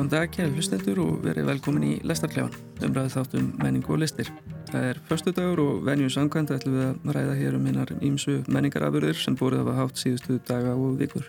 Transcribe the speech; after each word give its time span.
Góðan 0.00 0.14
dag, 0.14 0.30
kæri 0.32 0.54
hlustendur 0.56 0.98
og 1.02 1.16
verið 1.20 1.44
velkomin 1.44 1.82
í 1.84 1.90
Lestarklefan, 2.08 2.54
umræðið 2.86 3.16
þáttum 3.18 3.48
menningu 3.60 3.92
og 3.92 3.98
listir. 4.00 4.30
Það 4.70 4.84
er 4.88 5.00
förstu 5.10 5.32
dagur 5.36 5.60
og 5.60 5.82
venjum 5.84 6.08
samkvæmt 6.14 6.52
ætlum 6.54 6.76
við 6.78 6.84
að 6.86 7.16
ræða 7.18 7.34
hér 7.36 7.56
um 7.58 7.66
hinnar 7.68 7.90
ímsu 8.00 8.38
menningarafurður 8.48 9.18
sem 9.20 9.34
búið 9.36 9.58
að 9.58 9.66
hafa 9.68 9.74
hátt 9.76 10.00
síðustu 10.00 10.38
daga 10.48 10.72
og 10.72 10.94
vikur. 11.02 11.26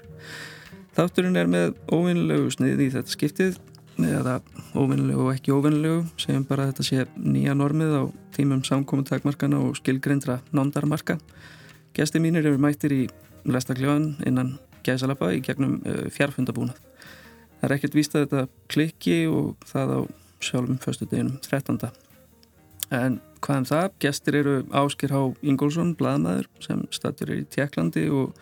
Þátturinn 0.95 1.36
er 1.41 1.51
með 1.51 1.73
óvinnlegu 1.91 2.54
snið 2.55 2.86
í 2.86 2.87
þetta 2.93 3.11
skiptið, 3.11 3.57
eða 4.07 4.37
óvinnlegu 4.71 5.25
og 5.25 5.33
ekki 5.33 5.51
óvinnlegu, 5.51 6.05
segjum 6.24 6.46
bara 6.47 6.69
að 6.69 6.71
þetta 6.71 6.85
sé 6.88 7.05
nýja 7.19 7.57
normið 7.60 7.97
á 7.99 8.04
tímum 8.38 8.61
samkomintakmarkana 8.63 9.60
og 9.65 9.75
skilgrindra 9.82 10.38
nondarmarka. 10.55 11.18
Gesti 11.91 12.24
mínir 12.24 12.47
eru 12.47 12.55
mættir 12.55 12.96
í 12.96 13.04
Lestarklefan 13.43 14.13
innan 14.24 14.55
gæsalappa 14.88 15.33
í 15.35 15.43
gegnum 15.43 15.82
uh, 15.83 16.07
fjárfundabúnað. 16.07 16.79
Það 17.61 17.68
er 17.68 17.75
ekkert 17.75 17.96
víst 17.96 18.15
að 18.18 18.24
þetta 18.25 18.43
klikki 18.74 19.18
og 19.29 19.68
það 19.69 19.92
á 19.93 20.00
sjálfum 20.42 20.79
förstu 20.82 21.06
deginum 21.06 21.36
13. 21.46 21.78
En 22.97 23.19
hvað 23.46 23.60
um 23.61 23.68
það? 23.69 23.86
Gestir 24.02 24.38
eru 24.39 24.56
Áskir 24.74 25.14
H. 25.14 25.21
Ingólfsson, 25.46 25.93
bladamæður 26.00 26.50
sem 26.66 26.82
statur 26.89 27.29
er 27.29 27.43
í 27.43 27.46
Tjekklandi 27.54 28.07
og 28.10 28.33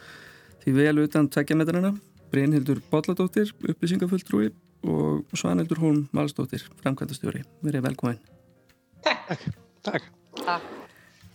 því 0.64 0.76
vel 0.80 1.04
utan 1.04 1.28
tveggjametrarna 1.28 1.94
Brynhildur 2.32 2.80
Bolladóttir, 2.88 3.52
upplýsingafulltrúi 3.60 4.54
og 4.88 5.36
Svanhildur 5.36 5.82
Hólm 5.84 6.04
Valsdóttir, 6.16 6.64
framkvæmtastjóri. 6.80 7.44
Verið 7.66 7.90
velkominn. 7.90 8.20
Takk. 9.04 9.50
Takk. 9.84 10.08
Takk. 10.40 10.70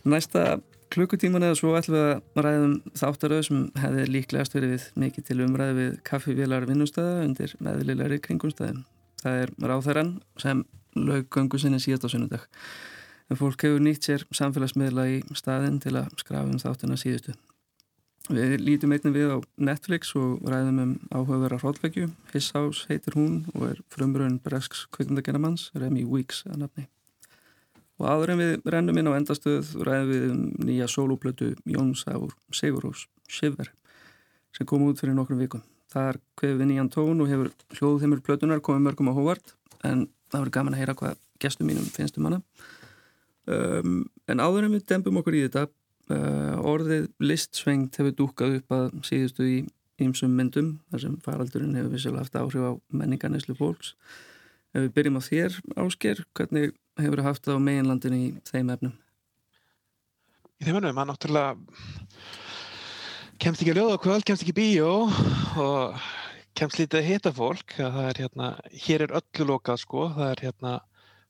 Næsta 0.05 0.55
klukkutíman 0.95 1.43
eða 1.43 1.59
svo 1.59 1.75
ætlum 1.77 1.95
við 1.97 2.07
að 2.07 2.41
ræðum 2.45 2.73
þáttaröð 2.97 3.43
sem 3.47 3.61
hefði 3.81 4.05
líklegast 4.09 4.55
verið 4.55 4.75
við 4.75 4.85
mikið 5.03 5.27
til 5.29 5.39
umræði 5.45 5.77
við 5.79 5.95
kaffivélar 6.07 6.67
vinnustæða 6.69 7.23
undir 7.27 7.55
meðlilegri 7.63 8.19
kringumstæðin. 8.25 8.83
Það 9.21 9.41
er 9.43 9.53
ráþæran 9.71 10.11
sem 10.41 10.63
lög 10.95 11.27
göngu 11.33 11.59
sinni 11.59 11.81
síðast 11.83 12.07
á 12.07 12.09
sunnundag. 12.13 12.47
En 13.29 13.39
fólk 13.39 13.65
hefur 13.65 13.81
nýtt 13.81 14.07
sér 14.07 14.23
samfélagsmiðla 14.37 15.07
í 15.09 15.19
staðin 15.35 15.81
til 15.83 15.95
að 15.97 16.13
skrafa 16.21 16.51
um 16.51 16.61
þáttina 16.61 16.97
síðustu. 16.99 17.35
Við 18.25 18.55
lítum 18.63 18.93
einnig 18.95 19.13
við 19.13 19.35
á 19.35 19.39
Netflix 19.61 20.15
og 20.17 20.41
ræðum 20.49 20.81
um 20.81 20.93
áhugavera 21.13 21.59
hróllvekju. 21.61 22.09
His 22.33 22.49
House 22.57 22.87
heitir 22.89 23.17
hún 23.17 23.43
og 23.53 23.69
er 23.73 23.85
frumröðun 23.93 24.41
bresks 24.41 24.87
kveikmyndagennamanns 24.95 25.69
Remy 25.77 26.07
Weeks 26.09 26.41
að 26.49 26.63
nafni. 26.63 26.89
Og 27.95 28.07
áður 28.09 28.33
en 28.33 28.41
við 28.41 28.69
rennum 28.73 28.97
inn 28.99 29.07
á 29.07 29.17
endastöð 29.17 29.71
ræðum 29.87 30.09
við 30.11 30.25
um 30.33 30.41
nýja 30.67 30.87
soloplötu 30.91 31.53
Jóns 31.63 32.03
Áur 32.11 32.33
Sigurós 32.51 33.05
Shiver 33.31 33.71
sem 34.55 34.67
kom 34.67 34.83
út 34.87 34.99
fyrir 34.99 35.15
nokkrum 35.15 35.39
vikum. 35.39 35.63
Það 35.91 36.09
er 36.09 36.19
hverfið 36.39 36.59
við 36.59 36.69
nýjan 36.71 36.91
tón 36.91 37.23
og 37.23 37.31
hefur 37.31 37.51
hljóðheimur 37.77 38.23
plötunar 38.23 38.63
komið 38.63 38.85
mörgum 38.87 39.11
á 39.11 39.17
hóvart 39.17 39.55
en 39.83 40.07
það 40.31 40.41
verður 40.41 40.55
gaman 40.57 40.75
að 40.75 40.81
heyra 40.81 40.97
hvað 40.99 41.17
gestum 41.43 41.69
mínum 41.69 41.87
finnst 41.91 42.19
um 42.19 42.27
hana. 42.29 42.41
Um, 43.45 43.97
en 44.27 44.41
áður 44.41 44.67
en 44.67 44.75
við 44.75 44.85
dempum 44.89 45.19
okkur 45.21 45.37
í 45.37 45.43
þetta 45.45 45.67
uh, 45.67 46.55
orðið 46.65 47.09
listsvengt 47.21 47.99
hefur 47.99 48.15
dúkað 48.17 48.59
upp 48.59 48.75
að 48.75 48.87
síðustu 49.07 49.47
í 49.47 49.57
ýmsum 50.01 50.33
myndum 50.35 50.79
þar 50.91 51.03
sem 51.03 51.19
faraldurinn 51.23 51.75
hefur 51.77 51.93
vissilega 51.93 52.25
haft 52.25 52.39
áhrif 52.39 52.65
á 52.65 52.71
menningarneslu 52.91 53.55
fólks. 53.55 53.93
Ef 54.75 54.87
við 54.87 54.95
byrjum 54.97 55.19
á 55.19 55.23
þér, 55.23 55.59
Ásker, 55.85 56.23
hvernig 56.35 56.73
hefur 56.99 57.21
það 57.21 57.27
haft 57.29 57.49
á 57.51 57.55
meginlandinu 57.59 58.17
í 58.17 58.27
þeim 58.47 58.71
efnum? 58.75 58.95
Í 60.59 60.67
þeim 60.67 60.77
efnum, 60.79 60.95
maður 60.95 61.09
náttúrulega 61.11 61.49
kemst 63.41 63.61
ekki 63.61 63.73
að 63.73 63.79
ljóða 63.81 64.01
kvöld, 64.03 64.25
kemst 64.27 64.45
ekki 64.45 64.55
bíó 64.55 64.91
og 65.61 66.05
kemst 66.55 66.79
lítið 66.79 67.01
að 67.01 67.09
hita 67.09 67.33
fólk. 67.35 67.75
Það 67.77 68.01
er 68.09 68.21
hérna, 68.23 68.51
hér 68.85 69.05
er 69.05 69.15
öllu 69.19 69.47
lokað 69.51 69.81
sko, 69.83 70.09
það 70.15 70.31
er 70.31 70.43
hérna, 70.47 70.75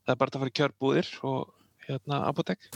það 0.06 0.13
er 0.13 0.19
bara 0.22 0.35
að 0.35 0.44
fara 0.44 0.57
kjörbúðir 0.59 1.13
og 1.25 1.39
hérna 1.88 2.22
apotek. 2.29 2.69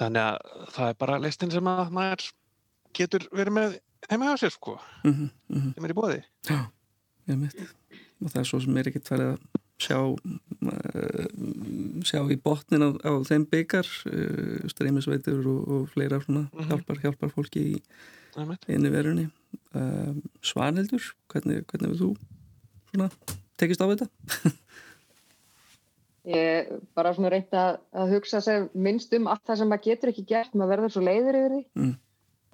Þannig 0.00 0.26
að 0.26 0.66
það 0.74 0.92
er 0.92 1.00
bara 1.00 1.22
listin 1.24 1.52
sem 1.52 1.70
að 1.72 1.94
maður 1.96 2.28
getur 2.96 3.26
verið 3.32 3.56
með 3.56 3.80
heima 4.10 4.32
á 4.32 4.40
sér 4.40 4.52
sko, 4.52 4.78
Mm 5.04 5.12
-hmm, 5.12 5.30
mm 5.48 5.60
-hmm. 5.60 5.74
sem 5.74 5.84
er 5.84 5.90
í 5.90 5.98
bóði. 5.98 6.22
Já, 6.48 6.60
ég 7.28 7.36
mitt. 7.36 7.54
Og 8.20 8.30
það 8.30 8.40
er 8.40 8.44
svo 8.44 8.60
sem 8.60 8.76
er 8.76 8.88
ekkert 8.88 9.08
farið 9.08 9.32
að 9.32 9.59
sjá, 9.80 9.96
uh, 10.04 11.26
sjá 12.06 12.20
í 12.30 12.36
botnin 12.44 12.84
á, 12.84 12.90
á 13.00 13.12
þeim 13.26 13.46
byggar, 13.50 13.88
uh, 14.12 14.68
streymisveitur 14.70 15.40
og, 15.48 15.60
og 15.68 15.88
fleira 15.94 16.20
svona 16.24 16.46
Mhm. 16.52 16.68
hjálpar, 16.70 17.00
hjálpar 17.02 17.32
fólki 17.34 17.62
í 17.74 17.82
Einmitt. 18.36 18.64
inni 18.68 18.90
verunni. 18.92 19.28
Uh, 19.74 20.14
Svanhildur, 20.42 21.02
hvernig, 21.32 21.64
hvernig 21.66 21.96
þú 21.98 22.12
svona 22.92 23.10
tekist 23.58 23.80
á 23.82 23.86
þetta? 23.90 24.08
Ég 26.30 26.68
bara 26.94 27.14
svona 27.16 27.30
reyndi 27.32 27.56
að, 27.56 27.78
að 27.96 28.10
hugsa 28.12 28.40
sem 28.44 28.66
minnst 28.76 29.12
um 29.16 29.26
allt 29.32 29.40
það 29.48 29.56
sem 29.62 29.70
maður 29.72 29.86
getur 29.88 30.10
ekki 30.12 30.24
gert, 30.28 30.52
maður 30.54 30.74
verður 30.74 30.92
svo 30.94 31.02
leiður 31.06 31.38
yfir 31.38 31.54
því 31.54 31.62
Mm. 31.80 31.94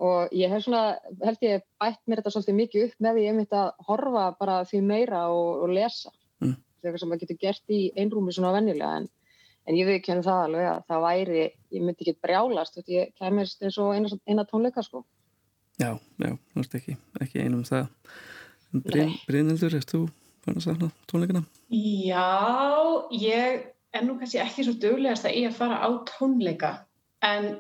og 0.07 0.35
ég 0.37 0.53
hef 0.53 0.63
svona, 0.63 0.83
held 1.25 1.43
ég 1.43 1.63
bætt 1.83 1.99
mér 2.07 2.21
þetta 2.21 2.33
svolítið 2.37 2.57
mikið 2.61 2.85
upp 2.87 2.95
með 3.03 3.17
því 3.19 3.25
ég 3.27 3.35
myndi 3.41 3.59
að 3.59 3.71
horfa 3.89 4.25
bara 4.39 4.59
því 4.71 4.83
meira 4.87 5.23
og, 5.33 5.65
og 5.67 5.73
lesa. 5.75 6.13
Mm. 6.45 6.55
Það 6.87 6.93
er 6.93 6.95
eitthvað 6.95 7.03
sem 7.03 7.11
maður 7.11 7.23
getur 7.25 7.39
gert 7.43 7.73
í 7.75 7.79
einrúmi 7.99 8.33
svona 8.35 8.53
venjulega 8.55 8.99
en, 9.01 9.07
en 9.67 9.79
ég 9.79 9.89
veit 9.89 9.97
ekki 9.99 10.15
það 10.23 10.43
alveg 10.45 10.67
að 10.71 10.85
það 10.87 11.07
væri, 11.07 11.41
ég 11.75 11.83
myndi 11.83 12.05
ekki 12.05 12.21
brjálast, 12.23 12.77
þú 12.77 12.83
veist, 12.83 12.93
ég 12.95 13.15
kemist 13.19 13.65
eins 13.67 13.79
og 13.83 13.95
eina, 13.97 14.19
eina 14.31 14.45
tónleika 14.47 14.85
sko. 14.87 15.03
Já, 15.83 15.97
já, 16.23 16.31
þú 16.53 16.63
ert 16.63 16.77
ekki, 16.79 16.95
ekki 17.25 17.43
einum 17.43 17.65
það. 17.67 17.89
En 18.71 18.85
Bryn, 18.87 19.11
Nei. 19.11 19.19
Brynhildur, 19.27 19.75
erst 19.81 19.91
þú 19.97 20.05
fann 20.47 20.61
að 20.61 20.69
sakna 20.69 20.91
tónleikana? 21.11 21.43
Já, 21.75 22.29
ég 23.19 23.67
er 23.97 24.07
nú 24.07 24.15
kannski 24.21 24.45
ekki 24.45 24.69
svo 24.69 24.77
duglegast 24.79 25.27
að 25.27 25.41
ég 25.41 25.51
að 25.51 25.59
fara 25.59 25.81
á 25.83 25.91
tónleika 26.07 26.73
en 27.27 27.57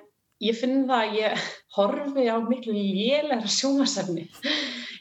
ég 0.46 0.54
finn 0.54 0.84
það 0.86 1.02
að 1.02 1.18
ég 1.18 1.50
horfi 1.74 2.28
á 2.30 2.36
miklu 2.46 2.76
lélæra 2.76 3.50
sjónasefni. 3.50 4.28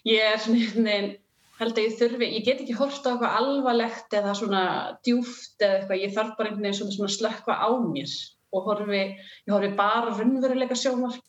Ég 0.06 0.22
er 0.34 0.42
svona 0.42 0.64
einhvern 0.64 0.90
veginn, 0.90 1.14
held 1.60 1.78
að 1.78 1.86
ég 1.86 1.98
þurfi, 2.00 2.30
ég 2.38 2.46
get 2.48 2.64
ekki 2.64 2.78
hort 2.78 3.06
á 3.08 3.12
eitthvað 3.14 3.38
alvarlegt 3.40 4.16
eða 4.20 4.34
svona 4.38 4.64
djúft 5.06 5.62
eða 5.64 5.80
eitthvað, 5.80 6.02
ég 6.04 6.16
þarf 6.16 6.34
bara 6.38 6.50
einhvern 6.50 6.68
veginn 6.68 6.80
svona, 6.80 6.96
svona 6.98 7.16
slökka 7.16 7.56
á 7.56 7.70
mér 7.84 8.16
og 8.56 8.70
horfi, 8.70 9.04
ég 9.48 9.54
horfi 9.54 9.72
bara 9.78 10.16
raunveruleika 10.16 10.78
sjónvarp. 10.80 11.22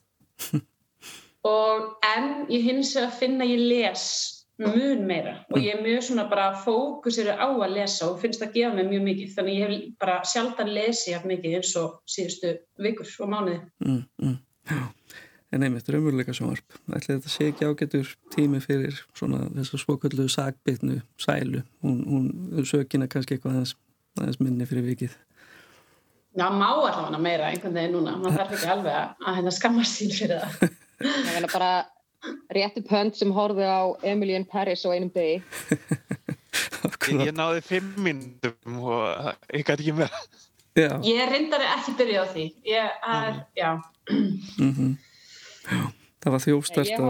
og 1.56 2.06
en 2.06 2.32
ég 2.53 2.66
hins 2.66 2.97
að 2.98 3.22
ég 3.47 3.62
les 3.70 4.06
mun 4.56 5.03
meira 5.04 5.34
og 5.53 5.59
ég 5.60 5.75
er 5.75 5.82
mjög 5.84 6.04
svona 6.06 6.25
bara 6.31 6.48
fókusir 6.64 7.28
á 7.28 7.44
að 7.44 7.75
lesa 7.76 8.08
og 8.08 8.20
finnst 8.22 8.44
að 8.44 8.54
gefa 8.56 8.75
mig 8.75 8.88
mjög 8.88 9.03
mikið 9.10 9.34
þannig 9.37 9.58
ég 9.58 9.66
hef 9.66 9.88
bara 10.00 10.20
sjaldan 10.25 10.72
lesið 10.72 11.12
jafn 11.12 11.32
mikið 11.32 11.56
eins 11.58 11.72
og 11.81 11.98
síðustu 12.08 12.54
vikur 12.81 13.10
og 13.20 13.32
mánuði. 13.34 13.58
Mm, 13.84 14.00
mm. 14.22 14.38
En 15.54 15.62
einmitt, 15.62 15.86
raunveruleika 15.88 16.34
sjónvarp. 16.34 16.74
Ætli 16.90 17.14
þetta 17.14 17.30
sé 17.30 17.50
ekki 17.52 17.66
ágætur 17.68 18.08
tími 18.34 18.58
fyrir 18.64 18.96
svona 19.14 19.44
þessu 19.54 19.78
svoköllu 19.78 20.26
sagbyrnu 20.32 20.98
sælu. 21.22 21.62
Hún, 21.86 22.00
hún 22.10 22.66
sökina 22.66 23.06
kannski 23.10 23.36
eitthvað 23.36 23.60
aðeins, 23.60 23.76
aðeins 24.18 24.40
minni 24.42 24.66
fyrir 24.66 24.88
vikið. 24.88 25.14
Já, 26.36 26.48
má 26.52 26.66
allavega 26.68 27.20
meira 27.22 27.52
einhvern 27.52 27.78
veginn 27.78 27.94
núna, 27.96 28.16
maður 28.20 28.42
þarf 28.42 28.56
ekki 28.58 28.72
alveg 28.74 28.96
að, 28.98 29.36
hérna 29.38 29.52
skammast 29.56 30.00
sín 30.00 30.10
fyrir 30.12 30.42
það. 30.42 30.74
Ég 31.06 31.30
meina 31.30 31.52
bara 31.54 31.70
réttu 32.52 32.82
pönd 32.84 33.16
sem 33.16 33.32
horfið 33.32 33.70
á 33.70 33.82
Emily 34.10 34.34
in 34.36 34.44
Paris 34.50 34.82
á 34.84 34.90
einum 34.90 35.12
degi. 35.14 35.38
Ég, 37.06 37.22
ég 37.28 37.34
náði 37.38 37.62
fimm 37.62 37.94
minnum 38.02 38.82
og 38.82 39.31
ég 39.54 39.62
gæti 39.62 39.87
ekki 39.87 39.94
meira. 39.94 40.22
Já, 40.76 40.90
Ég 41.06 41.22
reyndari 41.31 41.69
ekki 41.72 41.94
byrja 41.96 42.26
á 42.26 42.26
því, 42.34 42.46
ég 42.69 42.96
er, 43.14 43.37
já, 43.56 43.70
mm 44.60 44.72
já, 44.75 44.96
það 45.66 46.34
var 46.34 46.42
þjófstært 46.44 46.98
á, 46.98 47.08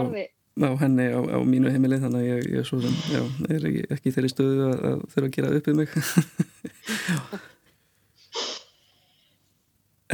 á 0.67 0.71
henni 0.81 1.07
á, 1.09 1.19
á 1.21 1.39
mínu 1.45 1.71
heimili 1.73 1.99
þannig 2.01 2.21
að 2.21 2.29
ég, 2.29 2.39
ég 2.57 2.63
sem, 2.67 2.81
já, 3.11 3.21
er 3.53 3.67
ekki, 3.69 3.83
ekki 3.95 4.13
þeirri 4.15 4.31
stöðu 4.33 4.63
að, 4.69 4.77
að 4.91 5.03
þurfa 5.13 5.27
að 5.27 5.35
gera 5.37 5.53
upp 5.57 5.65
við 5.67 5.75
mig. 5.81 5.89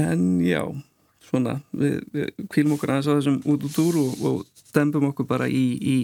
en 0.03 0.21
já, 0.43 0.63
svona, 1.29 1.57
við, 1.71 1.95
við 2.13 2.27
kvílum 2.53 2.75
okkur 2.77 2.93
aðeins 2.93 3.09
á 3.09 3.17
þessum 3.17 3.39
út 3.53 3.65
út 3.69 3.81
úr 3.83 3.95
og, 4.03 4.11
og 4.29 4.37
dembum 4.75 5.09
okkur 5.11 5.27
bara 5.29 5.49
í, 5.49 5.65
í, 5.79 5.97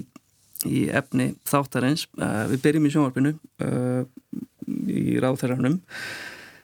í 0.69 0.83
efni 0.91 1.31
þáttarins. 1.49 2.07
Uh, 2.19 2.45
við 2.51 2.65
byrjum 2.65 2.89
í 2.89 2.93
sjónvarpinu 2.95 3.35
uh, 3.65 4.03
í 4.89 5.17
ráþæranum. 5.23 5.79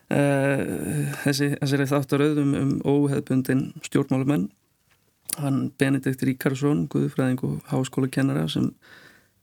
Uh, 0.06 0.60
þessi, 1.24 1.56
þessari 1.58 1.90
þáttaröð 1.90 2.44
um, 2.44 2.52
um 2.60 2.76
óheðbundin 2.86 3.72
stjórnmálumenn 3.88 4.52
hann 5.42 5.72
Benedikt 5.80 6.24
Ríkarsson 6.24 6.86
guðfræðing 6.92 7.44
og 7.48 7.60
háskólakennara 7.72 8.48
sem 8.52 8.72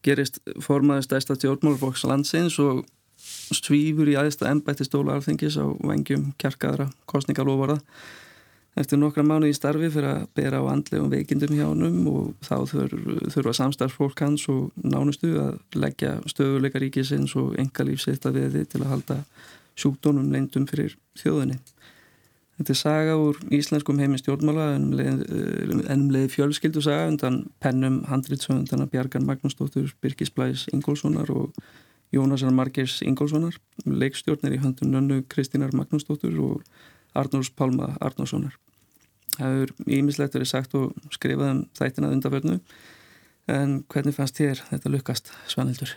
gerist 0.03 0.41
formaður 0.65 1.06
stærsta 1.06 1.37
stjórnmálflokks 1.39 2.06
landsins 2.11 2.59
og 2.62 2.83
svífur 3.23 4.11
í 4.11 4.19
aðsta 4.19 4.50
ennbætti 4.50 4.87
stóla 4.89 5.17
alþingis 5.17 5.61
á 5.61 5.67
vengjum 5.87 6.33
kjarkaðra 6.43 6.89
kostningalófara 7.11 7.79
eftir 8.79 8.99
nokkra 8.99 9.25
mánu 9.27 9.50
í 9.50 9.56
starfi 9.56 9.91
fyrir 9.93 10.09
að 10.09 10.23
bera 10.39 10.62
á 10.65 10.73
andlegum 10.73 11.11
veikindum 11.12 11.53
hjá 11.55 11.67
honum 11.69 11.99
og 12.09 12.31
þá 12.47 12.56
þurfa 13.35 13.55
samstarfsfólk 13.59 14.25
hans 14.25 14.47
og 14.53 14.73
nánustu 14.81 15.35
að 15.43 15.59
leggja 15.77 16.17
stöðuleika 16.31 16.81
ríkisins 16.81 17.37
og 17.37 17.53
enga 17.61 17.85
lífsitt 17.87 18.25
að 18.27 18.41
veði 18.41 18.65
til 18.73 18.81
að 18.83 18.93
halda 18.94 19.19
sjúkdónum 19.77 20.33
lengdum 20.33 20.65
fyrir 20.69 20.97
þjóðinni. 21.21 21.59
Þetta 22.59 22.73
er 22.75 22.79
saga 22.79 23.15
úr 23.17 23.39
íslenskum 23.55 23.99
heimi 23.99 24.19
stjórnmála 24.21 24.67
en 24.77 24.91
um 24.93 26.03
leiði 26.13 26.29
fjölskyldu 26.35 26.83
saga 26.85 27.09
undan 27.09 27.39
pennum 27.65 28.03
handritsöndana 28.11 28.87
Bjarkan 28.93 29.25
Magnúsdóttur, 29.27 29.95
Birkis 30.05 30.31
Blæs 30.31 30.67
Ingólfssonar 30.73 31.33
og 31.33 31.57
Jónasar 32.13 32.53
Margers 32.53 33.01
Ingólfssonar, 33.03 33.57
leikstjórnir 33.89 34.59
í 34.59 34.61
höndum 34.61 34.93
nönnu 34.93 35.23
Kristínar 35.33 35.73
Magnúsdóttur 35.73 36.37
og 36.45 36.61
Arnúrs 37.17 37.51
Pálma 37.57 37.95
Arnúrssonar. 38.05 38.59
Það 39.39 39.61
er 39.65 39.75
ímislegt 39.97 40.37
verið 40.37 40.53
sagt 40.53 40.75
og 40.77 40.93
skrifað 41.15 41.55
um 41.55 41.63
þættinað 41.79 42.17
undarverðnu 42.19 42.59
en 43.53 43.79
hvernig 43.89 44.17
fannst 44.17 44.37
þér 44.39 44.61
þetta 44.69 44.93
lukast, 44.93 45.33
Svanhildur? 45.49 45.97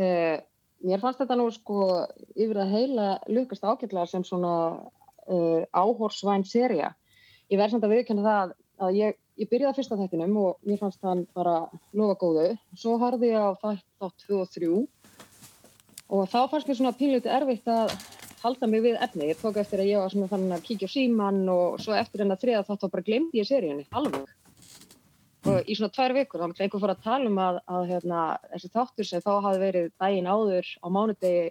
Uh, 0.00 0.40
Mér 0.80 1.00
fannst 1.02 1.20
þetta 1.20 1.36
nú 1.36 1.50
sko 1.52 1.86
yfir 2.32 2.62
að 2.62 2.72
heila 2.74 3.08
lukast 3.28 3.64
ágætlega 3.64 4.06
sem 4.08 4.24
svona 4.24 4.52
uh, 4.80 5.62
áhorsvæn 5.76 6.46
seria. 6.48 6.94
Ég 7.52 7.60
verði 7.60 7.74
samt 7.74 7.84
að 7.84 7.94
viðkynna 7.96 8.24
það 8.24 8.54
að 8.80 8.96
ég, 8.96 9.18
ég 9.42 9.50
byrjaði 9.50 9.76
fyrsta 9.76 9.98
þættinum 10.00 10.38
og 10.40 10.64
mér 10.64 10.80
fannst 10.80 11.02
þann 11.04 11.26
bara 11.36 11.58
lofa 11.92 12.16
góðu. 12.22 12.46
Svo 12.80 12.96
harði 13.02 13.34
ég 13.34 13.44
á 13.44 13.50
þætt 13.60 13.84
þátt 14.00 14.26
2 14.30 14.40
og 14.40 14.56
3 14.56 14.72
og 16.10 16.26
þá 16.32 16.40
fannst 16.50 16.70
mér 16.70 16.80
svona 16.80 16.96
pínleiti 16.96 17.30
erfitt 17.30 17.68
að 17.70 17.92
halda 18.40 18.68
mig 18.72 18.86
við 18.86 19.00
efni. 19.04 19.28
Ég 19.34 19.40
tók 19.42 19.60
eftir 19.60 19.84
að 19.84 19.92
ég 19.92 20.00
var 20.00 20.14
svona 20.14 20.30
þannig 20.32 20.56
að 20.56 20.66
kíkja 20.70 20.88
síman 20.90 21.42
og 21.52 21.80
svo 21.84 21.92
eftir 21.98 22.24
en 22.24 22.32
að 22.32 22.46
þriða 22.46 22.64
þátt 22.70 22.86
þá 22.86 22.92
bara 22.94 23.08
glemdi 23.10 23.42
ég 23.42 23.50
seríunni, 23.50 23.84
alveg 23.92 24.24
og 25.48 25.68
í 25.70 25.76
svona 25.76 25.94
tvær 25.94 26.14
vikur, 26.16 26.40
þá 26.40 26.46
er 26.50 26.64
einhver 26.66 26.82
fór 26.82 26.92
að 26.92 27.04
tala 27.04 27.30
um 27.30 27.38
að, 27.40 27.58
að 27.72 27.86
hérna, 27.94 28.24
þessi 28.52 28.70
þáttur 28.74 29.08
sem 29.08 29.24
þá 29.24 29.30
hafi 29.46 29.62
verið 29.62 29.86
daginn 30.02 30.28
áður 30.28 30.68
á 30.84 30.86
mánudegi 30.92 31.44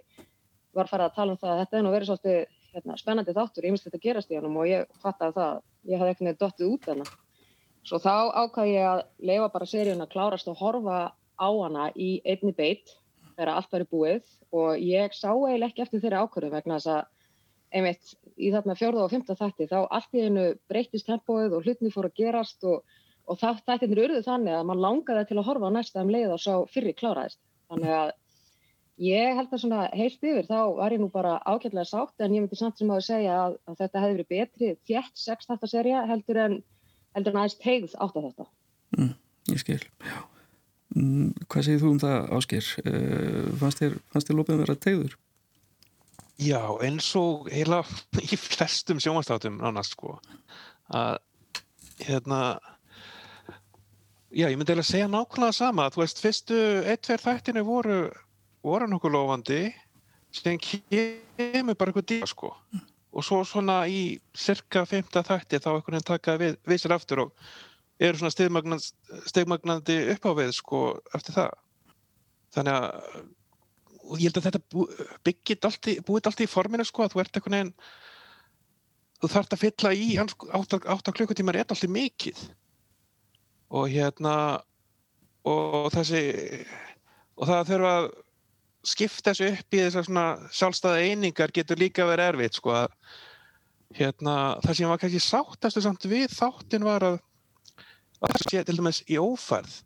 var 0.76 0.90
farið 0.90 1.08
að 1.08 1.16
tala 1.16 1.34
um 1.34 1.40
það 1.40 1.52
að 1.54 1.60
þetta 1.64 1.78
er 1.78 1.84
nú 1.84 1.94
verið 1.94 2.10
svolítið 2.10 2.40
hérna, 2.70 2.98
spennandi 3.00 3.34
þáttur, 3.34 3.66
ég 3.66 3.74
minnst 3.74 3.88
þetta 3.88 4.02
gerast 4.04 4.30
í 4.30 4.38
hann 4.38 4.50
og 4.50 4.68
ég 4.70 4.86
fattaði 5.02 5.36
það, 5.40 5.60
ég 5.90 6.02
hafði 6.02 6.14
eitthvað 6.14 6.40
dottið 6.44 6.74
út 6.74 6.88
hana. 6.92 7.08
Svo 7.88 7.98
þá 7.98 8.14
ákvaði 8.44 8.74
ég 8.76 8.86
að 8.86 9.02
leifa 9.30 9.48
bara 9.54 9.66
seríun 9.66 10.04
að 10.04 10.12
klárast 10.12 10.50
og 10.52 10.58
horfa 10.60 10.98
á 11.40 11.48
hana 11.48 11.88
í 11.96 12.10
einni 12.28 12.52
beitt 12.54 12.92
þegar 13.32 13.54
allt 13.56 13.72
væri 13.72 13.88
búið 13.90 14.34
og 14.52 14.82
ég 14.84 15.16
sá 15.16 15.30
eiginlega 15.32 15.70
ekki 15.72 15.84
eftir 15.86 16.02
þeirra 16.04 16.26
ákvörðu 16.26 16.52
vegna 16.52 16.78
þess 16.78 16.92
að 16.94 17.08
einmitt 17.70 18.14
í 18.36 18.50
þarna 18.52 18.76
fjörða 18.78 19.04
og 19.06 19.12
fymta 19.12 19.36
þætti 19.38 19.68
þá 19.70 19.78
allt 19.86 20.16
í 20.18 20.24
einu 20.26 20.46
breytist 20.70 21.06
tempóið 21.08 21.56
og 21.56 21.66
hlutni 21.66 21.92
fór 21.94 22.10
að 22.10 22.18
gerast 22.20 22.66
og 22.66 22.82
og 23.30 23.38
þættirnir 23.40 24.02
urðu 24.06 24.24
þannig 24.26 24.56
að 24.56 24.66
mann 24.70 24.82
langaði 24.82 25.28
til 25.28 25.38
að 25.38 25.46
horfa 25.46 25.70
á 25.70 25.76
næsta 25.76 26.02
um 26.04 26.10
leið 26.12 26.34
og 26.34 26.42
sá 26.42 26.54
fyrir 26.72 26.96
kláraðist. 26.98 27.40
Þannig 27.70 27.94
að 27.94 28.10
ég 29.00 29.38
held 29.38 29.54
að 29.54 29.62
svona 29.62 29.84
heilt 29.96 30.26
yfir 30.26 30.48
þá 30.48 30.58
var 30.80 30.94
ég 30.94 31.00
nú 31.00 31.08
bara 31.12 31.38
ágætlega 31.46 31.86
sátt 31.88 32.24
en 32.24 32.34
ég 32.34 32.42
myndi 32.42 32.58
samt 32.58 32.80
sem 32.80 32.90
að 32.90 33.06
segja 33.06 33.38
að, 33.46 33.56
að 33.70 33.78
þetta 33.84 34.02
hefði 34.02 34.16
verið 34.18 34.32
betri 34.34 34.72
þjætt 34.90 35.22
sextættarserja 35.24 36.02
heldur 36.10 36.42
en 36.42 36.58
heldur 37.16 37.34
en 37.34 37.40
aðeins 37.40 37.58
tegð 37.62 37.96
átt 37.96 38.18
af 38.18 38.26
þetta. 38.28 38.46
Mm, 38.98 39.14
ég 39.50 39.62
skil, 39.62 39.80
já. 40.04 40.20
Mm, 40.98 41.32
hvað 41.46 41.66
segir 41.66 41.82
þú 41.84 41.90
um 41.94 42.02
það 42.02 42.30
Ásker? 42.34 42.68
Uh, 42.82 43.50
fannst 43.60 43.82
þér, 43.82 43.98
þér 44.16 44.38
lópið 44.40 44.62
verið 44.64 44.74
að 44.74 44.84
tegður? 44.86 45.18
Já, 46.40 46.62
eins 46.82 47.08
og 47.20 47.50
heila 47.52 47.82
í 48.26 48.38
flestum 48.40 49.00
sjómanstáttum 49.02 49.60
nánast 49.60 49.94
sko 49.96 50.16
að 50.90 51.20
hérna 52.00 52.58
Já, 54.30 54.44
ég 54.46 54.54
myndi 54.54 54.76
að 54.76 54.86
segja 54.86 55.08
nákvæmlega 55.10 55.54
sama. 55.56 55.88
Þú 55.90 56.04
veist, 56.04 56.20
fyrstu 56.22 56.58
ein-tveir 56.86 57.22
þættinu 57.24 57.64
voru, 57.66 57.96
voru 58.62 58.86
nokkuð 58.86 59.16
lofandi 59.16 59.58
sem 60.30 60.60
kemur 60.62 61.74
bara 61.74 61.90
eitthvað 61.90 62.06
díla, 62.12 62.28
sko. 62.30 62.52
Og 63.10 63.26
svo 63.26 63.40
svona 63.42 63.80
í 63.90 64.20
cirka 64.38 64.84
femta 64.86 65.24
þætti 65.26 65.58
þá 65.58 65.66
einhvern 65.72 65.96
veginn 65.96 66.06
takaði 66.12 66.44
við, 66.44 66.60
við 66.70 66.78
sér 66.78 66.94
aftur 66.94 67.24
og 67.24 67.48
eru 67.98 68.20
svona 68.20 68.70
stegmagnandi 69.32 69.98
upp 70.14 70.30
á 70.30 70.32
við, 70.38 70.54
sko, 70.60 70.84
eftir 71.18 71.38
það. 71.40 71.58
Þannig 72.54 72.78
að, 72.78 73.18
og 74.06 74.14
ég 74.14 74.30
held 74.30 74.38
að 74.38 74.46
þetta 74.46 75.10
byggit 75.26 75.70
allt 75.72 75.90
í, 75.90 75.98
búið 76.06 76.30
allt 76.30 76.46
í 76.46 76.50
forminu, 76.54 76.86
sko, 76.86 77.02
að 77.08 77.16
þú 77.16 77.24
ert 77.24 77.34
einhvern 77.34 77.58
veginn, 77.58 77.74
þú 79.18 79.34
þarfst 79.34 79.58
að 79.58 79.66
fylla 79.66 79.94
í, 79.98 80.08
átta 80.22 81.18
klukkutímar 81.18 81.58
er 81.58 81.66
allt 81.74 81.90
í 81.90 81.94
mikið 81.98 82.46
og 83.70 83.88
hérna 83.90 84.34
og 85.46 85.88
þessi 85.94 86.22
og 87.40 87.48
það 87.48 87.70
þurfa 87.70 87.94
að 87.96 88.10
skipta 88.90 89.32
þessu 89.32 89.50
upp 89.54 89.76
í 89.76 89.82
þessar 89.84 90.06
svona 90.08 90.26
sjálfstæða 90.56 91.02
einingar 91.06 91.52
getur 91.54 91.80
líka 91.80 92.06
verið 92.08 92.32
erfitt 92.32 92.58
sko 92.58 92.74
að 92.76 92.94
hérna 93.96 94.36
það 94.64 94.76
sem 94.76 94.90
var 94.90 95.00
kannski 95.02 95.22
sáttastu 95.24 95.82
samt 95.84 96.06
við 96.08 96.28
þáttin 96.32 96.86
var 96.86 97.04
að 97.06 97.18
að 98.20 98.34
það 98.34 98.44
sé 98.44 98.62
til 98.66 98.76
dæmis 98.76 99.00
í 99.08 99.18
ófærð 99.20 99.76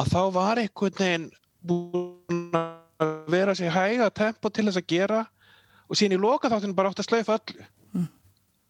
að 0.00 0.12
þá 0.12 0.22
var 0.34 0.60
einhvern 0.62 0.98
veginn 1.00 1.28
búin 1.66 2.54
að 2.54 3.12
vera 3.32 3.54
sér 3.58 3.74
hæga 3.74 4.10
tempo 4.14 4.50
til 4.50 4.66
þess 4.68 4.80
að 4.80 4.90
gera 4.92 5.20
og 5.90 5.98
síðan 5.98 6.16
í 6.16 6.22
loka 6.22 6.50
þáttinu 6.52 6.76
bara 6.78 6.92
átt 6.92 7.02
að 7.02 7.08
slaufa 7.10 7.38
öllu 7.40 7.66
mm. 7.96 8.08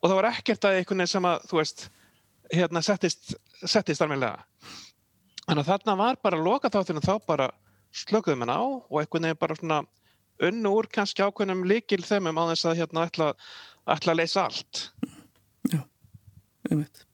og 0.00 0.08
það 0.08 0.18
var 0.20 0.30
ekkert 0.30 0.66
að 0.66 0.78
einhvern 0.78 1.02
veginn 1.02 1.12
sem 1.14 1.28
að 1.30 1.48
þú 1.50 1.60
veist 1.60 1.86
hérna 2.52 2.82
settist, 2.82 3.35
settist 3.64 4.02
alveg 4.02 4.23
þannig 5.50 5.64
að 5.64 5.70
þarna 5.73 5.97
var 5.99 6.20
bara 6.23 6.41
loka 6.41 6.70
þáttinu 6.70 7.02
þá 7.05 7.14
bara 7.26 7.50
slökuðum 7.97 8.44
henn 8.44 8.55
á 8.55 8.62
og 8.62 9.00
einhvern 9.00 9.26
veginn 9.26 9.41
bara 9.41 9.56
svona 9.58 9.81
unnu 10.47 10.73
úr 10.79 10.88
kannski 10.93 11.25
ákveðnum 11.25 11.67
líkil 11.69 12.02
þeimum 12.06 12.38
á 12.38 12.44
þess 12.52 12.69
að 12.70 12.81
hérna 12.81 13.05
ætla, 13.08 13.29
ætla 13.91 14.14
að 14.14 14.20
leysa 14.23 14.47
allt. 14.47 14.82
Já, 15.69 15.82
einmitt. 16.70 17.05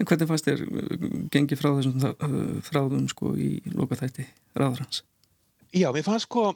En 0.00 0.08
hvernig 0.08 0.26
fannst 0.26 0.48
þér 0.48 0.64
uh, 0.66 1.08
gengið 1.30 1.60
frá 1.60 1.70
þessum 1.76 2.02
uh, 2.02 2.38
þráðum 2.66 3.06
sko 3.12 3.34
í 3.38 3.52
lokaþætti 3.70 4.26
ráðrans? 4.58 5.04
Já, 5.70 5.92
mér 5.94 6.06
fannst 6.06 6.26
sko 6.26 6.48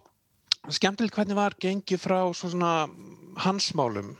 skemmtilegt 0.75 1.14
hvernig 1.14 1.38
var 1.38 1.55
gengið 1.62 2.02
frá 2.02 2.19
svona 2.35 2.88
hansmálum 3.45 4.16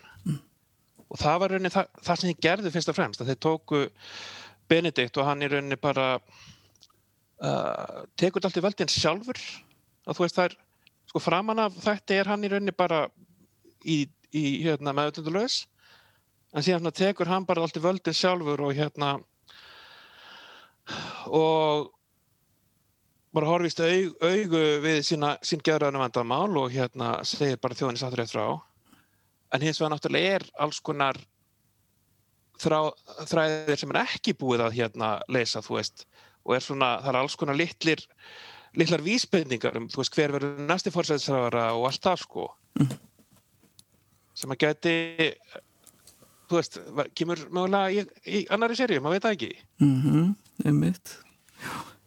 og 1.07 1.21
það 1.21 1.41
var 1.43 1.55
rauninni 1.55 1.73
það, 1.73 1.89
það 2.03 2.21
sem 2.21 2.31
þið 2.31 2.45
gerðu 2.49 2.73
fyrst 2.75 2.91
og 2.91 2.99
fremst 2.99 3.23
að 3.23 3.33
þeir 3.33 3.41
tóku 3.47 3.83
Benedikt 4.67 5.21
og 5.21 5.29
hann 5.29 5.45
í 5.47 5.51
rauninni 5.51 5.79
bara 5.79 6.07
uh, 6.19 8.03
tekur 8.19 8.47
allt 8.47 8.59
í 8.59 8.65
völdin 8.65 8.91
sjálfur. 8.91 9.39
Að 10.07 10.19
þú 10.19 10.25
veist 10.25 10.39
það 10.39 10.49
er 10.49 10.57
sko 11.07 11.23
framan 11.23 11.63
af 11.63 11.79
þetta 11.85 12.19
er 12.19 12.31
hann 12.33 12.45
í 12.45 12.51
rauninni 12.51 12.75
bara 12.77 13.07
í, 13.87 14.03
í 14.35 14.45
hérna 14.65 14.95
meðutundulegs 14.97 15.65
en 16.57 16.65
síðan 16.65 16.93
tekur 16.95 17.31
hann 17.31 17.47
bara 17.47 17.63
allt 17.63 17.79
í 17.79 17.85
völdin 17.85 18.17
sjálfur 18.17 18.65
og 18.67 18.75
hérna 18.77 19.17
og 21.27 21.93
bara 23.37 23.51
horfist 23.51 23.83
aug, 23.83 24.15
augu 24.23 24.63
við 24.83 25.03
sín 25.05 25.63
gerðarinn 25.65 26.01
vandamál 26.01 26.57
og 26.57 26.73
hérna 26.73 27.19
segir 27.27 27.61
bara 27.61 27.77
þjóðinni 27.77 28.01
sattur 28.01 28.23
eftir 28.25 28.43
á 28.43 28.49
en 29.53 29.63
hins 29.63 29.81
vegar 29.81 29.95
náttúrulega 29.95 30.39
er 30.39 30.47
alls 30.65 30.81
konar 30.85 31.19
þrá, 32.61 32.79
þræðir 33.29 33.81
sem 33.81 33.95
er 33.95 34.03
ekki 34.03 34.37
búið 34.39 34.67
að 34.67 34.77
hérna 34.81 35.11
leysa 35.29 35.63
þú 35.65 35.79
veist 35.79 36.07
og 36.47 36.57
er 36.57 36.65
svona, 36.65 36.97
það 37.03 37.13
er 37.13 37.21
alls 37.21 37.39
konar 37.39 37.59
litlir 37.59 38.05
litlar 38.77 39.05
vísbendingar 39.05 39.79
um 39.81 39.89
þú 39.93 40.03
veist 40.03 40.17
hver 40.17 40.35
verður 40.37 40.67
næsti 40.69 40.93
fórsæðisræðara 40.95 41.69
og 41.77 41.89
allt 41.91 42.03
það 42.07 42.23
sko 42.23 42.49
mm. 42.81 42.93
sem 44.37 44.55
að 44.55 44.63
geti 44.65 44.97
þú 46.47 46.61
veist, 46.61 46.81
kemur 47.19 47.47
mögulega 47.51 47.91
í, 47.93 48.05
í 48.27 48.45
annari 48.53 48.79
sériu, 48.79 49.03
maður 49.03 49.19
veit 49.19 49.27
það 49.27 49.37
ekki 49.39 49.53
mm 49.83 49.97
-hmm, 50.03 50.35
einmitt 50.65 51.17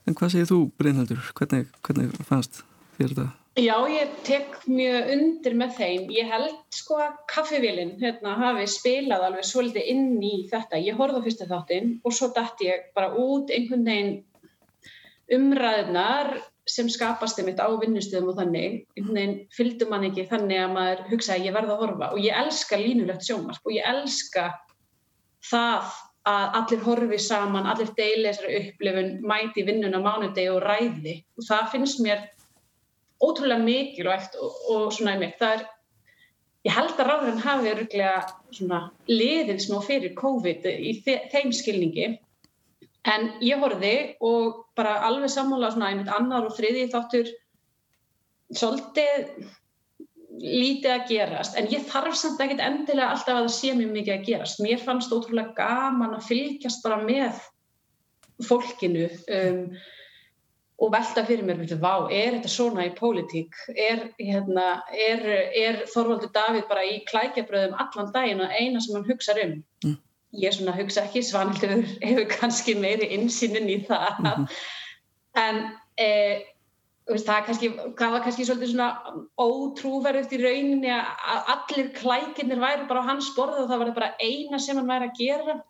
en 0.05 0.15
hvað 0.15 0.31
segir 0.34 0.50
þú 0.50 0.60
Brynhaldur, 0.77 1.22
hvernig, 1.38 1.69
hvernig 1.86 2.25
fannst 2.25 2.63
þér 2.98 3.13
þetta? 3.13 3.29
Já, 3.58 3.75
ég 3.89 4.12
tek 4.24 4.60
mjög 4.70 5.10
undir 5.15 5.56
með 5.58 5.72
þeim. 5.79 6.03
Ég 6.13 6.29
held 6.29 6.60
sko 6.75 7.00
að 7.01 7.15
kaffivélinn 7.32 7.96
hérna, 8.00 8.36
hafi 8.38 8.68
spilað 8.70 9.25
alveg 9.25 9.48
svolítið 9.50 9.89
inn 9.94 10.22
í 10.22 10.36
þetta. 10.51 10.79
Ég 10.79 11.00
horfði 11.00 11.20
á 11.20 11.25
fyrsta 11.25 11.48
þáttinn 11.50 11.89
og 12.06 12.15
svo 12.15 12.29
dætt 12.36 12.62
ég 12.63 12.86
bara 12.96 13.10
út 13.18 13.51
einhvern 13.51 13.89
veginn 13.89 14.13
umræðnar 15.34 16.38
sem 16.70 16.89
skapast 16.94 17.41
einmitt 17.41 17.60
á 17.60 17.68
vinnustöðum 17.74 18.32
og 18.32 18.39
þannig. 18.39 18.79
Einhvern 18.96 19.20
veginn 19.20 19.38
fylgdur 19.58 19.91
mann 19.91 20.08
ekki 20.08 20.29
þannig 20.29 20.63
að 20.63 20.75
maður 20.77 21.06
hugsa 21.10 21.36
að 21.36 21.50
ég 21.50 21.58
verða 21.58 21.75
að 21.75 21.84
horfa 21.84 22.13
og 22.13 22.24
ég 22.24 22.41
elska 22.46 22.79
línulegt 22.79 23.27
sjómark 23.27 23.65
og 23.65 23.75
ég 23.75 23.91
elska 23.91 24.48
það 25.50 25.94
að 26.29 26.58
allir 26.60 26.84
horfi 26.86 27.18
saman, 27.24 27.68
allir 27.68 27.89
deili 27.98 28.27
þessari 28.29 28.58
upplifun, 28.60 29.15
mæti 29.25 29.63
vinnun 29.65 29.98
á 29.98 30.01
mánudegi 30.03 30.51
og 30.53 30.62
ræði 30.62 31.24
og 31.39 31.48
það 31.48 31.72
finnst 31.74 32.03
mér 32.06 32.27
ótrúlega 33.24 33.64
mikilvægt 33.64 34.38
og, 34.40 34.56
og 34.72 34.88
svona 34.96 35.16
einmitt, 35.16 35.38
það 35.40 35.60
er 35.60 35.68
ég 36.68 36.76
held 36.76 36.96
að 36.96 37.10
ráðurinn 37.10 37.44
hafi 37.44 37.72
öruglega 37.74 38.80
liðið 39.10 39.62
smá 39.64 39.78
fyrir 39.86 40.16
COVID 40.18 40.68
í 40.72 40.96
þeim 41.06 41.54
skilningi. 41.56 42.10
En 43.08 43.30
ég 43.44 43.62
horfiði 43.62 44.18
og 44.28 44.66
bara 44.78 45.00
alveg 45.08 45.32
sammála 45.32 45.72
svona 45.72 45.94
einmitt 45.94 46.12
annar 46.12 46.50
og 46.50 46.58
þriði 46.58 46.90
þáttur. 46.92 47.32
Svolítið 48.50 49.48
lítið 50.40 50.92
að 50.94 51.08
gerast 51.10 51.58
en 51.60 51.68
ég 51.72 51.86
þarf 51.90 52.16
samt 52.16 52.42
ekkert 52.44 52.62
endilega 52.64 53.12
alltaf 53.14 53.36
að 53.36 53.46
það 53.46 53.56
sé 53.56 53.72
mjög 53.76 53.94
mikið 53.96 54.14
að 54.16 54.28
gerast. 54.28 54.62
Mér 54.64 54.84
fannst 54.84 55.14
ótrúlega 55.16 55.56
gaman 55.58 56.16
að 56.18 56.28
fylgjast 56.30 56.84
bara 56.86 57.00
með 57.04 57.40
fólkinu 58.48 59.08
um, 59.36 59.64
og 60.79 60.91
velta 60.93 61.25
fyrir 61.27 61.43
mér, 61.43 61.57
veitu, 61.59 61.77
vá, 61.81 62.07
er 62.07 62.38
þetta 62.38 62.51
svona 62.51 62.86
í 62.88 62.91
pólitík? 62.95 63.55
Er, 63.75 64.05
hérna, 64.19 64.67
er, 64.95 65.25
er 65.59 65.81
Þorvaldur 65.91 66.31
Davíð 66.36 66.69
bara 66.69 66.86
í 66.88 67.01
klækjabröðum 67.09 67.75
allan 67.83 68.13
daginn 68.15 68.43
og 68.45 68.53
eina 68.55 68.79
sem 68.83 68.95
hann 68.95 69.07
hugsa 69.09 69.36
um? 69.43 69.57
Mm. 69.83 69.98
Ég 70.39 70.55
svona 70.55 70.75
hugsa 70.77 71.03
ekki, 71.03 71.24
Svanhildur 71.25 71.83
hefur 72.05 72.29
kannski 72.31 72.77
meiri 72.79 73.09
insýnin 73.17 73.67
í 73.67 73.81
það 73.89 74.21
mm 74.21 74.29
-hmm. 74.29 74.48
en 75.41 75.62
eh, 75.98 76.45
það, 77.09 77.45
kannski, 77.45 77.69
var 77.98 78.24
kannski 78.24 78.45
svolítið 78.45 78.71
svona 78.71 78.89
ótrúverðugt 79.41 80.36
í 80.38 80.41
rauninni 80.43 80.93
að 80.93 81.51
allir 81.55 81.91
klækinir 81.98 82.62
væri 82.62 82.88
bara 82.88 83.01
á 83.01 83.09
hans 83.09 83.33
borð 83.36 83.63
og 83.63 83.69
það 83.69 83.79
var 83.83 83.93
bara 83.98 84.15
eina 84.21 84.59
sem 84.59 84.77
hann 84.77 84.88
væri 84.88 85.09
að 85.09 85.19
gera 85.19 85.62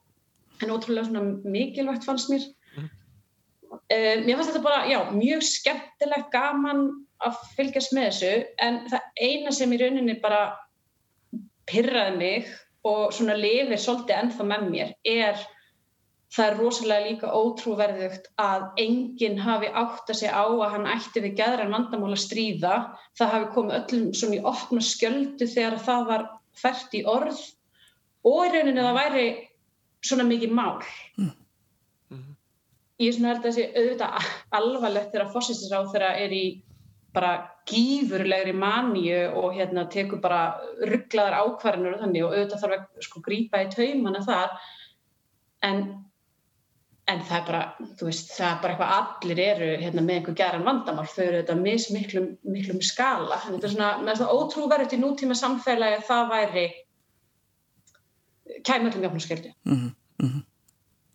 en 0.61 0.73
ótrúlega 0.75 1.07
svona 1.07 1.39
mikilvægt 1.43 2.05
fannst 2.05 2.29
mér 2.29 2.43
uh, 3.73 4.15
mér 4.25 4.33
fannst 4.35 4.51
þetta 4.51 4.63
bara, 4.65 4.81
já, 4.89 4.99
mjög 5.13 5.45
skemmtilegt 5.47 6.31
gaman 6.33 6.87
að 7.25 7.37
fylgjast 7.57 7.93
með 7.95 8.09
þessu 8.09 8.33
en 8.65 8.81
það 8.89 9.07
eina 9.19 9.53
sem 9.55 9.75
í 9.75 9.79
rauninni 9.81 10.17
bara 10.23 10.43
pyrraði 11.69 12.17
mig 12.17 12.51
og 12.87 13.13
svona 13.13 13.35
lifir 13.37 13.79
svolítið 13.81 14.21
ennþá 14.21 14.45
með 14.47 14.67
mér 14.71 14.93
er 15.03 15.41
það 16.33 16.45
er 16.45 16.57
rosalega 16.59 17.05
líka 17.07 17.31
ótrúverðugt 17.33 18.27
að 18.41 18.65
enginn 18.81 19.39
hafi 19.41 19.69
átt 19.73 20.11
að 20.11 20.19
segja 20.21 20.37
á 20.37 20.45
að 20.45 20.73
hann 20.75 20.89
ætti 20.91 21.23
við 21.25 21.37
gæðran 21.39 21.73
vandamál 21.73 22.11
að 22.13 22.21
stríða. 22.23 22.73
Það 23.17 23.33
hafi 23.33 23.47
komið 23.55 23.77
öllum 23.79 24.11
svona 24.19 24.37
í 24.37 24.43
opna 24.51 24.83
skjöldu 24.85 25.49
þegar 25.49 25.79
það 25.87 26.05
var 26.11 26.25
fært 26.59 26.93
í 26.97 27.03
orð 27.09 27.41
og 28.29 28.41
í 28.45 28.53
rauninni 28.53 28.85
það 28.85 28.99
væri 28.99 29.27
svona 30.05 30.27
mikið 30.29 30.55
mál. 30.59 30.85
Mm. 31.17 31.33
Ég 32.99 33.15
svona 33.15 33.33
held 33.33 33.45
að 33.45 33.47
þessi 33.47 33.67
auðvitað 33.75 34.33
alvarlegt 34.59 35.13
þegar 35.13 35.31
fósinstisráð 35.35 35.93
þeirra 35.93 36.09
er 36.19 36.35
í 36.35 36.43
bara 37.15 37.31
gífurlegri 37.69 38.51
maníu 38.53 39.21
og 39.39 39.55
hérna 39.55 39.87
tekur 39.89 40.19
bara 40.21 40.59
rugglaðar 40.89 41.39
ákvarðinur 41.39 41.95
og 41.95 42.03
þannig 42.03 42.25
og 42.25 42.35
auðvitað 42.35 42.61
þarf 42.65 42.75
að 42.75 43.07
sko 43.07 43.23
grípa 43.25 43.63
í 43.63 43.71
taumana 43.73 44.21
þar. 44.27 44.53
En 45.65 45.81
en 47.09 47.23
það 47.25 47.39
er 47.39 47.45
bara, 47.47 47.61
þú 47.97 48.05
veist, 48.05 48.27
það 48.35 48.51
er 48.51 48.59
bara 48.61 48.73
eitthvað 48.75 48.91
allir 48.99 49.39
eru 49.41 49.69
hérna, 49.81 50.03
með 50.05 50.19
einhver 50.19 50.35
geran 50.37 50.67
vandamál. 50.67 51.07
Þau 51.09 51.23
eru 51.23 51.39
þetta 51.39 51.55
mis 51.57 51.87
miklum, 51.95 52.83
skala. 52.85 53.39
En 53.47 53.55
þetta 53.55 53.65
er 53.65 53.73
svona, 53.73 53.89
með 54.05 54.19
svona 54.19 54.35
ótrúverðt 54.37 54.93
í 54.93 55.01
nútíma 55.01 55.37
samfélagi 55.39 55.97
að 55.97 56.05
það 56.11 56.31
væri 56.35 56.67
kæmur 58.65 58.93
til 58.93 59.01
mjögnaskjöldi 59.01 59.53
mm 59.63 59.75
-hmm, 59.75 59.93
mm 60.23 60.29
-hmm. 60.29 60.43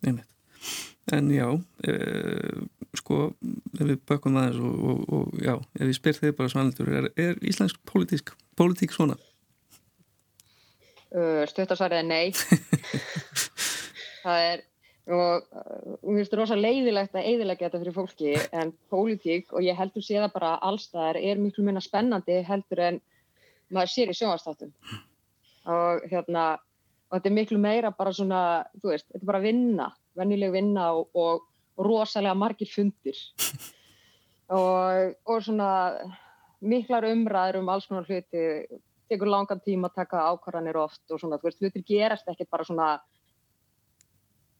Einmitt 0.07 0.34
En 1.13 1.27
já 1.29 1.45
e, 1.85 1.93
sko, 2.97 3.29
ef 3.77 3.83
við 3.83 3.99
bökum 4.09 4.39
aðeins 4.41 4.57
og, 4.57 4.75
og, 4.89 5.01
og 5.13 5.41
já, 5.43 5.53
ef 5.77 5.85
ég 5.91 5.97
spyr 5.99 6.17
þig 6.17 6.37
bara 6.37 6.49
svanaldur, 6.49 6.89
er, 6.89 7.09
er 7.21 7.41
íslensk 7.45 7.77
politík, 7.85 8.31
politík 8.57 8.95
svona? 8.95 9.17
Uh, 11.13 11.43
Stuttarsvarið 11.47 12.01
er 12.01 12.07
nei. 12.09 12.31
Það 14.25 14.47
er 14.49 14.65
og 15.05 15.43
uh, 15.53 15.97
mér 16.01 16.17
finnst 16.17 16.31
þetta 16.31 16.39
rosa 16.39 16.55
leiðilegt 16.57 17.13
að 17.13 17.27
eiðilegja 17.29 17.67
þetta 17.67 17.81
fyrir 17.83 17.95
fólki 17.95 18.31
en 18.57 18.71
pólitík 18.89 19.53
og 19.53 19.65
ég 19.65 19.77
heldur 19.77 20.05
sé 20.05 20.17
það 20.17 20.31
bara 20.33 20.55
allstaðar 20.65 21.19
er 21.21 21.41
miklu 21.41 21.65
minna 21.67 21.83
spennandi 21.83 22.39
heldur 22.47 22.81
en 22.87 22.97
maður 23.69 23.91
sér 23.93 24.13
í 24.13 24.15
sjónastáttum 24.17 24.73
og 25.69 26.07
hérna 26.09 26.55
og 27.09 27.19
þetta 27.19 27.29
er 27.29 27.35
miklu 27.37 27.59
meira 27.61 27.93
bara 27.93 28.13
svona 28.17 28.41
þú 28.79 28.91
veist, 28.95 29.07
þetta 29.11 29.21
er 29.21 29.29
bara 29.29 29.43
vinna, 29.43 29.91
vennileg 30.17 30.53
vinna 30.55 30.91
og, 30.97 31.09
og, 31.13 31.45
og 31.75 31.89
rosalega 31.89 32.35
margir 32.37 32.71
fundir 32.71 33.19
og, 34.57 35.15
og 35.25 35.43
svona 35.43 35.69
miklar 36.65 37.07
umræður 37.09 37.61
um 37.61 37.71
alls 37.73 37.87
konar 37.89 38.07
hluti 38.07 38.45
tekur 39.09 39.29
langan 39.29 39.61
tíma 39.61 39.91
að 39.91 39.99
taka 40.01 40.23
ákvarðanir 40.31 40.79
oft 40.81 41.11
og 41.13 41.21
svona, 41.21 41.37
þú 41.37 41.49
veist, 41.49 41.61
hlutir 41.61 41.83
gerast 41.85 42.29
ekki 42.31 42.47
bara 42.49 42.65
svona 42.65 42.87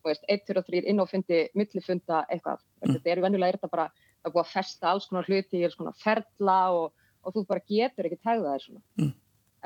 veist, 0.05 0.25
1, 0.29 0.45
2 0.47 0.59
og 0.61 0.67
3 0.67 0.83
inn 0.91 1.01
og 1.01 1.09
fundi, 1.09 1.41
millifunda 1.57 2.23
eitthvað. 2.29 2.61
Mm. 2.83 2.93
Þetta 2.93 3.11
er 3.11 3.21
venjulega 3.23 3.53
er 3.53 3.57
þetta 3.59 3.71
bara, 3.71 3.87
það 4.21 4.29
er 4.29 4.35
búið 4.35 4.43
að 4.43 4.53
festa 4.53 4.91
alls 4.91 5.09
konar 5.09 5.29
hluti 5.29 5.59
í 5.59 5.65
alls 5.65 5.77
konar 5.79 5.97
ferla 6.01 6.59
og, 6.77 7.07
og 7.25 7.35
þú 7.35 7.45
bara 7.49 7.65
getur 7.71 8.09
ekki 8.09 8.21
tegða 8.21 8.53
þér 8.53 8.65
svona. 8.67 8.83
Mm. 9.01 9.13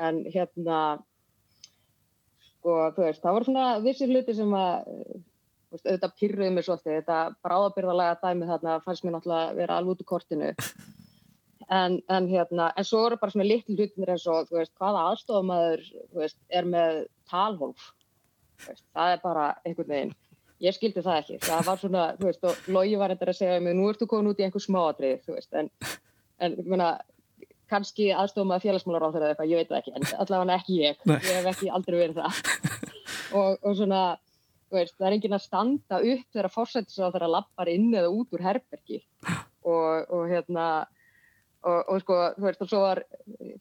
En 0.00 0.20
hérna, 0.32 0.78
sko, 2.48 2.76
þú 2.96 3.04
veist, 3.04 3.22
það 3.24 3.36
voru 3.36 3.50
svona 3.50 3.66
vissir 3.84 4.12
hluti 4.14 4.36
sem 4.38 4.56
að, 4.56 4.88
þú 4.88 5.29
veist, 5.74 5.86
auðvitað 5.86 6.16
pyrruði 6.20 6.54
mig 6.54 6.66
svolítið, 6.66 6.96
þetta 7.00 7.18
bráðabyrðalega 7.46 8.16
dæmi 8.22 8.48
þarna 8.48 8.78
fannst 8.86 9.04
mér 9.06 9.16
náttúrulega 9.16 9.50
að 9.50 9.60
vera 9.60 9.76
alveg 9.78 9.94
út 9.94 10.02
úr 10.04 10.10
kortinu. 10.14 10.54
En, 11.70 12.00
en 12.10 12.24
hérna, 12.26 12.72
en 12.74 12.82
svo 12.82 13.04
eru 13.06 13.14
bara 13.20 13.30
svona 13.30 13.44
litlu 13.46 13.76
hlutinir 13.76 14.10
eins 14.10 14.24
og, 14.26 14.48
þú 14.48 14.56
veist, 14.56 14.72
hvaða 14.74 15.04
aðstofamæður, 15.12 15.84
veist, 16.18 16.34
er 16.50 16.66
með 16.66 16.96
talhólf. 17.30 17.84
Það 18.58 19.12
er 19.12 19.20
bara 19.22 19.44
einhvern 19.62 19.92
veginn 19.92 20.10
ég 20.60 20.76
skildi 20.76 21.02
það 21.04 21.20
ekki, 21.22 21.38
það 21.44 21.68
var 21.68 21.80
svona, 21.80 22.02
þú 22.18 22.28
veist, 22.28 22.42
og 22.44 22.72
Lógi 22.74 22.96
var 23.00 23.14
þetta 23.14 23.28
að 23.32 23.38
segja 23.38 23.60
mig, 23.64 23.76
nú 23.76 23.88
ertu 23.90 24.08
komin 24.08 24.30
út 24.32 24.40
í 24.40 24.44
einhver 24.46 24.64
smáatrið, 24.64 25.22
þú 25.24 25.36
veist, 25.36 25.50
en, 25.56 25.70
en, 26.44 26.56
ég 26.58 26.68
meina, 26.68 26.90
kannski 27.70 28.10
aðstofum 28.12 28.52
að 28.54 28.64
félagsmálar 28.66 29.06
á 29.08 29.12
þeirra 29.14 29.30
eitthvað, 29.32 29.52
ég 29.52 29.60
veit 29.60 29.70
það 29.70 29.80
ekki, 29.80 29.92
en 29.96 30.04
allavega 30.24 30.58
ekki 30.58 30.74
ég, 30.82 30.94
ég 31.30 31.40
veist, 34.78 34.96
það 34.98 35.08
er 35.08 35.16
engin 35.16 35.36
að 35.36 35.44
standa 35.44 35.98
upp 35.98 36.24
þegar 36.30 36.48
að 36.48 36.54
fórsættis 36.54 37.02
á 37.02 37.10
þeirra 37.10 37.34
lappar 37.34 37.70
inn 37.72 37.90
eða 37.90 38.12
út 38.14 38.34
úr 38.36 38.44
herbergi, 38.44 39.00
og, 39.66 40.10
og 40.14 40.22
hérna, 40.30 40.66
og, 41.66 41.80
og 41.80 42.04
sko, 42.04 42.18
þú 42.36 42.46
veist, 42.46 42.62
og 42.64 42.70
svo 42.70 42.82
var 42.84 43.02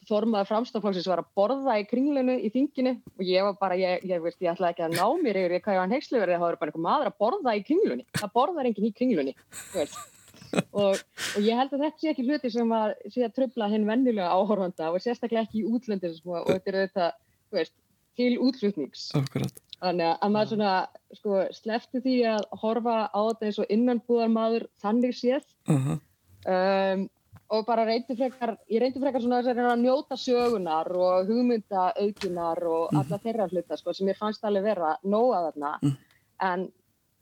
þormaður 0.09 0.51
framstaflóksins 0.51 1.09
var 1.11 1.23
að 1.23 1.33
borða 1.39 1.79
í 1.81 1.87
kringlunu 1.89 2.37
í 2.37 2.51
þinginu 2.53 2.95
og 3.17 3.25
ég 3.27 3.49
var 3.49 3.57
bara, 3.61 3.79
ég, 3.79 4.05
ég 4.07 4.23
veist, 4.23 4.39
ég 4.43 4.53
ætlaði 4.53 4.75
ekki 4.75 4.87
að 4.87 4.95
ná 4.99 5.23
mér 5.23 5.41
yfir 5.43 5.57
hvað 5.65 5.75
ég 5.77 5.83
var 5.83 5.97
heilslu 5.97 6.21
verið, 6.21 6.37
það 6.37 6.47
var 6.47 6.61
bara 6.61 6.73
einhver 6.73 6.85
maður 6.85 7.11
að 7.11 7.19
borða 7.25 7.57
í 7.57 7.65
kringlunni, 7.67 8.07
það 8.21 8.33
borðar 8.37 8.71
enginn 8.71 8.89
í 8.89 8.95
kringlunni 9.01 9.35
og, 10.73 11.01
og 11.01 11.43
ég 11.43 11.59
held 11.59 11.73
að 11.75 11.83
þetta 11.85 12.01
sé 12.01 12.11
ekki 12.13 12.25
hluti 12.27 12.53
sem 12.53 12.71
að 12.73 12.93
sé 13.13 13.25
að 13.27 13.35
tröfla 13.37 13.69
henn 13.73 13.87
vennilega 13.89 14.31
áhorfanda 14.33 14.93
og 14.93 15.03
sérstaklega 15.03 15.45
ekki 15.45 15.63
í 15.63 15.67
útlöndin 15.69 16.15
og 16.25 16.49
þetta 16.49 16.71
er 16.71 16.79
þetta, 16.85 17.09
þú 17.49 17.59
veist, 17.59 17.75
til 18.19 18.33
útflutnings. 18.43 19.09
Akkurat. 19.19 19.61
Þannig 19.79 20.09
að 20.12 20.33
maður 20.33 20.51
svona, 20.53 20.74
sko, 21.17 21.38
slefti 21.55 22.01
því 22.03 22.15
að 22.33 22.43
horfa 22.63 22.98
á 23.12 23.19
þetta 23.29 23.48
eins 23.48 23.62
og 23.62 23.71
innanbúðarmadur 23.75 24.67
þannig 24.83 25.15
séð 25.17 25.45
uh 25.69 25.86
-huh. 25.86 26.01
um, 26.55 27.05
og 27.50 27.65
bara 27.65 27.86
reyndi 27.88 28.15
frekar, 28.17 28.57
ég 28.69 28.81
reyndi 28.83 29.01
frekar 29.01 29.24
svona 29.24 29.39
að 29.41 29.79
njóta 29.81 30.17
sögunar 30.19 30.91
og 30.91 31.29
hugmyndaaukinar 31.29 32.63
og 32.63 32.91
mhm. 32.91 33.00
alla 33.00 33.17
mm. 33.17 33.24
þeirra 33.24 33.48
hluta 33.48 33.77
sko, 33.77 33.93
sem 33.93 34.07
ég 34.07 34.19
fannst 34.19 34.43
alveg 34.43 34.63
vera 34.63 34.98
nóga 35.03 35.45
þarna 35.50 35.77
mm. 35.81 35.95
en, 36.51 36.67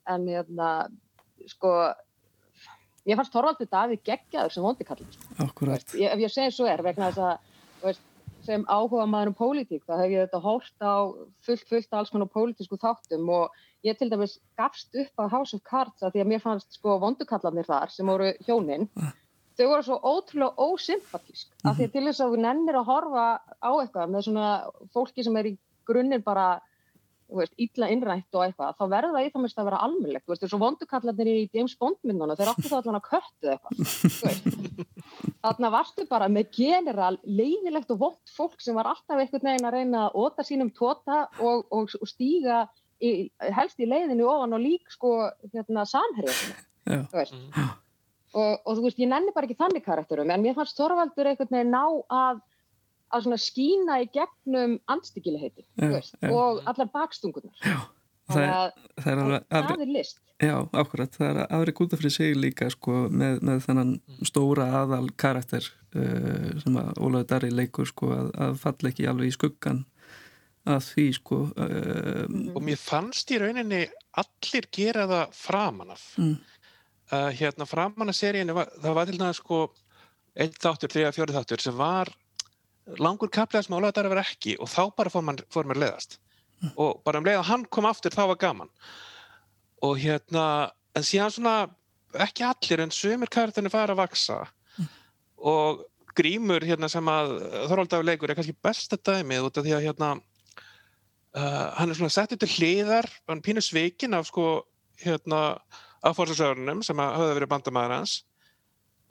en 0.07 0.27
ég, 0.27 0.41
hérna, 0.41 0.71
sko 1.47 1.93
ég 3.07 3.15
fannst 3.15 3.35
Þorvaldur 3.35 3.69
Davíð 3.71 4.01
geggjaður 4.03 4.53
sem 4.53 4.65
vondikallin 4.65 5.13
sko. 5.13 5.69
ef 5.77 6.19
ég 6.19 6.33
segi 6.33 6.51
svo 6.51 6.67
er 6.67 6.83
vegna 6.83 7.11
þess 7.11 7.23
að 7.29 7.46
sem 8.47 8.65
áhuga 8.71 9.05
maður 9.09 9.33
um 9.33 9.37
pólitík 9.43 9.85
þá 9.85 9.93
hef 9.99 10.15
ég 10.15 10.25
þetta 10.25 10.43
hórt 10.47 10.87
á 10.87 10.95
fullt 11.45 11.69
fullt 11.69 11.99
alls 11.99 12.11
konar 12.13 12.31
pólitísku 12.31 12.79
þáttum 12.81 13.29
og 13.37 13.61
ég 13.85 13.99
til 13.99 14.09
dæmis 14.11 14.39
gafst 14.59 14.95
upp 14.95 15.23
á 15.23 15.25
House 15.35 15.55
of 15.57 15.63
Cards 15.67 16.03
að 16.03 16.15
því 16.15 16.25
að 16.25 16.33
mér 16.33 16.43
fannst 16.43 16.79
sko 16.79 16.97
vondukallarnir 17.03 17.67
þar 17.67 17.93
sem 17.93 18.09
voru 18.09 18.33
hjóninn 18.47 18.89
uh 18.95 19.15
þau 19.57 19.67
voru 19.71 19.85
svo 19.85 19.97
ótrúlega 20.05 20.65
ósympatísk 20.69 21.53
af 21.65 21.77
því 21.77 21.83
að 21.83 21.87
mhm. 21.87 21.93
til 21.93 22.05
þess 22.07 22.23
að 22.23 22.33
þú 22.33 22.41
nennir 22.45 22.79
að 22.79 22.89
horfa 22.91 23.25
á 23.41 23.71
eitthvað 23.81 24.11
með 24.13 24.25
svona 24.27 24.49
fólki 24.93 25.25
sem 25.25 25.39
er 25.39 25.49
í 25.51 25.53
grunnir 25.87 26.23
bara 26.25 26.47
veist, 27.35 27.53
illa 27.59 27.89
innrætt 27.91 28.37
og 28.37 28.43
eitthvað, 28.45 28.75
þá 28.77 28.83
verður 28.93 29.15
það 29.15 29.25
í 29.27 29.31
það 29.33 29.43
mest 29.43 29.59
að 29.59 29.67
vera 29.69 29.79
almennilegt, 29.85 30.25
þú 30.25 30.33
veist, 30.33 30.43
þessu 30.45 30.59
vondukallarnir 30.61 31.29
í 31.31 31.49
James 31.53 31.75
Bond 31.79 31.97
mynduna, 32.07 32.37
þeir 32.39 32.51
áttu 32.53 32.71
þá 32.71 32.77
allan 32.79 32.99
að 32.99 33.07
köttu 33.07 33.51
eitthvað 33.53 34.77
þarna 35.47 35.71
varstu 35.73 36.05
bara 36.09 36.29
með 36.31 36.51
general 36.57 37.13
leiðilegt 37.23 37.91
og 37.95 38.01
vond 38.03 38.35
fólk 38.35 38.61
sem 38.63 38.77
var 38.77 38.89
alltaf 38.91 39.19
einhvern 39.19 39.49
veginn 39.49 39.67
að 39.69 39.75
reyna 39.77 40.05
að 40.07 40.19
óta 40.23 40.45
sínum 40.47 40.71
tóta 40.75 41.25
og, 41.39 41.65
og, 41.71 41.91
og 41.99 42.09
stíga 42.09 42.65
í, 43.03 43.29
helst 43.41 43.79
í 43.79 43.89
leiðinu 43.89 44.27
ofan 44.27 44.55
og 44.57 44.63
lík 44.63 44.91
sko 44.91 45.17
hérna 45.53 45.85
samherjum 45.87 46.55
þú 47.11 47.19
veist. 47.19 47.35
Mm 47.35 47.75
og, 48.37 48.61
og 48.65 48.77
þú 48.77 48.85
veist, 48.85 49.01
ég 49.01 49.09
nenni 49.11 49.33
bara 49.35 49.47
ekki 49.47 49.59
þannig 49.59 49.85
karakterum 49.85 50.31
en 50.33 50.43
mér 50.43 50.57
fannst 50.57 50.77
Þorvaldur 50.79 51.31
einhvern 51.31 51.53
veginn 51.53 51.73
ná 51.73 51.83
að 52.11 52.41
að 53.15 53.27
skína 53.41 54.01
í 54.03 54.09
gegnum 54.13 54.77
andstyggilegheitin 54.91 56.31
og 56.31 56.63
allar 56.67 56.89
bakstungunar. 56.93 57.53
Já, 57.61 57.79
það 58.31 58.45
er, 58.45 58.79
það 59.01 59.11
er, 59.11 59.21
alveg, 59.23 59.45
það 59.51 59.83
er 59.85 59.93
list. 59.95 60.23
Já, 60.37 60.53
ákvæmt. 60.69 61.15
Það 61.17 61.29
er 61.31 61.39
aðrið 61.57 61.75
gúta 61.79 61.97
fyrir 61.97 62.13
sig 62.13 62.35
líka 62.37 62.67
sko, 62.69 63.07
með, 63.09 63.39
með 63.47 63.61
þennan 63.65 63.93
stóra 64.27 64.67
aðal 64.83 65.07
karakter 65.17 65.65
uh, 65.97 66.51
sem 66.61 66.77
að 66.77 66.91
Ólaður 67.01 67.29
Darri 67.31 67.49
leikur 67.53 67.89
sko, 67.89 68.11
að, 68.13 68.29
að 68.45 68.59
falla 68.61 68.91
ekki 68.91 69.07
alveg 69.09 69.31
í 69.31 69.37
skuggan 69.37 69.81
að 70.67 70.83
því 70.91 71.07
sko. 71.17 71.39
Uh, 71.55 72.53
og 72.53 72.61
mér 72.67 72.77
fannst 72.81 73.33
í 73.33 73.39
rauninni 73.41 73.81
allir 74.21 74.69
gera 74.77 75.07
það 75.09 75.35
framanaf. 75.39 76.05
Mm. 76.21 76.37
Uh, 77.07 77.29
hérna 77.39 77.65
framan 77.65 78.11
að 78.11 78.19
seríinu, 78.19 78.53
það 78.83 78.97
var 78.99 79.09
til 79.09 79.17
dæmis 79.17 79.41
sko 79.41 79.61
einn 80.37 80.53
þáttur, 80.53 80.91
þrjá, 80.93 81.11
fjórið 81.15 81.39
þáttur 81.39 81.63
sem 81.63 81.77
var 81.77 82.11
langur 83.01 83.31
kaplega 83.33 83.65
sem 83.65 83.75
Ólaður 83.75 83.97
Darri 83.97 84.13
var 84.13 84.23
ekki 84.23 84.55
og 84.61 84.71
þá 84.71 84.81
bara 84.97 85.11
fór, 85.11 85.25
man, 85.27 85.39
fór 85.53 85.67
mér 85.67 85.81
leðast 85.83 86.17
mm. 86.61 86.71
og 86.75 87.01
bara 87.07 87.21
um 87.21 87.27
leið 87.27 87.41
að 87.41 87.49
hann 87.51 87.65
kom 87.73 87.87
aftur 87.89 88.15
þá 88.15 88.23
var 88.31 88.39
gaman 88.41 88.71
og 89.85 89.99
hérna, 90.01 90.45
en 90.97 91.05
síðan 91.05 91.33
svona 91.35 91.57
ekki 92.23 92.45
allir 92.47 92.81
en 92.85 92.93
sumir 92.95 93.31
kærtinni 93.33 93.71
fara 93.73 93.93
að 93.93 94.01
vaksa 94.01 94.39
mm. 94.77 94.89
og 95.51 95.83
grímur 96.17 96.65
hérna 96.65 96.89
sem 96.89 97.11
að 97.11 97.35
Þorvaldagur 97.69 98.07
leikur 98.07 98.31
er 98.31 98.39
kannski 98.39 98.57
besta 98.65 98.97
dæmið 98.97 99.49
út 99.49 99.59
af 99.59 99.67
því 99.67 99.75
að 99.77 99.85
hérna 99.89 100.13
uh, 100.17 101.67
hann 101.77 101.91
er 101.91 101.99
svona 101.99 102.13
settið 102.13 102.43
til 102.43 102.53
hliðar 102.55 103.09
hann 103.29 103.43
pínur 103.45 103.65
sveikin 103.65 104.17
af 104.17 104.29
sko 104.31 104.47
hérna 105.03 105.59
aðfórsasörnum 106.07 106.81
sem 106.85 106.99
að 107.01 107.19
hafa 107.19 107.35
verið 107.35 107.51
bandamæður 107.51 107.97
hans 107.99 108.21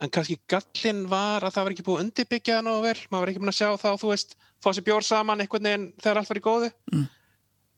en 0.01 0.13
kannski 0.13 0.37
gallin 0.51 1.05
var 1.09 1.45
að 1.47 1.55
það 1.55 1.67
var 1.67 1.75
ekki 1.75 1.85
búið 1.87 2.03
undirbyggja 2.05 2.59
það 2.59 2.67
náðu 2.67 2.83
vel, 2.85 2.97
maður 3.11 3.23
var 3.23 3.33
ekki 3.33 3.43
búin 3.43 3.53
að 3.53 3.59
sjá 3.59 3.69
þá 3.81 3.91
þú 4.03 4.11
veist, 4.13 4.35
fá 4.63 4.69
sér 4.71 4.87
bjór 4.87 5.07
saman 5.07 5.45
einhvern 5.45 5.69
veginn 5.69 5.87
þegar 6.03 6.21
allt 6.21 6.33
var 6.33 6.41
í 6.41 6.45
góðu. 6.45 6.73
Mm. 6.93 7.07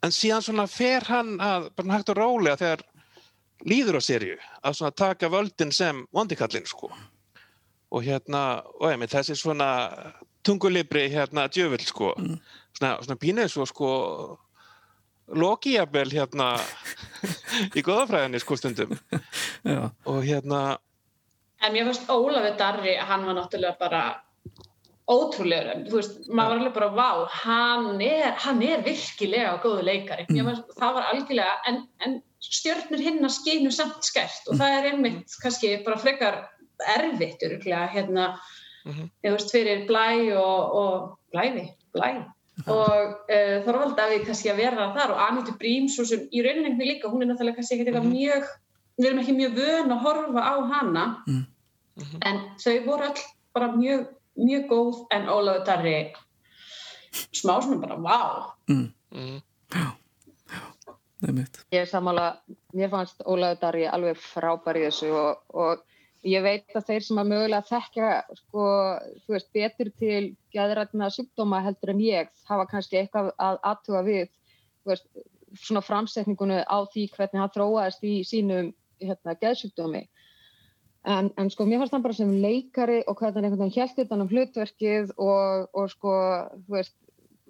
En 0.07 0.15
síðan 0.15 0.45
svona 0.47 0.67
fer 0.71 1.07
hann 1.11 1.37
að 1.43 1.69
bara 1.79 1.99
hægt 1.99 2.11
og 2.13 2.19
rólega 2.19 2.59
þegar 2.61 2.85
líður 3.67 3.99
á 3.99 4.03
sériu 4.03 4.39
að 4.63 4.79
svona 4.79 4.95
taka 4.95 5.31
völdin 5.31 5.75
sem 5.75 6.05
vondikallin 6.15 6.67
sko. 6.71 6.91
Og 7.89 8.05
hérna, 8.05 8.63
og 8.79 8.91
ég 8.93 9.01
með 9.01 9.15
þessi 9.15 9.39
svona 9.39 9.71
tungulibri 10.47 11.07
hérna 11.13 11.47
djöfull 11.51 11.87
sko. 11.87 12.13
Mm. 12.19 12.37
svona, 12.79 12.93
svona 13.03 13.19
pínuð 13.23 13.51
svo 13.53 13.67
sko 13.67 13.91
lokiðabel 15.39 16.11
hérna 16.13 16.53
í 17.79 17.83
goðafræðinni 17.85 18.43
sko 18.43 18.59
stundum. 18.59 18.95
Og 20.09 20.23
hérna 20.27 20.79
En 21.63 21.75
mér 21.75 21.89
finnst 21.89 22.11
Ólafur 22.11 22.57
Darri, 22.59 22.95
hann 22.97 23.27
var 23.27 23.35
náttúrulega 23.35 23.77
bara 23.81 24.03
ótrúlegur, 25.09 25.87
þú 25.89 25.97
veist, 25.97 26.17
maður 26.29 26.51
var 26.51 26.59
alveg 26.61 26.75
bara 26.77 26.89
vá, 26.93 27.11
hann 27.43 28.03
er, 28.05 28.35
hann 28.45 28.61
er 28.63 28.83
virkilega 28.85 29.55
góðu 29.63 29.87
leikari, 29.89 30.27
mm. 30.29 30.41
var, 30.45 30.59
það 30.77 30.97
var 30.99 31.07
algjörlega, 31.15 31.55
en, 31.71 31.79
en 32.05 32.19
stjórnur 32.45 33.03
hinn 33.03 33.25
að 33.25 33.35
skinu 33.39 33.73
samt 33.75 34.05
skert 34.05 34.51
og 34.53 34.61
það 34.61 34.77
er 34.77 34.89
einmitt 34.91 35.39
kannski 35.43 35.73
bara 35.87 36.01
frekar 36.03 36.43
erfitt 36.99 37.43
öruglega, 37.49 37.87
hérna 37.95 38.27
mm 38.85 38.93
-hmm. 38.93 39.09
ég 39.25 39.33
veist, 39.33 39.55
fyrir 39.55 39.87
blæ 39.89 40.37
og, 40.37 40.77
og 40.83 41.19
blæði, 41.33 41.71
blæ 41.97 42.11
og 42.67 42.95
uh, 43.33 43.57
þá 43.65 43.69
er 43.71 43.81
alltaf 43.81 44.11
við 44.13 44.25
kannski 44.27 44.51
að 44.51 44.61
vera 44.61 44.93
þar 44.95 45.13
og 45.15 45.21
Anita 45.25 45.53
Brím, 45.59 45.89
svo 45.89 46.05
sem 46.05 46.29
í 46.33 46.43
rauninni 46.43 46.85
líka, 46.85 47.09
hún 47.09 47.23
er 47.23 47.31
náttúrulega 47.33 47.57
kannski 47.57 47.81
eitthvað 47.81 48.05
mm 48.05 48.13
-hmm. 48.13 48.19
mjög 48.19 48.45
við 48.99 49.09
erum 49.09 49.21
ekki 49.23 49.37
mjög 49.39 49.59
vön 49.59 49.93
að 49.95 50.05
horfa 50.07 50.43
á 50.43 50.55
hana 50.73 51.05
mm 51.27 51.43
-hmm. 51.97 52.21
en 52.29 52.41
þau 52.59 52.85
voru 52.87 53.11
all 53.11 53.21
bara 53.55 53.73
mjög 53.77 54.07
mjög 54.35 54.67
góð 54.71 55.07
en 55.11 55.29
Ólaður 55.29 55.65
Darri 55.67 55.99
smá 57.33 57.61
sem 57.63 57.73
er 57.73 57.79
bara 57.79 57.97
vá 57.97 58.21
mm. 58.69 58.93
Mm. 59.11 59.41
Já, 59.75 59.91
já, 61.23 61.33
mitt 61.33 61.65
Ég 61.73 61.81
er 61.81 61.87
sammála, 61.87 62.41
mér 62.73 62.91
fannst 62.91 63.23
Ólaður 63.27 63.61
Darri 63.61 63.87
alveg 63.87 64.17
frábær 64.17 64.77
í 64.77 64.85
þessu 64.87 65.11
og, 65.13 65.43
og 65.49 65.85
ég 66.27 66.43
veit 66.43 66.77
að 66.77 66.87
þeir 66.91 67.07
sem 67.07 67.21
að 67.21 67.31
mögulega 67.33 67.69
þekkja 67.69 68.11
sko, 68.35 68.67
þú 69.25 69.35
veist, 69.35 69.51
betur 69.55 69.91
til 69.99 70.37
gæðrætna 70.55 71.11
sjúkdóma 71.15 71.63
heldur 71.63 71.95
en 71.95 72.01
ég 72.01 72.31
hafa 72.49 72.67
kannski 72.71 72.99
eitthvað 72.99 73.33
að 73.39 73.59
aðtuga 73.63 74.03
við 74.07 74.27
þú 74.83 74.93
veist, 74.93 75.07
svona 75.57 75.83
framsetningunni 75.85 76.61
á 76.67 76.79
því 76.93 77.09
hvernig 77.15 77.43
hann 77.43 77.55
þróaðist 77.55 78.05
í 78.05 78.15
sínum 78.27 78.73
hérna, 79.01 79.37
gæðsjúkdómi 79.41 80.07
En, 81.07 81.31
en 81.39 81.49
sko 81.49 81.65
mér 81.65 81.81
fannst 81.81 81.95
hann 81.95 82.03
bara 82.05 82.17
sem 82.17 82.33
leikari 82.43 82.99
og 83.07 83.21
hvernig 83.21 83.39
hann 83.39 83.47
einhvern 83.47 83.63
veginn 83.69 83.87
held 83.87 84.01
utan 84.03 84.25
um 84.25 84.31
hlutverkið 84.33 85.13
og, 85.23 85.69
og 85.73 85.93
sko, 85.93 86.15
veist, 86.69 86.97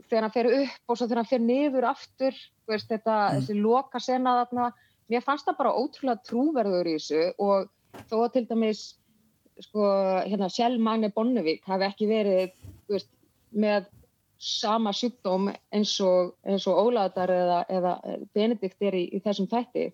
þegar 0.04 0.26
hann 0.26 0.34
fer 0.34 0.48
upp 0.60 0.92
og 0.92 0.98
svo 0.98 1.08
þegar 1.08 1.22
hann 1.22 1.30
fer 1.30 1.42
niður 1.42 1.88
aftur, 1.88 2.38
veist, 2.68 2.90
þetta, 2.92 3.16
mm. 3.16 3.40
þessi 3.40 3.56
loka 3.58 4.02
sena 4.04 4.36
þarna, 4.42 4.68
mér 5.10 5.24
fannst 5.24 5.48
það 5.48 5.58
bara 5.62 5.74
ótrúlega 5.80 6.24
trúverður 6.28 6.92
í 6.92 6.96
þessu 6.98 7.24
og 7.40 8.04
þó 8.10 8.16
að 8.20 8.30
til 8.36 8.44
dæmis, 8.52 8.84
sko, 9.64 9.90
hérna, 10.28 10.52
Sjálf 10.52 10.84
Magne 10.84 11.10
Bonnevík 11.16 11.66
hafi 11.66 11.88
ekki 11.88 12.10
verið, 12.12 12.54
veist, 12.92 13.10
með 13.50 13.88
sama 14.38 14.92
sjúkdóm 14.94 15.48
eins 15.74 15.96
og, 16.04 16.36
og 16.46 16.84
Ólaðar 16.84 17.32
eða, 17.34 17.60
eða 17.74 17.98
Benedikt 18.36 18.84
er 18.86 18.94
í, 18.94 19.08
í 19.16 19.24
þessum 19.24 19.48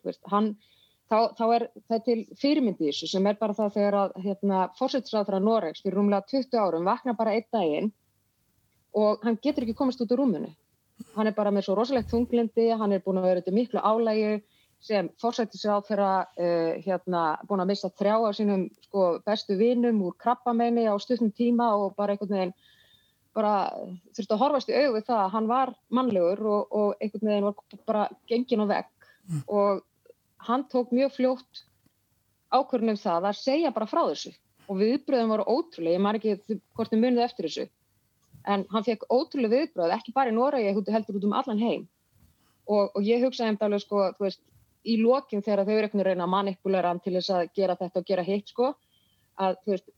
veist, 0.04 0.20
hann 0.28 0.56
þá, 1.14 1.35
þá 1.38 1.44
er 1.55 1.66
það 1.90 2.03
til 2.09 2.18
fyrirmyndi 2.40 2.88
þessu 2.88 3.09
sem 3.11 3.29
er 3.31 3.38
bara 3.40 3.57
það 3.57 3.77
þegar 3.77 3.98
að 4.00 4.16
hérna, 4.24 4.64
fórsettisráðra 4.79 5.40
Noregs 5.42 5.85
fyrir 5.85 5.98
rúmlega 6.00 6.27
20 6.33 6.59
árum 6.61 6.88
vakna 6.88 7.14
bara 7.18 7.37
einn 7.37 7.46
daginn 7.55 7.92
og 8.98 9.24
hann 9.27 9.38
getur 9.42 9.66
ekki 9.66 9.77
komast 9.79 10.03
út 10.03 10.12
úr 10.14 10.22
rúmunu. 10.22 10.50
Hann 11.16 11.27
er 11.27 11.35
bara 11.35 11.50
með 11.55 11.66
svo 11.66 11.79
rosalegt 11.79 12.12
þunglindi, 12.12 12.68
hann 12.79 12.94
er 12.94 13.03
búin 13.03 13.18
að 13.18 13.29
vera 13.29 13.42
þetta 13.42 13.57
miklu 13.57 13.83
álægi 13.83 14.35
sem 14.85 15.09
fórsettisráðra 15.22 16.11
uh, 16.27 16.74
hérna, 16.85 17.24
búin 17.48 17.64
að 17.64 17.72
missa 17.72 17.90
þrjá 17.98 18.14
af 18.18 18.37
sínum 18.38 18.68
sko, 18.85 19.07
bestu 19.27 19.57
vinum 19.59 20.03
úr 20.05 20.16
krabbameini 20.20 20.87
á 20.87 20.94
stundum 21.03 21.33
tíma 21.35 21.72
og 21.81 21.96
bara 21.98 22.14
einhvern 22.14 22.37
veginn 22.37 22.55
bara 23.35 23.55
þurfti 24.14 24.37
að 24.37 24.42
horfast 24.44 24.70
í 24.70 24.77
auðvið 24.77 25.09
það 25.09 25.22
að 25.22 25.33
hann 25.33 25.48
var 25.50 25.72
mannlegur 25.90 26.44
og, 26.46 26.77
og 26.79 27.00
einhvern 27.03 27.31
veginn 27.31 27.48
var 27.48 27.81
bara 27.88 28.05
gengin 28.31 28.62
á 28.62 28.66
vegg 28.70 28.90
mm. 29.27 29.42
og 29.48 29.83
hann 30.48 30.66
tók 30.72 30.92
mjög 30.94 31.14
fljótt 31.16 31.64
ákvörnum 32.54 32.98
það 33.00 33.28
að 33.30 33.40
segja 33.40 33.72
bara 33.74 33.88
frá 33.90 34.02
þessu. 34.11 34.35
Og 34.68 34.78
viðbröðum 34.80 35.33
voru 35.35 35.44
ótrúlega, 35.48 35.96
ég 35.96 36.04
maður 36.04 36.20
ekki 36.20 36.59
hvort 36.76 36.92
þið 36.92 37.02
munið 37.02 37.24
eftir 37.26 37.48
þessu. 37.48 37.66
En 38.48 38.64
hann 38.72 38.87
fekk 38.87 39.04
ótrúlega 39.12 39.59
viðbröð, 39.59 39.94
ekki 39.96 40.14
bara 40.16 40.33
í 40.33 40.37
Noregi 40.37 40.72
heldur 40.72 41.18
út 41.18 41.28
um 41.28 41.37
allan 41.37 41.61
heim. 41.61 41.87
Og, 42.64 42.90
og 42.96 43.02
ég 43.04 43.24
hugsaði 43.24 43.54
um 43.54 43.61
alveg 43.66 43.85
sko, 43.85 44.07
veist 44.20 44.40
í 44.85 44.96
lokin 45.00 45.42
þegar 45.44 45.64
þau 45.64 45.74
eru 45.74 45.88
einhvern 45.88 46.04
veginn 46.04 46.24
að 46.24 46.33
manipulera 46.33 46.92
hann 46.92 47.00
til 47.04 47.14
þess 47.16 47.33
að 47.33 47.52
gera 47.57 47.76
þetta 47.80 48.00
og 48.00 48.09
gera 48.09 48.24
hitt 48.24 48.52
sko, 48.52 48.70
að 49.40 49.57
veist 49.68 49.88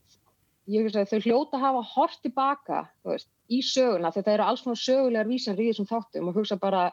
ég 0.67 0.83
hugsaði 0.87 1.11
þau 1.11 1.25
hljóta 1.25 1.59
hafa 1.61 1.83
hort 1.93 2.19
tilbaka 2.23 2.81
veist, 3.07 3.29
í 3.47 3.61
söguna, 3.63 4.11
þetta 4.15 4.33
eru 4.33 4.47
alls 4.47 4.63
svona 4.65 4.79
sögulegar 4.79 5.29
vísan 5.29 5.59
í 5.59 5.69
þessum 5.69 5.87
þáttum. 5.87 6.31
Og 6.31 6.41
hugsa 6.41 6.59
bara, 6.59 6.89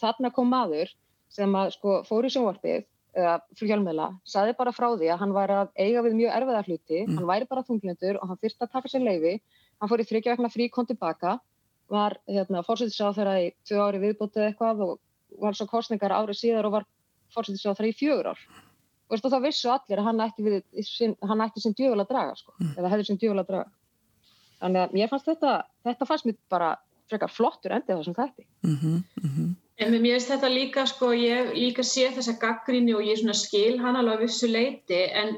þarna 0.00 0.32
kom 0.32 0.52
maður 0.52 0.92
sem 1.32 1.56
að 1.58 1.72
sko 1.76 2.02
fór 2.08 2.26
í 2.26 2.32
sjónvarpið 2.34 2.84
eða 3.14 3.34
fjölmjöla, 3.58 4.08
saði 4.26 4.56
bara 4.58 4.72
frá 4.74 4.88
því 4.96 5.10
að 5.14 5.20
hann 5.20 5.34
var 5.34 5.52
að 5.54 5.68
eiga 5.78 6.02
við 6.02 6.16
mjög 6.18 6.32
erfiða 6.34 6.62
hluti 6.66 7.00
mm. 7.04 7.16
hann 7.18 7.28
væri 7.28 7.46
bara 7.50 7.62
þunglindur 7.68 8.18
og 8.18 8.30
hann 8.30 8.40
þurfti 8.42 8.66
að 8.66 8.72
taka 8.72 8.90
sér 8.90 9.04
leiði 9.06 9.34
hann 9.78 9.90
fór 9.90 10.02
í 10.02 10.06
þryggja 10.08 10.34
vegna 10.34 10.50
frí 10.50 10.68
kom 10.72 10.88
tilbaka 10.88 11.36
var 11.92 12.16
hérna, 12.26 12.64
fórsættisáð 12.66 13.20
þeirra 13.20 13.36
í 13.44 13.48
tvö 13.68 13.80
ári 13.84 14.02
viðbútið 14.02 14.48
eitthvað 14.48 14.82
og 14.88 15.40
var 15.42 15.54
svo 15.54 15.68
kostningar 15.70 16.14
árið 16.16 16.40
síðar 16.40 16.68
og 16.68 16.78
var 16.78 16.88
fórsættisáð 17.34 17.78
þeirra 17.78 17.92
í 17.92 17.98
fjögur 18.00 18.30
ár 18.32 18.44
og 19.14 19.20
þá 19.20 19.40
vissu 19.44 19.70
allir 19.70 20.00
að 20.00 20.08
hann 20.08 20.22
ætti, 20.24 20.42
við, 20.42 20.62
hann 21.28 21.44
ætti 21.44 21.62
sem 21.62 21.74
djöful 21.76 22.00
að 22.00 22.10
draga 22.10 22.38
sko, 22.38 22.54
mm. 22.58 22.72
eða 22.78 22.92
hefði 22.94 23.08
sem 23.10 23.20
djöful 23.20 23.42
að 23.42 23.50
draga 23.52 23.70
þannig 24.62 24.80
að 24.80 24.96
mér 24.96 25.12
fannst 25.12 25.28
þetta 25.28 25.52
þetta 25.86 26.08
fannst 26.08 26.28
mér 26.28 26.38
bara 26.50 26.70
frekar 27.10 27.32
flottur 27.32 27.74
endið 27.76 28.00
þessum 28.00 28.16
þætti 28.16 28.46
mm 28.64 28.76
-hmm. 28.80 29.52
En 29.82 29.90
mér 29.90 30.14
finnst 30.14 30.30
þetta 30.30 30.48
líka, 30.52 30.84
sko, 30.86 31.10
ég 31.18 31.50
líka 31.56 31.82
sé 31.82 32.06
þessa 32.14 32.36
gaggrinni 32.42 32.94
og 32.94 33.02
ég 33.02 33.24
skil 33.34 33.80
hann 33.82 33.96
alveg 33.98 34.14
að 34.20 34.22
vissu 34.22 34.50
leiti 34.50 35.00
en 35.10 35.34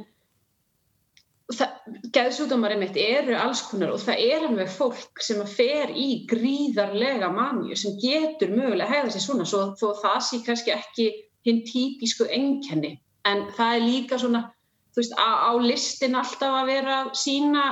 geðsúdómarinn 2.15 2.81
mitt 2.83 2.97
eru 2.99 3.37
alls 3.39 3.63
konar 3.69 3.93
og 3.95 4.01
það 4.03 4.23
er 4.25 4.47
alveg 4.49 4.71
fólk 4.73 5.23
sem 5.23 5.43
fer 5.47 5.93
í 5.95 6.27
gríðarlega 6.29 7.29
manju 7.31 7.77
sem 7.79 7.95
getur 8.03 8.51
mögulega 8.51 8.89
að 8.89 8.95
hegða 8.97 9.13
sér 9.15 9.25
svona 9.25 9.47
svo 9.47 9.61
þó 9.79 9.87
það 10.03 10.19
sé 10.29 10.41
kannski 10.49 10.75
ekki 10.75 11.07
hinn 11.47 11.63
típisku 11.69 12.27
enkenni 12.27 12.97
en 13.31 13.47
það 13.55 13.77
er 13.77 13.87
líka 13.87 14.19
svona, 14.19 14.43
þú 14.91 15.03
veist, 15.05 15.15
á 15.15 15.53
listin 15.63 16.19
alltaf 16.19 16.59
að 16.61 16.73
vera 16.73 16.99
sína 17.15 17.69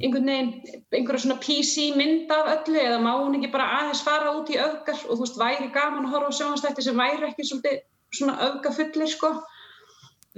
einhvern 0.00 0.30
veginn, 0.30 0.50
einhverja 0.96 1.24
svona 1.24 1.38
PC 1.42 1.90
mynd 1.98 2.32
af 2.32 2.50
öllu 2.56 2.80
eða 2.80 2.98
má 3.04 3.12
hún 3.18 3.38
ekki 3.38 3.52
bara 3.52 3.68
aðeins 3.78 4.02
fara 4.06 4.34
út 4.38 4.50
í 4.52 4.58
öfgar 4.60 4.98
og 5.06 5.16
þú 5.16 5.22
veist, 5.24 5.40
væri 5.40 5.70
gaman 5.74 6.08
að 6.08 6.14
horfa 6.16 6.32
á 6.32 6.38
sjónastætti 6.38 6.86
sem 6.86 7.00
væri 7.00 7.28
ekki 7.28 7.46
svolítið 7.48 7.80
svona 8.16 8.36
öfgafullir 8.48 9.10
sko 9.12 9.34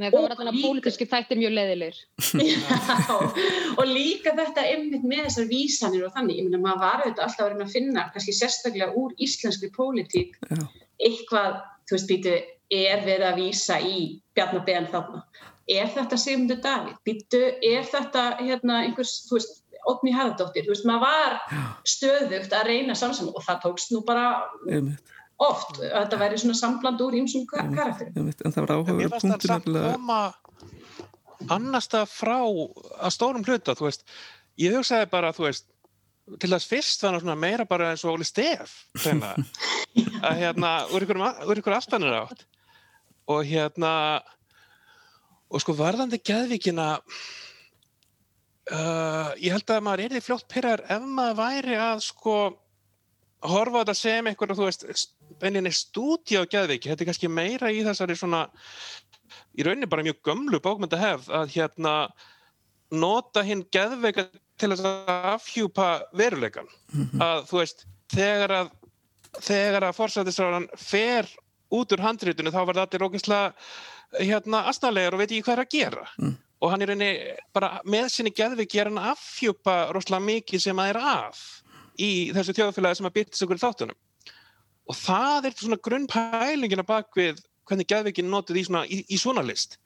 Nei, 0.01 0.07
það 0.09 0.23
var 0.25 0.33
alltaf 0.33 0.57
pólitíski 0.63 1.05
þættir 1.05 1.37
mjög 1.37 1.51
leðilir. 1.53 1.97
Já, 2.49 3.17
og 3.77 3.83
líka 3.91 4.33
þetta 4.39 4.65
einmitt 4.65 5.05
með 5.05 5.27
þessar 5.27 5.51
vísanir 5.51 6.07
og 6.07 6.15
þannig, 6.15 6.39
ég 6.41 6.47
minna 6.47 6.61
maður 6.63 6.81
var 6.81 7.03
auðvitað 7.03 7.27
alltaf 7.27 7.45
að 7.45 7.51
reyna 7.53 7.67
að 7.67 7.75
finna, 7.75 8.05
kannski 8.15 8.35
sérstaklega 8.39 8.89
úr 8.97 9.13
íslenski 9.27 9.69
pólitík, 9.77 10.39
eitthvað, 10.97 11.61
þú 11.85 11.99
veist, 11.99 12.09
býtu, 12.09 12.35
er 12.73 13.05
verið 13.05 13.27
að 13.29 13.43
vísa 13.43 13.77
í 13.85 13.99
Bjarnabeðan 14.33 14.89
þarna? 14.95 15.23
Er 15.71 15.87
þetta 15.95 16.17
Sigmundur 16.19 16.59
Davíð? 16.65 16.97
Býtu, 17.07 17.41
er 17.63 17.85
þetta 17.87 18.23
hérna 18.41 18.81
einhvers, 18.87 19.13
þú 19.29 19.39
veist, 19.39 19.59
Otni 19.87 20.13
Harðardóttir? 20.15 20.65
Þú 20.67 20.75
veist, 20.75 20.87
maður 20.87 21.05
var 21.07 21.39
stöðugt 21.89 22.53
að 22.55 22.69
reyna 22.71 22.95
samsam 22.99 23.31
og 23.33 23.43
það 23.47 23.61
tókst 23.65 23.91
nú 23.95 24.03
bara 24.07 24.27
einmitt, 24.71 25.13
oft, 25.43 25.81
að 25.83 25.97
þetta 26.05 26.21
væri 26.21 26.39
svona 26.43 26.59
sambland 26.59 27.03
úr 27.03 27.17
ímsum 27.19 27.47
karakterum. 27.51 28.13
einmitt, 28.17 28.43
en 28.45 28.55
það 28.55 28.67
var 28.67 28.73
það 28.75 29.03
punktur 29.17 29.51
samt 29.51 29.67
nefnilega- 29.67 29.93
koma 29.97 30.21
annars 31.51 31.89
það 31.91 32.07
frá 32.13 32.37
að 33.03 33.15
stórum 33.17 33.45
hluta, 33.47 33.75
þú 33.79 33.89
veist, 33.89 34.05
ég 34.63 34.77
hugsaði 34.77 35.11
bara, 35.11 35.33
þú 35.35 35.49
veist, 35.49 35.67
til 36.39 36.51
þess 36.53 36.69
fyrst 36.71 37.03
var 37.03 37.17
hann 37.17 37.25
svona 37.25 37.39
meira 37.39 37.65
bara 37.67 37.91
eins 37.91 38.05
og 38.07 38.15
Óli 38.15 38.27
Stef, 38.27 38.77
að 40.27 40.39
hérna, 40.39 40.75
úr 40.95 41.03
ykkur, 41.07 41.23
ykkur 41.59 41.75
aftanir 41.79 42.15
átt 42.23 42.47
og 43.33 43.43
hérna, 43.47 44.23
og 45.53 45.63
sko 45.63 45.75
varðandi 45.77 46.19
geðvíkina, 46.25 46.89
uh, 48.73 49.31
ég 49.37 49.53
held 49.53 49.69
að 49.71 49.85
maður 49.85 50.05
er 50.07 50.17
því 50.17 50.25
fljótt 50.25 50.49
pyrrar 50.51 50.85
ef 50.89 51.07
maður 51.07 51.41
væri 51.43 51.79
að 51.81 52.05
sko 52.09 52.37
horfa 53.43 53.77
á 53.77 53.83
þetta 53.83 53.97
sem 53.99 54.29
einhverja, 54.31 54.57
þú 54.59 54.69
veist, 54.69 55.15
beininni 55.43 55.73
stúdíu 55.75 56.45
á 56.47 56.51
geðviki, 56.51 56.91
þetta 56.91 57.05
er 57.05 57.11
kannski 57.11 57.33
meira 57.33 57.73
í 57.75 57.83
þessari 57.85 58.17
svona 58.19 58.47
í 59.57 59.65
rauninni 59.67 59.91
bara 59.91 60.05
mjög 60.07 60.21
gömlu 60.25 60.61
bókmyndahefð 60.63 61.33
að 61.37 61.57
hérna 61.57 61.95
nota 62.93 63.43
hinn 63.45 63.65
geðveika 63.73 64.29
til 64.61 64.71
að 64.75 64.87
afhjúpa 65.33 65.89
veruleikan 66.17 66.69
að 67.21 67.47
þú 67.51 67.61
veist, 67.63 67.87
þegar 68.13 68.57
að 68.61 68.73
þegar 69.41 69.89
að 69.89 69.97
forsættisráðan 69.97 70.69
fer 70.77 71.29
út 71.73 71.93
úr 71.95 72.03
handritinu 72.05 72.53
þá 72.53 72.61
það 72.61 72.81
allir 72.83 73.05
ógæslega 73.07 73.53
hérna 74.19 74.67
asnalegar 74.71 75.17
og 75.17 75.23
veit 75.23 75.31
ekki 75.31 75.47
hvað 75.47 75.57
er 75.57 75.65
að 75.65 75.77
gera. 75.77 76.09
Mm. 76.21 76.39
og 76.63 76.71
hann 76.71 76.83
er 76.85 76.93
rauninni 76.93 77.15
bara 77.51 77.81
með 77.91 78.05
sinni 78.15 78.31
geðveiki 78.39 78.79
er 78.79 78.87
hann 78.87 79.01
að 79.03 79.17
afhjúpa 79.17 79.73
rosalega 79.91 80.23
mikið 80.29 80.61
sem 80.63 80.79
að 80.79 80.93
er 80.93 80.99
að 81.03 81.41
í 81.99 82.11
þessu 82.37 82.55
þjóðfélagi 82.55 82.99
sem 83.01 83.09
að 83.09 83.17
byrja 83.17 83.41
ykkur 83.47 83.59
í 83.59 83.63
þáttunum. 83.63 83.99
Og 84.87 84.99
það 84.99 85.49
er 85.49 85.57
svona 85.59 85.79
grunnpælingina 85.89 86.85
bak 86.87 87.11
við 87.19 87.41
hvernig 87.67 87.89
geðveikin 87.91 88.31
notuð 88.31 88.61
í 88.61 88.65
svona, 88.69 88.85
í, 88.87 89.01
í 89.11 89.19
svona 89.19 89.43
list. 89.47 89.79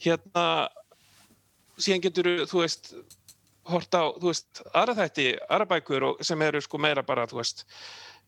Hérna 0.00 0.44
síðan 1.80 2.04
getur 2.04 2.30
þú 2.50 2.62
veist 2.64 2.92
hort 3.70 3.96
á, 3.96 4.12
þú 4.16 4.30
veist, 4.30 4.62
aðra 4.74 4.96
þætti 4.98 5.26
aðra 5.46 5.68
bækur 5.72 6.06
sem 6.26 6.42
eru 6.44 6.60
sko 6.64 6.80
meira 6.80 7.04
bara 7.06 7.26
þú 7.30 7.40
veist, 7.40 7.64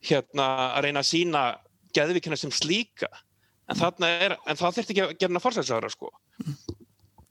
hérna 0.04 0.48
að 0.72 0.86
reyna 0.86 1.02
að 1.02 1.10
sína 1.10 1.44
geðveikina 1.96 2.38
sem 2.40 2.52
slíka 2.54 3.10
en 3.70 3.78
þarna 3.78 4.10
er, 4.26 4.36
en 4.46 4.58
það 4.58 4.78
þurfti 4.78 4.94
ekki 4.94 5.04
að 5.04 5.14
gera 5.18 5.32
hana 5.32 5.44
forsætsára 5.44 5.92
sko 5.92 6.10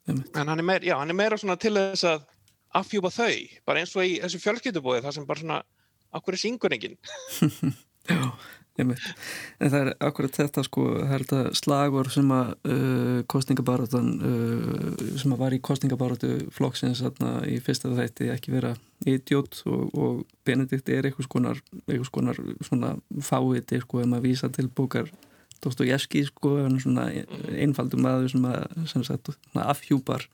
Einmitt. 0.07 0.31
en 0.35 0.47
hann 0.47 0.59
er 0.59 0.65
meira, 0.65 0.85
já, 0.85 0.95
hann 0.99 1.13
er 1.13 1.17
meira 1.17 1.39
svona 1.39 1.57
til 1.61 1.75
þess 1.77 2.07
að 2.09 2.25
afhjúpa 2.81 3.11
þau, 3.11 3.35
bara 3.67 3.83
eins 3.83 3.93
og 3.97 4.07
í 4.07 4.17
þessu 4.23 4.39
fjölskyldubóði, 4.45 5.03
það 5.03 5.17
sem 5.17 5.27
bara 5.27 5.43
svona 5.43 5.61
akkur 6.15 6.37
er 6.37 6.43
syngur 6.45 6.75
enginn 6.75 6.97
Já, 8.09 8.31
einmitt. 8.81 9.03
En 9.61 9.69
það 9.69 9.83
er 9.83 9.89
akkurat 10.07 10.37
þetta 10.39 10.63
sko, 10.65 10.85
slagur 11.59 12.09
sem 12.09 12.31
að 12.33 12.53
uh, 12.65 13.19
kostningabarátan 13.29 14.07
uh, 14.25 15.03
sem 15.21 15.35
að 15.35 15.43
var 15.43 15.53
í 15.53 15.59
kostningabarátu 15.61 16.31
flokksins 16.55 17.03
í 17.45 17.59
fyrsta 17.61 17.91
þætti 17.93 18.31
ekki 18.33 18.55
vera 18.55 18.73
idiot 19.05 19.61
og, 19.69 19.93
og 19.93 20.23
Benedikt 20.47 20.89
er 20.89 21.05
eitthvað 21.05 21.29
skonar, 21.29 21.61
eitthvað 21.85 22.09
skonar 22.09 22.41
svona 22.65 22.95
fáiði 23.21 23.83
sko 23.83 24.01
ef 24.01 24.09
maður 24.09 24.27
vísa 24.31 24.49
til 24.49 24.65
bókar 24.73 25.13
Dostojevski 25.61 26.23
sko, 26.25 26.55
hann 26.63 26.77
er 26.77 26.83
svona 26.83 27.09
einfaldum 27.61 28.01
maður 28.05 28.31
sem 28.33 28.47
að 28.49 28.87
sem 28.89 29.05
sagt, 29.05 29.29
afhjúpar 29.53 30.25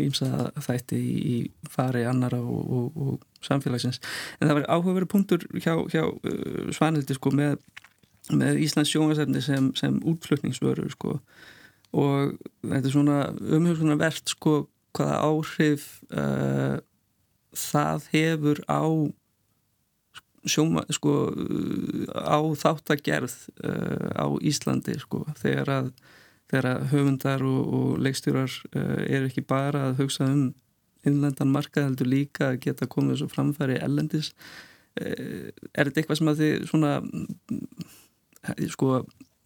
ímsa 0.00 0.50
þætti 0.58 0.98
í, 0.98 1.36
fari 1.70 2.02
annara 2.08 2.40
og, 2.42 2.62
og, 2.76 2.98
og 2.98 3.46
samfélagsins. 3.46 4.00
En 4.40 4.48
það 4.48 4.58
var 4.58 4.68
áhugaveru 4.74 5.08
punktur 5.10 5.44
hjá, 5.54 5.76
hjá 5.92 6.02
uh, 6.08 6.70
Svanhildi 6.74 7.16
sko 7.16 7.30
með, 7.34 7.58
með 8.34 8.62
Íslands 8.64 8.90
sjóngasefni 8.90 9.42
sem, 9.44 9.70
sem 9.78 10.00
útflutningsvöru 10.02 10.88
sko. 10.96 11.18
Og 11.94 12.34
þetta 12.64 12.82
er 12.82 12.94
svona 12.94 13.18
umhugsunar 13.38 14.00
verðt 14.00 14.34
sko 14.34 14.64
hvaða 14.94 15.20
áhrif 15.28 15.86
uh, 16.10 16.80
það 17.54 18.08
hefur 18.14 18.64
á 18.66 18.82
sjóma 20.50 20.84
sko 20.92 21.14
á 22.12 22.38
þáttagerð 22.60 23.34
uh, 23.64 24.10
á 24.18 24.26
Íslandi 24.44 24.96
sko 25.00 25.24
þegar 25.40 25.72
að, 25.78 25.88
þegar 26.50 26.70
að 26.72 26.86
höfundar 26.92 27.46
og, 27.46 27.62
og 27.78 28.04
leikstjórar 28.04 28.52
uh, 28.74 29.00
eru 29.06 29.30
ekki 29.30 29.46
bara 29.48 29.88
að 29.90 30.04
hugsa 30.04 30.28
um 30.28 30.52
innlendan 31.04 31.52
markað 31.52 31.90
heldur 31.90 32.08
líka 32.08 32.52
að 32.52 32.62
geta 32.64 32.88
komið 32.90 33.22
svo 33.22 33.28
framfæri 33.32 33.80
ellendis 33.84 34.32
uh, 35.00 35.50
er 35.72 35.90
þetta 35.90 36.02
eitthvað 36.02 36.20
sem 36.20 36.32
að 36.32 36.42
þið 36.42 36.68
svona 36.70 36.96
mm, 37.04 37.64
sko 38.72 38.98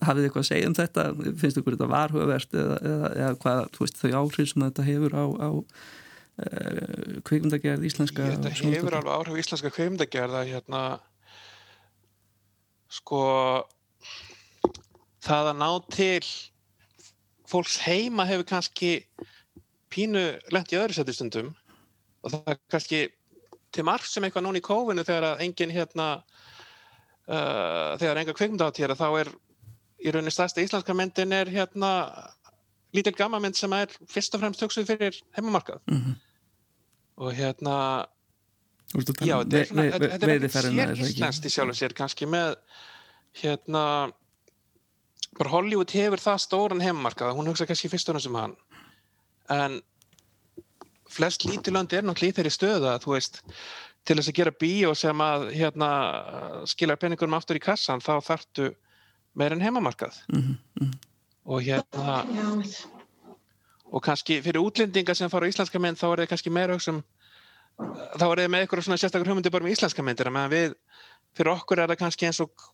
hafið 0.05 0.21
þið 0.21 0.29
eitthvað 0.29 0.45
að 0.45 0.49
segja 0.49 0.69
um 0.69 0.77
þetta? 0.79 1.05
Finnst 1.41 1.61
ykkur 1.61 1.75
þetta 1.75 1.91
varhugavert 1.91 2.53
eða, 2.55 2.77
eða, 2.91 3.09
eða 3.17 3.31
hvað, 3.43 3.63
veist, 3.81 3.99
þau 3.99 4.13
áhrif 4.21 4.53
sem 4.53 4.67
þetta 4.67 4.87
hefur 4.87 5.17
á, 5.19 5.25
á 5.27 5.51
uh, 6.39 7.19
kvikmyndagerð 7.29 7.87
íslenska 7.89 8.31
Þetta 8.35 8.55
hefur 8.59 8.99
alveg 8.99 9.15
áhrif 9.15 9.41
íslenska 9.43 9.73
kveimdagerða 9.75 10.45
hérna 10.49 10.83
sko 12.89 13.23
það 15.25 15.51
að 15.53 15.59
ná 15.61 15.71
til 15.93 16.31
fólks 17.49 17.79
heima 17.85 18.27
hefur 18.29 18.49
kannski 18.49 18.93
pínu 19.93 20.25
lent 20.53 20.73
í 20.73 20.79
öðru 20.79 20.97
seti 20.97 21.15
stundum. 21.17 21.53
Og 22.25 22.33
það 22.33 22.53
er 22.53 22.61
kannski 22.73 23.03
til 23.73 23.85
marg 23.87 24.07
sem 24.09 24.25
eitthvað 24.25 24.47
núna 24.47 24.61
í 24.61 24.65
kófinu 24.65 25.05
þegar 25.05 25.31
að 25.31 25.45
engin 25.45 25.73
hérna 25.73 26.09
uh, 27.29 27.97
þegar 28.01 28.23
enga 28.23 28.37
kveimdaháttýra 28.37 28.97
þá 28.99 29.09
er 29.23 29.33
í 29.99 30.13
rauninni 30.13 30.33
stærsta 30.33 30.65
íslenska 30.65 30.97
myndin 30.97 31.35
er 31.35 31.51
hérna 31.53 31.91
lítil 32.97 33.17
gammamynd 33.17 33.59
sem 33.59 33.73
er 33.77 33.93
fyrst 34.09 34.37
og 34.37 34.45
fremst 34.45 34.65
hugsuð 34.65 34.89
fyrir 34.93 35.21
heimamarkað. 35.37 35.83
Mhm. 35.91 36.17
Og 37.19 37.35
hérna 37.37 37.75
Þú 38.89 39.01
veist 39.03 39.11
að 39.13 39.27
Já, 39.29 39.35
um 39.37 39.43
þetta 39.45 39.59
er 39.59 39.67
svona, 39.69 39.89
þetta 39.93 40.31
er 40.33 40.49
sér 40.49 41.03
íslenskt 41.05 41.45
í 41.45 41.53
sjálf 41.53 41.75
og 41.75 41.77
sér 41.77 41.95
kannski 41.99 42.29
með 42.31 42.55
hérna 43.43 43.83
bara 45.39 45.53
Hollywood 45.53 45.93
hefur 45.93 46.23
það 46.23 46.41
stóran 46.47 46.81
heimamarkað 46.83 47.37
hún 47.37 47.51
hugsa 47.51 47.67
kannski 47.69 47.91
fyrst 47.93 48.09
og 48.09 48.17
náttúrulega 48.17 48.33
um 48.33 48.41
hann 48.41 48.57
en 49.59 49.77
flest 51.13 51.45
lítilönd 51.49 51.93
er 51.93 52.07
náttúrulega 52.07 52.33
í 52.33 52.37
þeirri 52.39 52.55
stöðu 52.55 52.89
að 52.95 53.05
þú 53.05 53.15
veist 53.17 53.43
til 54.09 54.17
þess 54.17 54.33
að 54.33 54.39
gera 54.41 54.57
bíó 54.63 54.95
sem 54.97 55.21
að 55.21 55.49
hérna 55.53 55.91
skilja 56.71 56.97
peningurum 57.01 57.37
aftur 57.37 57.61
í 57.61 57.65
kassan 57.65 58.01
þá 58.05 58.15
þarftu 58.25 58.71
meir 59.39 59.53
en 59.53 59.65
heimamarkað 59.65 60.17
Mhm, 60.33 60.57
mhm. 60.81 60.95
og 61.45 61.63
hérna. 61.63 62.23
Og 63.89 64.05
kannski 64.05 64.41
fyrir 64.45 64.61
útlendinga 64.63 65.15
sem 65.17 65.31
fara 65.33 65.49
á 65.49 65.51
íslenska 65.51 65.81
mynd 65.81 66.01
þá 66.01 66.07
er 66.11 66.23
það 66.23 66.31
kannski 66.33 66.53
meira 66.55 66.77
hugsa 66.77 66.95
um 66.95 67.03
þá 67.79 68.27
er 68.27 68.43
það 68.43 68.53
með 68.53 68.65
eitthvað 68.65 68.85
svona 68.87 69.01
sérstakar 69.01 69.31
hugmyndir 69.31 69.55
bara 69.55 69.67
um 69.67 69.73
íslenska 69.73 70.05
myndir 70.05 70.31
við, 70.53 70.77
fyrir 71.37 71.53
okkur 71.55 71.83
er 71.83 71.93
það 71.93 72.01
kannski 72.03 72.29
eins 72.29 72.41
og 72.45 72.69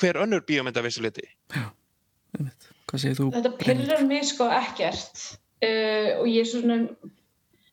hver 0.00 0.20
önnur 0.24 0.44
bíómynd 0.46 0.76
af 0.76 0.86
vissu 0.86 1.02
liti 1.02 1.26
Einmitt. 2.34 2.70
Hvað 2.90 3.00
segir 3.00 3.18
þú? 3.20 3.28
Þetta 3.36 3.52
pyrrar 3.60 4.06
mig 4.08 4.24
sko 4.26 4.48
ekkert 4.50 5.20
uh, 5.62 6.08
og 6.20 6.26
ég 6.26 6.40
er 6.42 6.48
svona 6.50 6.78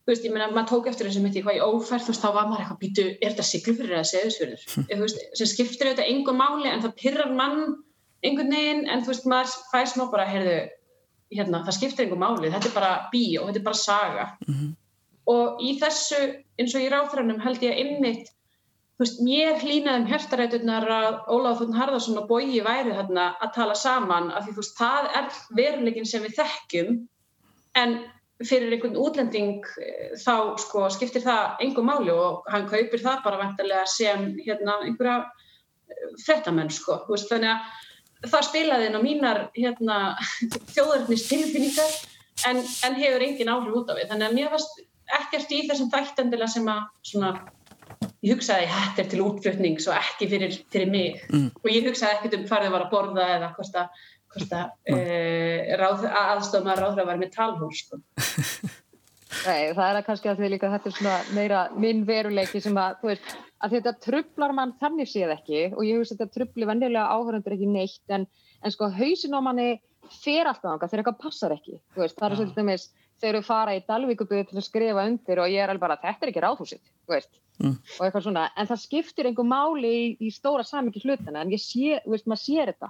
þú 0.02 0.10
veist, 0.10 0.26
ég 0.26 0.34
meina, 0.34 0.50
maður 0.50 0.68
tók 0.70 0.90
eftir 0.90 1.08
þessu 1.08 1.22
í 1.22 1.42
hvað 1.44 1.58
ég 1.58 1.66
ófært, 1.66 2.04
þú 2.06 2.12
veist, 2.12 2.22
þá 2.22 2.30
var 2.34 2.46
maður 2.50 2.62
eitthvað 2.64 2.80
býtu, 2.82 3.06
er 3.14 3.34
þetta 3.34 3.48
siglufyrir 3.48 3.96
eða 3.96 4.08
seðisfyrir 4.10 4.64
þú 4.90 5.00
veist, 5.02 5.24
sem 5.38 5.50
skiptir 5.50 5.90
þetta 5.92 6.06
engum 6.10 6.40
máli 6.42 6.70
en 6.70 6.82
það 6.82 6.96
pyrrar 7.02 7.34
mann 7.38 7.60
einhvern 8.22 8.54
veginn 8.54 8.86
en 8.90 9.04
þú 9.04 9.12
veist, 9.12 9.28
maður 9.30 9.54
fær 9.70 9.90
smá 9.92 10.06
bara, 10.10 10.26
heyrðu 10.30 10.56
hérna, 11.36 11.64
það 11.66 11.76
skiptir 11.78 12.06
engum 12.06 12.22
máli, 12.22 12.50
þetta 12.52 12.70
er 12.70 12.76
bara 12.76 12.92
bíó, 13.12 13.46
þetta 13.48 13.60
er 13.60 13.66
bara 13.70 13.80
saga 13.80 14.28
Mhm. 14.48 14.76
og 15.26 15.60
í 15.62 15.78
þessu, 15.80 16.20
eins 16.58 16.74
og 16.74 16.80
í 16.82 16.90
ráþrænum 16.90 17.42
held 17.42 17.60
ég 17.62 17.78
einmitt 17.78 18.30
þú 18.98 19.04
veist, 19.04 19.20
mér 19.24 19.60
hlýnaði 19.60 20.00
um 20.00 20.06
hjartaræturnar 20.06 20.88
að 20.88 21.20
Ólaf 21.28 21.60
Þórn 21.60 21.74
Harðarsson 21.74 22.18
og 22.18 22.28
Bogi 22.28 22.60
væri 22.60 22.92
þarna 22.94 23.34
að 23.42 23.54
tala 23.54 23.74
saman 23.74 24.30
af 24.30 24.44
því 24.44 24.52
þú 24.52 24.62
veist, 24.62 24.78
það 24.78 25.04
er 25.18 25.30
veruleikin 25.58 26.06
sem 26.06 26.22
við 26.22 26.36
þekkjum 26.38 27.08
en 27.74 27.96
fyrir 28.42 28.72
einhvern 28.74 28.98
útlending 28.98 29.64
eh, 29.80 30.12
þá 30.18 30.58
sko 30.58 30.88
skiptir 30.90 31.22
það 31.22 31.56
engum 31.60 31.86
máli 31.86 32.10
og 32.10 32.42
hann 32.50 32.68
kaupir 32.68 33.00
það 33.00 33.24
bara 33.24 33.38
vantarlega 33.38 33.86
sem 33.86 34.36
hérna 34.42 34.80
einhverja 34.82 35.24
frettamenn 36.26 36.70
sko, 36.70 37.02
þú 37.06 37.16
veist, 37.16 37.30
þannig 37.30 37.52
að 37.54 37.60
það 38.26 38.46
spilaði 38.48 38.88
inn 38.88 38.98
á 38.98 39.02
mínar 39.02 39.40
hérna, 39.56 39.98
þjóðarnist 40.74 41.30
tilfinningar 41.32 41.96
en, 42.48 42.62
en 42.86 42.98
hefur 42.98 43.26
engin 43.26 43.50
áhrif 43.52 43.80
út 43.82 43.90
af 43.92 43.98
því 43.98 44.08
þannig 44.12 44.28
að 44.28 44.38
mér 44.38 44.52
varst 44.54 44.80
ekkert 45.18 45.52
í 45.52 45.64
þessum 45.68 45.90
þættendilega 45.92 46.50
sem 46.52 46.68
að 46.72 46.84
svona, 47.10 47.32
ég 48.24 48.36
hugsaði 48.36 48.68
þetta 48.70 49.02
er 49.02 49.10
til 49.12 49.24
útflutnings 49.26 49.88
og 49.90 49.98
ekki 49.98 50.30
fyrir, 50.30 50.56
fyrir 50.72 50.92
mig 50.92 51.20
Mm. 51.32 51.50
og 51.58 51.68
ég 51.70 51.88
hugsaði 51.88 52.18
ekkert 52.18 52.38
um 52.38 52.46
hvað 52.48 52.66
þau 52.66 52.72
var 52.76 52.86
að 52.86 52.92
borða 52.92 53.26
eða 53.36 53.50
hvort 53.56 53.80
að, 53.82 54.06
að 54.38 54.70
e, 54.94 55.76
ráð, 55.80 56.06
aðstofna 56.22 56.76
ráðra 56.78 57.04
var 57.08 57.20
með 57.20 57.34
talhús 57.34 57.82
sko. 57.84 58.00
Nei, 59.46 59.72
það 59.74 59.96
er 59.96 60.04
kannski 60.06 60.30
að 60.30 60.42
því 60.42 60.50
líka 60.52 60.70
þetta 60.72 60.90
er 60.90 60.96
svona 60.96 61.16
meira 61.36 61.62
minn 61.80 62.04
veruleiki 62.08 62.60
sem 62.62 62.76
að, 62.78 62.98
þú 63.00 63.10
veist, 63.10 63.30
að 63.62 63.76
þetta 63.76 63.92
trublar 64.06 64.54
mann 64.56 64.74
þannig 64.80 65.10
séð 65.10 65.34
ekki 65.36 65.60
og 65.72 65.84
ég 65.86 66.00
hugsa 66.00 66.16
þetta 66.16 66.34
trubli 66.38 66.68
vennilega 66.68 67.14
áhörundur 67.14 67.56
ekki 67.56 67.68
neitt 67.70 68.14
en, 68.16 68.26
en 68.62 68.74
sko 68.74 68.90
hausin 68.90 69.38
á 69.38 69.40
manni 69.40 69.68
fer 70.22 70.50
alltaf 70.50 70.72
ánga 70.74 70.88
þegar 70.90 71.04
eitthvað 71.04 71.22
passar 71.22 71.54
ekki, 71.54 71.78
veist, 71.96 72.18
það 72.18 72.26
er 72.26 72.34
Já. 72.34 72.38
svolítið 72.40 72.58
dæmis 72.58 72.88
þegar 73.22 73.38
þú 73.38 73.44
fara 73.46 73.76
í 73.76 73.84
Dalvíkubyggð 73.86 74.50
til 74.50 74.58
að 74.58 74.66
skrifa 74.66 75.06
undir 75.06 75.42
og 75.42 75.52
ég 75.52 75.62
er 75.62 75.70
alveg 75.70 75.84
bara, 75.86 76.00
þetta 76.02 76.26
er 76.26 76.32
ekki 76.32 76.80
veist, 77.08 77.30
Mm. 77.60 77.76
og 77.78 78.06
eitthvað 78.06 78.24
svona, 78.24 78.48
en 78.56 78.66
það 78.66 78.80
skiptir 78.80 79.28
einhver 79.28 79.46
máli 79.46 79.90
í, 79.92 80.06
í 80.26 80.30
stóra 80.34 80.64
samingi 80.66 81.02
hlutana, 81.04 81.44
en 81.44 81.52
ég 81.52 81.60
sé, 81.60 81.98
veist, 82.08 82.26
maður 82.26 82.40
sér 82.42 82.72
þetta, 82.72 82.88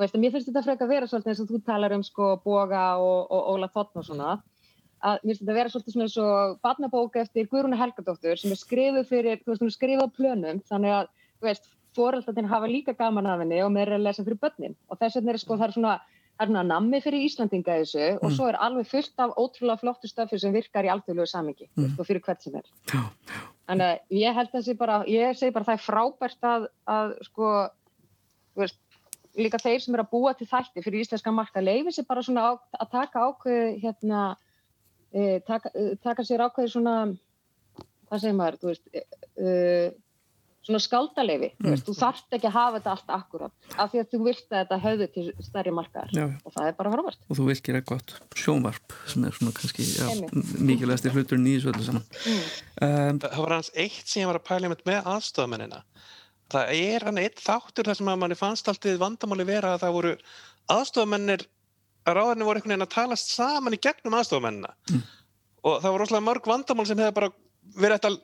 veist, 0.00 0.16
mér 0.16 0.32
finnst 0.34 0.48
þetta 0.48 0.62
frekar 0.64 0.88
að 0.88 0.94
vera 0.94 1.08
svolítið 1.10 1.32
eins 1.34 1.42
og 1.44 1.50
þú 1.50 1.60
talar 1.66 1.94
um 1.94 2.04
sko 2.06 2.30
Boga 2.42 2.84
og, 2.98 3.28
og 3.30 3.50
Óla 3.52 3.68
Þotn 3.70 4.00
og 4.00 4.06
svona, 4.08 4.32
að 5.02 5.18
mér 5.24 5.30
finnst 5.30 5.40
þetta 5.42 5.52
að 5.52 5.58
vera 5.60 5.72
svolítið 5.72 5.94
svona 5.94 6.06
eins 6.08 6.16
og 6.20 6.58
barnabók 6.64 7.16
eftir 7.16 7.48
Guðrúnu 7.50 7.78
Helgadóttur 7.80 8.38
sem 8.40 8.52
er 8.54 8.60
skrifuð 8.60 9.06
fyrir, 9.08 9.40
þú 9.44 9.52
veist, 9.54 9.62
hún 9.64 9.70
er 9.72 9.76
skrifuð 9.76 10.06
á 10.06 10.16
plönum, 10.18 10.62
þannig 10.68 10.94
að, 10.98 11.06
þú 11.40 11.48
veist, 11.48 11.68
fóreldarnir 11.96 12.48
hafa 12.52 12.68
líka 12.70 12.94
gaman 12.94 13.26
af 13.26 13.40
henni 13.42 13.62
og 13.64 13.76
er 13.80 13.94
að 13.96 14.04
lesa 14.06 14.22
fyrir 14.26 14.38
börnin 14.38 14.76
og 14.88 14.98
þess 15.00 15.16
vegna 15.18 15.32
er 15.32 15.40
sko, 15.42 15.56
það 15.58 15.66
er 15.68 15.74
svona, 15.78 15.94
það 16.38 16.44
er 16.44 16.50
svona 16.52 16.62
nammi 16.68 17.00
fyrir 17.02 17.24
Íslandinga 17.26 17.78
þessu 17.80 18.04
og 18.20 18.28
Mm. 18.30 18.36
svo 18.36 18.48
er 18.48 18.58
alveg 18.60 18.86
fullt 18.86 19.18
af 19.24 19.34
ótrúlega 19.36 19.80
flottu 19.80 20.06
stöfi 20.08 20.38
sem 20.38 20.52
virkar 20.54 20.84
í 20.84 20.92
alþjóðlegu 20.92 21.26
samingi, 21.26 21.66
Mm. 21.76 21.82
veist, 21.88 21.98
og 22.00 22.06
fyrir 22.06 22.22
hvert 22.22 22.42
sem 22.42 22.54
er. 22.54 22.62
Þannig 23.68 23.86
að 23.88 23.98
ég 24.10 24.34
held 24.34 24.48
að 24.52 24.60
þessi 24.60 24.76
bara, 24.78 25.04
ég 25.06 25.36
segi 25.36 25.52
bara 25.52 25.64
það 25.64 25.78
er 25.78 25.84
frábært 25.88 26.42
að, 26.42 26.68
að 26.86 27.16
sko, 27.24 27.50
þú 28.54 28.62
veist, 28.62 28.78
líka 29.38 29.58
þeir 29.62 29.80
sem 29.80 29.94
eru 29.94 30.02
að 30.04 30.10
búa 30.10 30.32
til 30.36 30.46
þætti 30.46 30.82
fyrir 30.84 31.00
íslenska 31.04 31.32
marka 31.32 31.60
leifi 31.62 31.90
sér 31.94 32.06
bara 32.06 32.22
svona 32.22 32.46
á, 32.50 32.52
að 32.80 32.90
taka 32.90 33.18
ákveði 33.30 33.80
hérna, 33.82 34.36
e, 35.14 35.40
taka, 35.46 35.70
e, 35.74 35.96
taka 36.02 36.22
sér 36.26 36.44
ákveði 36.46 36.70
svona, 36.76 36.94
hvað 38.10 38.20
segir 38.22 38.38
maður, 38.38 38.60
þú 38.62 38.70
veist, 38.70 38.86
e, 38.94 39.02
e, 39.40 39.90
svona 40.60 40.78
skáldaleifi, 40.84 41.48
þú 41.56 41.64
Mm. 41.66 41.70
veist, 41.72 41.86
þú 41.88 41.94
þarft 41.96 42.34
ekki 42.36 42.46
að 42.50 42.52
hafa 42.58 42.78
þetta 42.80 42.90
allt 42.92 43.12
akkurat, 43.16 43.52
af 43.80 43.90
því 43.92 44.00
að 44.02 44.08
þú 44.12 44.18
vilt 44.26 44.50
að 44.50 44.58
þetta 44.60 44.78
höfðu 44.84 45.06
til 45.14 45.24
stærri 45.46 45.72
markaðar 45.72 46.10
já, 46.12 46.26
og 46.44 46.52
það 46.52 46.66
er 46.68 46.72
bara 46.76 46.90
frábært. 46.92 47.20
og 47.30 47.36
þú 47.38 47.46
vilt 47.48 47.62
gera 47.64 47.80
gott 47.80 48.14
sjónvarp 48.36 48.92
sem 49.06 49.24
er 49.24 49.30
svona 49.32 49.52
kannski 49.56 49.82
já, 49.88 50.04
Einmitt. 50.10 50.60
mikilvægasti 50.60 51.10
hluturinn 51.14 51.46
í 51.48 51.56
þessu 51.56 51.72
öllu 51.72 51.84
saman 51.88 52.04
Mm. 52.26 52.42
um, 52.82 53.18
Það 53.20 53.36
var 53.40 53.48
hans 53.56 53.70
eitt 53.74 54.06
sem 54.06 54.22
ég 54.22 54.26
var 54.26 54.38
að 54.38 54.48
pæla 54.50 54.68
með 54.84 55.02
aðstofamennina. 55.04 55.82
Það 56.50 56.66
er 56.74 57.04
hann 57.04 57.18
eitt 57.18 57.36
þáttur 57.40 57.84
þar 57.88 57.96
sem 57.96 58.06
að 58.06 58.18
manni 58.18 58.34
fannst 58.36 58.66
alltið 58.68 58.98
vandamáli 58.98 59.46
vera 59.46 59.74
að 59.76 59.80
það 59.80 59.92
voru 59.96 60.16
aðstofamennir 60.68 61.46
að 62.08 62.16
ráðarnir 62.16 62.48
voru 62.48 62.60
einhvern 62.60 62.74
veginn 62.74 62.86
að 62.86 62.94
talast 62.94 63.32
saman 63.34 63.76
í 63.76 63.80
gegnum 63.82 64.16
aðstofamennina. 64.18 64.72
Mm. 64.90 65.04
Og 65.60 65.78
það 65.82 65.94
voru 65.94 66.04
rosalega 66.04 66.26
mörg 66.30 66.50
vandamál 66.50 66.88
sem 66.88 67.00
hefði 67.00 67.16
bara 67.20 67.32
verið 67.76 67.96
hægt 67.96 68.10
að 68.10 68.20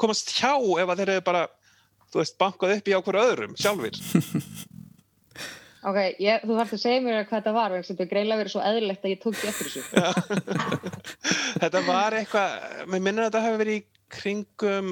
komast 0.00 0.32
hjá 0.36 0.52
ef 0.54 0.90
að 0.92 1.00
þeir 1.00 1.12
hefði 1.14 1.26
bara, 1.26 1.44
þú 2.12 2.22
veist, 2.22 2.38
bankað 2.40 2.76
upp 2.76 2.88
í 2.88 2.96
á 2.96 3.00
hverju 3.02 3.26
öðrum 3.26 3.60
sjálfur. 3.60 4.00
Ok, 5.86 5.98
ég, 6.18 6.42
þú 6.42 6.56
þarft 6.56 6.74
að 6.74 6.80
segja 6.82 7.02
mér 7.04 7.20
hvað 7.28 7.36
þetta 7.36 7.50
var, 7.54 7.70
vegna 7.70 7.84
þess 7.84 7.92
að 7.92 7.94
þetta 7.94 8.04
er 8.04 8.08
greiðlega 8.10 8.40
verið 8.40 8.52
svo 8.56 8.62
eðlilegt 8.66 9.04
að 9.04 9.12
ég 9.12 9.20
tók 9.22 9.36
ekki 9.36 9.50
eftir 9.52 9.68
þessu. 9.70 9.82
Þetta 11.62 11.82
var 11.86 12.16
eitthvað, 12.18 12.56
mér 12.90 13.04
minnir 13.04 13.22
að 13.22 13.28
þetta 13.28 13.42
hefði 13.44 13.60
verið 13.60 13.76
í 13.76 13.84
kringum, 14.16 14.88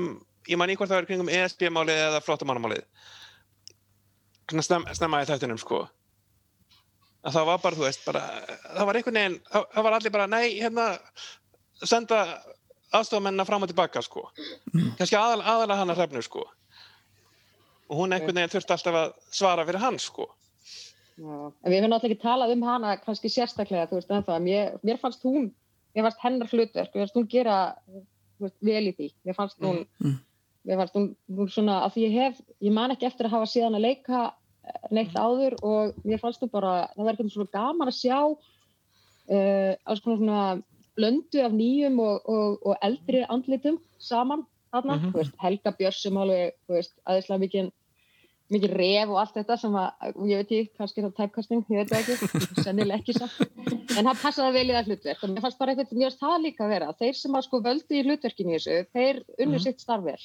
ég 0.52 0.60
man 0.60 0.70
í 0.70 0.76
hvort 0.78 0.92
það 0.92 1.00
var 1.00 1.08
í 1.08 1.10
kringum 1.10 1.32
ESB-málið 1.34 2.02
eða 2.04 2.20
flottamannamálið. 2.22 2.86
Svona 4.52 4.66
snem, 4.68 4.86
snemma 4.94 5.24
í 5.24 5.28
þættinum, 5.32 5.58
sko. 5.64 5.82
Að 7.24 7.36
það 7.38 7.46
var 7.48 7.60
bara, 7.62 7.78
þú 7.78 7.84
veist, 7.86 8.02
bara, 8.04 8.22
það 8.74 8.86
var 8.88 8.98
einhvern 8.98 9.18
veginn, 9.20 9.38
það, 9.48 9.82
var 9.86 9.96
allir 9.96 10.12
bara, 10.12 10.26
nei, 10.28 10.58
hérna, 10.60 10.86
senda 11.88 12.18
aðstofamennina 12.94 13.46
fram 13.48 13.64
og 13.64 13.70
tilbaka, 13.70 14.02
sko. 14.04 14.26
Kannski 14.98 15.16
aðal, 15.18 15.40
aðalega 15.40 15.78
hana 15.80 15.96
hrefnu, 15.96 16.22
sko. 16.26 16.44
Og 17.88 18.00
hún 18.02 18.12
einhvern 18.16 18.36
veginn 18.36 18.52
þurfti 18.52 18.76
alltaf 18.76 18.98
að 19.00 19.14
svara 19.34 19.64
fyrir 19.68 19.80
hann, 19.82 19.96
sko. 20.02 20.28
Já, 21.14 21.30
en 21.30 21.70
við 21.70 21.78
höfum 21.78 21.92
náttúrulega 21.94 22.10
ekki 22.16 22.26
talað 22.26 22.52
um 22.56 22.62
hana 22.66 22.94
kannski 23.00 23.30
sérstaklega, 23.30 23.86
þú 23.90 24.00
veist, 24.00 24.12
en 24.12 24.24
það, 24.26 24.44
mér, 24.48 24.76
mér 24.84 25.00
fannst 25.00 25.24
hún, 25.24 25.48
mér 25.94 26.08
fannst 26.08 26.22
hennar 26.26 26.50
hlutverk, 26.50 26.90
mér 26.92 27.04
fannst 27.04 27.18
hún 27.20 27.28
gera 27.30 27.58
þú 27.94 28.48
veist, 28.48 28.56
vel 28.66 28.84
í 28.90 28.94
því, 28.98 29.10
mér 29.24 29.36
fannst 29.38 29.60
hún, 29.62 29.84
Mm. 30.02 30.16
mér 30.66 30.80
fannst 30.80 30.96
hún, 30.98 31.06
hún 31.38 31.52
svona, 31.54 31.76
að 31.86 31.94
því 31.94 32.06
ég 32.08 32.16
hef, 32.18 32.40
ég 32.66 32.72
man 32.74 32.90
ekki 32.90 33.06
eftir 33.06 33.28
að 33.28 33.36
hafa 33.36 33.46
síðan 33.52 33.78
að 33.78 33.86
leika 33.86 34.24
neitt 34.90 35.14
áður 35.14 35.56
og 35.62 35.94
mér 36.04 36.20
fannst 36.22 36.40
þú 36.42 36.50
bara, 36.50 36.88
það 36.96 37.04
var 37.04 37.12
eitthvað 37.14 37.32
svona 37.34 37.52
gaman 37.52 37.88
að 37.90 37.98
sjá 38.00 38.18
uh, 39.30 39.72
alls 39.84 40.00
konar 40.04 40.18
svona 40.20 40.42
blöndu 40.98 41.40
af 41.44 41.52
nýjum 41.54 41.98
og, 42.02 42.28
og, 42.30 42.58
og 42.70 42.76
eldri 42.86 43.24
andlitum 43.28 43.80
saman 43.98 44.44
þarna, 44.74 44.98
þú 45.08 45.16
veist, 45.20 45.34
Helga 45.42 45.72
Björns 45.78 46.02
sem 46.02 46.16
alveg, 46.18 46.54
þú 46.66 46.76
veist, 46.78 46.94
aðeinslega 47.06 47.42
mikið 47.44 47.72
mikið 48.54 48.72
ref 48.76 49.08
og 49.10 49.18
allt 49.22 49.36
þetta 49.38 49.56
sem 49.58 49.76
að, 49.80 50.08
ég 50.28 50.40
veit 50.40 50.50
ekki, 50.52 50.58
kannski 50.78 51.00
er 51.00 51.06
það 51.06 51.14
typecasting, 51.20 51.62
ég 51.72 51.78
veit 51.80 51.92
það 51.94 52.02
ekki, 52.02 52.62
sennilega 52.66 52.98
ekki 53.00 53.14
samt, 53.16 53.38
en 53.96 54.08
það 54.10 54.18
passaði 54.20 54.52
vel 54.58 54.64
í 54.68 54.74
það 54.76 54.90
hlutverk 54.90 55.22
og 55.24 55.32
mér 55.32 55.44
fannst 55.46 55.60
bara 55.62 55.72
eitthvað, 55.74 55.94
mér 55.96 56.10
fannst 56.10 56.20
það 56.24 56.42
líka 56.44 56.66
að 56.66 56.74
vera, 56.74 56.90
þeir 57.00 57.16
sem 57.22 57.38
að 57.38 57.46
sko 57.46 57.60
völdu 57.64 57.96
í 57.96 58.02
hlutverkinu 58.04 58.52
í 58.52 58.58
þessu, 58.58 58.76
þeir 58.94 59.22
unnu 59.38 59.56
Mhm. 59.56 59.64
sitt 59.64 59.80
starf 59.80 60.04
vel 60.04 60.20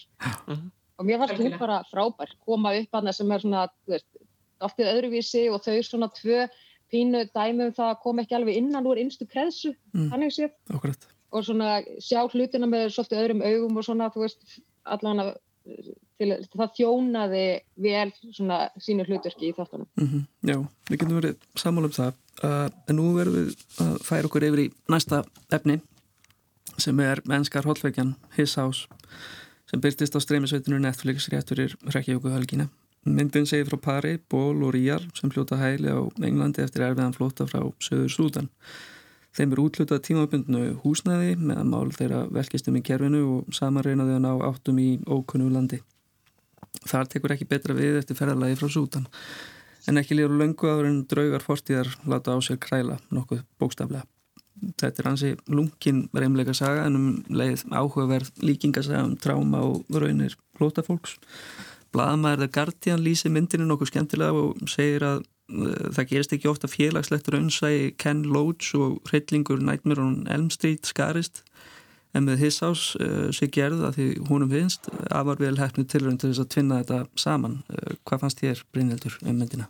Mhm. 0.50 0.68
og 1.00 1.06
mér 1.08 1.22
fannst 1.24 1.34
Algjörlega. 1.38 1.60
bara 1.64 1.80
frábær, 1.94 2.36
koma 2.46 2.76
upp 2.82 2.92
að 3.00 3.08
það 3.08 3.16
sem 3.22 3.32
er 3.32 3.40
svona, 3.46 3.64
þú 3.88 3.96
veist, 3.96 4.10
oftið 4.62 4.92
öðruvísi 4.94 5.46
og 5.54 5.64
þau 5.66 5.78
svona 5.84 6.10
tvö 6.16 6.48
pínu 6.90 7.26
dæmi 7.36 7.68
um 7.70 7.76
það 7.78 7.92
að 7.94 8.02
koma 8.04 8.24
ekki 8.26 8.36
alveg 8.36 8.58
innan 8.58 8.88
úr 8.90 8.98
innstu 9.02 9.28
kreðsu, 9.30 9.76
Mm. 9.94 10.10
þannig 10.12 10.34
séð 10.34 10.52
akkurat 10.74 11.08
og 11.32 11.46
svona 11.46 11.84
sjá 12.02 12.24
hlutina 12.32 12.66
með 12.66 12.90
svolítið 12.96 13.22
öðrum 13.22 13.44
augum 13.46 13.78
og 13.78 13.86
svona, 13.86 14.10
þú 14.10 14.24
veist, 14.26 14.60
allan 14.86 15.20
að 15.20 15.36
til, 16.20 16.32
það 16.56 16.72
þjónaði 16.78 17.44
vel 17.78 18.12
svona 18.34 18.58
sínu 18.82 19.06
hlutverki 19.06 19.52
í 19.52 19.54
þáttunum. 19.54 19.88
mm 20.00 20.26
Já, 20.50 20.58
við 20.90 20.98
getum 20.98 21.20
verið 21.20 21.36
sammála 21.56 21.90
um 21.92 21.96
það 21.96 22.14
uh, 22.44 22.70
en 22.90 22.98
nú 22.98 23.14
verðum 23.16 23.38
við 23.38 23.56
að 23.86 23.94
færa 24.08 24.30
okkur 24.30 24.48
yfir 24.50 24.64
í 24.66 24.68
næsta 24.90 25.22
efni 25.54 25.80
sem 26.80 27.00
er 27.04 27.22
mennskar 27.28 27.68
hólfveikjan 27.68 28.16
His 28.38 28.56
House 28.56 28.88
sem 29.70 29.82
byrtist 29.82 30.16
á 30.16 30.20
streymisveitinu 30.24 30.80
Netflix 30.82 31.30
rétturir 31.30 31.76
Reykjavíku 31.86 32.32
helgina. 32.34 32.70
Myndin 33.08 33.48
segir 33.48 33.70
frá 33.70 33.80
pari, 33.80 34.18
Ból 34.30 34.64
og 34.66 34.74
Ríal 34.76 35.06
sem 35.16 35.32
hljóta 35.32 35.58
hæli 35.60 35.88
á 35.88 36.00
Englandi 36.20 36.64
eftir 36.66 36.84
erfiðan 36.84 37.16
flóta 37.16 37.48
frá 37.48 37.62
Söður 37.80 38.12
Súdan. 38.12 38.50
Þeim 39.36 39.54
er 39.54 39.62
útlutað 39.64 40.04
tímabundnu 40.08 40.64
húsnæði 40.84 41.38
meðan 41.40 41.70
mál 41.72 41.94
þeirra 41.96 42.26
velkist 42.34 42.68
um 42.68 42.76
í 42.76 42.84
kerfinu 42.84 43.22
og 43.38 43.54
saman 43.56 43.86
reynaði 43.86 44.18
að 44.18 44.26
ná 44.26 44.34
áttum 44.50 44.82
í 44.82 44.90
ókunnu 45.08 45.48
landi. 45.54 45.80
Þar 46.90 47.08
tekur 47.14 47.36
ekki 47.36 47.48
betra 47.50 47.78
við 47.78 48.02
eftir 48.02 48.20
ferðarlagi 48.20 48.60
frá 48.60 48.70
Súdan 48.74 49.08
en 49.88 49.98
ekki 50.02 50.18
líður 50.18 50.38
löngu 50.42 50.70
áður 50.70 50.90
en 50.90 51.02
draugar 51.10 51.46
fortíðar 51.46 51.90
láta 52.10 52.36
á 52.36 52.38
sér 52.44 52.60
kræla 52.62 53.00
nokkuð 53.16 53.46
bókstaflega. 53.62 54.06
Þetta 54.60 55.02
er 55.02 55.08
hansi 55.08 55.30
lungin 55.48 56.04
reymleika 56.12 56.54
saga 56.58 56.84
en 56.90 56.98
um 57.00 57.08
leið 57.32 57.64
áhugaverð 57.72 58.34
líkingasaga 58.44 59.06
um 59.08 59.16
tráma 59.16 59.64
og 59.64 59.86
raunir 59.88 60.36
flótafólks. 60.60 61.16
Blaðamæður 61.96 62.44
The 62.44 62.54
Guardian 62.54 63.04
lýsi 63.04 63.32
myndinu 63.34 63.68
nokkuð 63.70 63.92
skemmtilega 63.94 64.44
og 64.44 64.64
segir 64.70 65.06
að 65.08 65.22
uh, 65.24 65.90
það 65.96 66.10
gerist 66.12 66.36
ekki 66.38 66.52
ofta 66.52 66.70
félagslegt 66.72 67.30
raunsægi 67.34 67.94
Ken 68.02 68.24
Loach 68.30 68.74
og 68.78 69.00
hryllingur 69.10 69.62
Nightmare 69.64 70.06
on 70.06 70.24
Elm 70.30 70.50
Street 70.54 70.90
skarist 70.90 71.44
en 72.14 72.26
með 72.26 72.46
His 72.46 72.60
House 72.66 72.98
uh, 73.02 73.30
sé 73.36 73.50
gerð 73.54 73.84
að 73.86 74.00
því 74.00 74.08
húnum 74.30 74.54
finnst 74.54 74.90
afar 75.10 75.42
vel 75.42 75.56
hefnu 75.60 75.86
tilrönd 75.86 76.22
til 76.22 76.32
þess 76.32 76.46
að 76.46 76.54
tvinna 76.56 76.82
þetta 76.82 77.02
saman. 77.20 77.60
Uh, 77.70 77.94
hvað 78.06 78.26
fannst 78.26 78.42
þér 78.44 78.64
Brynhildur 78.74 79.20
um 79.26 79.38
myndina? 79.42 79.70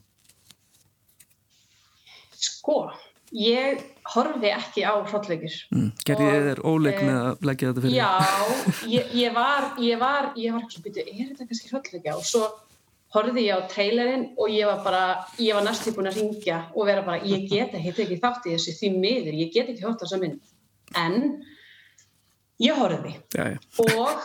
Sko, 2.40 2.86
ég 3.36 3.84
horfi 4.14 4.50
ekki 4.54 4.86
á 4.88 4.94
hrollveikir. 4.98 5.58
Mm. 5.74 5.92
Gerði 6.08 6.30
ég 6.30 6.48
þér 6.48 6.64
óleik 6.66 6.98
eh, 6.98 7.06
með 7.06 7.20
að 7.20 7.46
leggja 7.50 7.70
þetta 7.70 7.84
fyrir? 7.86 8.00
Já, 8.00 8.88
ég, 8.96 9.14
ég 9.20 9.36
var, 9.36 9.70
ég 9.84 10.02
var, 10.02 10.32
ég 10.40 10.56
var 10.56 10.66
ekki 10.66 10.78
svo 10.78 10.88
byrju, 10.88 11.06
er 11.14 11.30
þetta 11.30 11.48
kannski 11.52 11.72
hrollveikja? 11.74 12.18
Og 12.18 12.26
svo 12.28 12.48
horfði 13.14 13.46
ég 13.48 13.58
á 13.58 13.70
trailerinn 13.70 14.26
og 14.38 14.52
ég 14.54 14.70
var 14.70 14.82
bara, 14.86 15.04
ég 15.42 15.58
var 15.58 15.66
næstu 15.66 15.94
búin 15.96 16.10
að 16.12 16.20
ringja 16.22 16.60
og 16.76 16.90
vera 16.90 17.06
bara, 17.06 17.22
ég 17.26 17.48
get 17.50 17.74
ekki 17.78 18.20
þátt 18.22 18.46
í 18.50 18.54
þessu 18.54 18.76
því 18.78 18.92
miður, 18.98 19.40
ég 19.44 19.54
get 19.54 19.72
ekki 19.72 19.86
hort 19.86 20.02
á 20.02 20.06
þessa 20.06 20.22
mynd. 20.22 20.54
En 20.98 21.18
ég 22.62 22.76
horfði 22.78 23.16
Já, 23.34 23.56
já. 23.56 23.58
og 23.86 24.20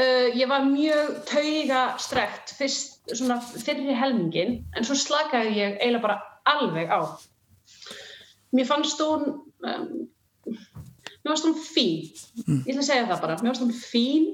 uh, 0.00 0.28
ég 0.34 0.48
var 0.50 0.66
mjög 0.66 1.20
tauga 1.28 1.84
strekt 2.00 2.54
fyrst, 2.58 3.02
svona 3.12 3.38
fyrri 3.42 3.94
helmingin 3.98 4.62
en 4.74 4.86
svo 4.86 4.96
slakaði 4.98 5.58
ég 5.58 5.78
eiginlega 5.78 6.04
bara 6.06 6.20
alveg 6.48 6.90
á 6.90 7.00
mér 8.54 8.68
fannst 8.68 9.02
hún 9.02 9.26
um, 9.66 9.84
mér 10.46 11.30
fannst 11.32 11.48
hún 11.48 11.58
fín. 11.58 12.08
Ég 12.46 12.72
ætla 12.74 12.82
að 12.82 12.88
segja 12.88 13.06
það 13.10 13.22
bara, 13.24 13.36
mér 13.40 13.52
fannst 13.52 13.64
hún 13.64 13.76
fín. 13.76 14.32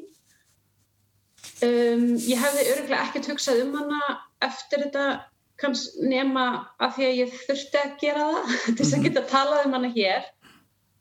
Um, 1.65 2.07
ég 2.29 2.41
hefði 2.41 2.69
öruglega 2.75 3.05
ekkert 3.07 3.31
hugsað 3.31 3.65
um 3.65 3.77
hana 3.79 4.01
eftir 4.45 4.85
þetta 4.87 5.07
kanns 5.61 5.87
nema 6.01 6.47
að 6.81 6.95
því 6.97 7.07
að 7.07 7.19
ég 7.19 7.35
þurfti 7.47 7.81
að 7.81 7.97
gera 8.01 8.29
það 8.29 8.55
til 8.67 8.79
þess 8.81 8.97
að 8.97 9.07
geta 9.09 9.27
talað 9.33 9.67
um 9.67 9.77
hana 9.79 9.93
hér. 9.97 10.31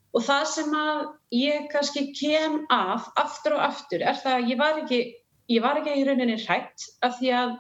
Og 0.10 0.26
það 0.26 0.46
sem 0.50 0.76
að 0.76 1.02
ég 1.38 1.68
kannski 1.72 2.10
kem 2.18 2.62
af 2.74 3.12
aftur 3.20 3.56
og 3.60 3.66
aftur 3.68 4.02
er 4.02 4.18
það 4.20 4.40
að 4.40 4.54
ég 4.54 4.62
var 4.62 4.80
ekki 4.84 5.02
ég 5.50 5.64
var 5.64 5.80
ekki 5.80 5.96
í 5.98 6.06
rauninni 6.06 6.38
hrætt 6.44 6.86
af 7.06 7.18
því 7.20 7.34
að 7.40 7.56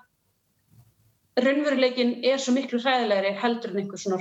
raunveruleikin 1.39 2.17
er 2.28 2.41
svo 2.41 2.54
miklu 2.56 2.82
hræðilegri 2.84 3.34
heldur 3.41 3.74
en 3.74 3.84
einhver 3.84 4.02
svona 4.02 4.19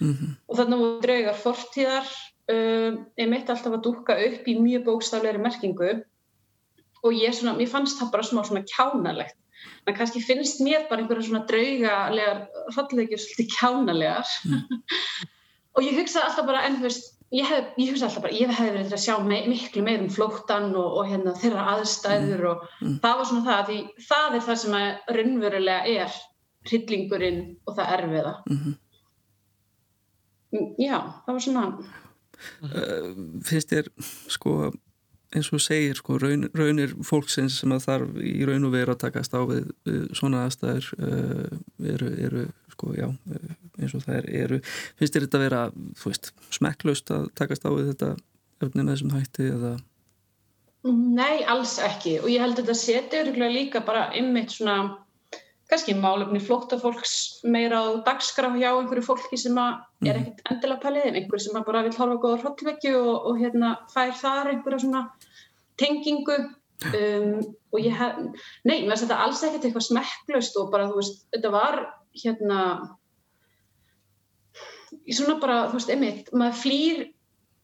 mm 0.00 0.12
-hmm. 0.12 0.32
og 0.48 0.58
þannig 0.58 0.84
að 0.86 1.02
draugar 1.06 1.38
fortíðar 1.44 2.08
um, 2.52 2.98
er 3.16 3.30
mitt 3.30 3.50
alltaf 3.50 3.76
að 3.76 3.84
dúka 3.86 4.16
upp 4.16 4.48
í 4.48 4.56
mjög 4.58 4.84
bókstaflegri 4.88 5.42
merkingu 5.42 5.92
og 7.02 7.12
ég 7.12 7.34
svona, 7.34 7.56
mér 7.58 7.70
fannst 7.70 8.00
það 8.00 8.12
bara 8.12 8.28
smá 8.28 8.42
svona 8.44 8.64
kjánalegt 8.74 9.38
en 9.86 9.94
kannski 9.94 10.22
finnst 10.22 10.60
mér 10.60 10.86
bara 10.90 11.02
einhverja 11.02 11.28
svona 11.28 11.46
draugalegar 11.46 12.46
hrættilegjur 12.74 13.18
svolítið 13.18 13.50
kjánalegar 13.56 14.26
mm. 14.44 14.62
og 15.76 15.82
ég 15.82 15.98
hugsaði 15.98 16.24
alltaf 16.28 16.46
bara 16.46 16.64
en 16.66 16.78
þú 16.78 16.88
veist 16.88 17.12
ég, 17.32 17.46
hef, 17.48 17.72
ég 17.80 17.92
hugsa 17.92 18.06
alltaf 18.08 18.26
bara, 18.26 18.36
ég 18.36 18.50
hefði 18.52 18.74
verið 18.74 18.90
til 18.90 18.98
að 18.98 19.04
sjá 19.06 19.14
me 19.24 19.40
miklu 19.48 19.84
meir 19.86 20.02
um 20.04 20.10
flóttan 20.12 20.74
og, 20.76 20.98
og 21.00 21.08
hérna, 21.10 21.34
þeirra 21.38 21.68
aðstæður 21.76 22.46
og 22.52 22.68
Mm. 22.82 22.98
það 23.02 23.18
var 23.18 23.26
svona 23.30 23.46
það, 23.46 23.66
því 23.68 24.06
það 24.08 24.36
er 24.36 24.46
það 24.46 24.56
sem 24.62 24.74
að 24.74 25.16
raunverulega 25.16 25.82
er 26.02 26.16
hryllingurinn 26.68 27.42
og 27.66 27.76
það 27.76 27.92
erfiða. 27.96 28.34
Mm 28.50 28.58
Mm, 28.58 28.74
Já, 30.52 30.98
það 31.24 31.32
var 31.32 31.44
svona, 31.46 31.66
uh, 32.68 33.12
finnst 33.48 33.72
þér 33.72 33.92
sko 34.32 34.56
eins 35.32 35.48
og 35.56 35.62
segir 35.64 35.96
sko 35.96 36.18
raun, 36.20 36.44
raunir 36.52 36.92
fólksins 37.08 37.56
sem 37.62 37.72
að 37.72 37.86
þarf 37.86 38.18
í 38.20 38.34
raun 38.44 38.68
og 38.68 38.74
veru 38.74 38.92
að 38.92 39.00
takast 39.06 39.32
á 39.32 39.40
við, 39.48 39.70
við 39.88 40.02
svona 40.18 40.42
aðstæður 40.44 40.90
uh, 40.98 41.60
eru, 41.94 42.10
eru 42.26 42.44
sko 42.74 42.92
já 42.98 43.08
eins 43.80 43.94
og 43.96 44.04
það 44.04 44.18
er, 44.18 44.28
eru. 44.42 44.60
Finnst 44.98 45.16
þér 45.16 45.26
þetta 45.26 45.40
að 45.40 45.46
vera, 45.46 45.62
þú 46.00 46.12
veist, 46.12 46.30
smekklaust 46.52 47.14
að 47.14 47.30
takast 47.38 47.64
á 47.64 47.70
við 47.72 47.88
þetta 47.92 48.10
efni 48.62 48.84
með 48.84 48.92
þessum 48.94 49.16
hætti 49.16 49.48
eða? 49.50 49.72
Nei, 50.92 51.44
alls 51.46 51.76
ekki. 51.82 52.16
Og 52.22 52.28
ég 52.32 52.42
held 52.42 52.56
að 52.56 52.64
þetta 52.64 52.78
seti 52.78 53.20
öruglega 53.22 53.54
líka 53.54 53.84
bara 53.86 54.08
ymmit 54.18 54.54
svona, 54.54 54.78
kannski 55.72 55.94
málefni 55.96 56.40
flóttafólks 56.44 57.14
meira 57.48 57.80
á 57.80 57.86
dagskrá 58.04 58.50
hjá 58.52 58.70
einhverju 58.74 59.06
fólki 59.06 59.38
sem 59.40 59.56
er 59.58 60.18
ekkert 60.18 60.42
endilega 60.52 60.82
pæliðin, 60.82 61.16
einhverju 61.16 61.46
sem 61.46 61.64
bara 61.64 61.84
vil 61.86 61.94
horfa 61.96 62.18
góða 62.20 62.40
hrollvekju 62.42 62.98
og, 63.00 63.28
og 63.30 63.40
hérna 63.40 63.70
fær 63.92 64.12
þar 64.20 64.52
einhverja 64.52 64.82
svona 64.84 65.06
tengingu. 65.80 66.38
Um, 66.82 67.38
og 67.70 67.78
ég 67.78 67.94
hef, 67.94 68.16
nei, 68.66 68.82
mér 68.82 68.96
finnst 68.96 69.04
þetta 69.06 69.20
alls 69.22 69.42
ekkert 69.46 69.68
eitthvað 69.68 69.84
smekklaust 69.86 70.56
og 70.58 70.72
bara, 70.72 70.88
þú 70.90 70.98
veist, 70.98 71.20
þetta 71.30 71.52
var 71.54 71.76
hérna 72.18 72.62
í 75.06 75.14
svona 75.16 75.38
bara, 75.40 75.58
þú 75.70 75.78
veist, 75.78 75.92
einmitt, 75.94 76.32
maður 76.34 76.58
flýr 76.58 77.04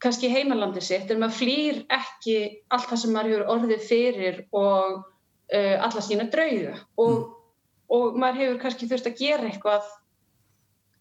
kannski 0.03 0.31
heimalandi 0.31 0.83
sitt, 0.85 1.11
en 1.11 1.21
maður 1.23 1.41
flýr 1.41 1.81
ekki 1.93 2.37
allt 2.75 2.89
það 2.93 3.03
sem 3.03 3.15
maður 3.17 3.35
hefur 3.35 3.53
orðið 3.57 3.83
fyrir 3.89 4.41
og 4.55 5.01
uh, 5.03 5.77
alla 5.89 6.05
sína 6.05 6.29
drauga. 6.33 6.77
Og, 7.03 7.27
og 7.89 8.19
maður 8.21 8.43
hefur 8.43 8.61
kannski 8.65 8.89
þurft 8.91 9.11
að 9.11 9.23
gera 9.23 9.49
eitthvað 9.49 9.89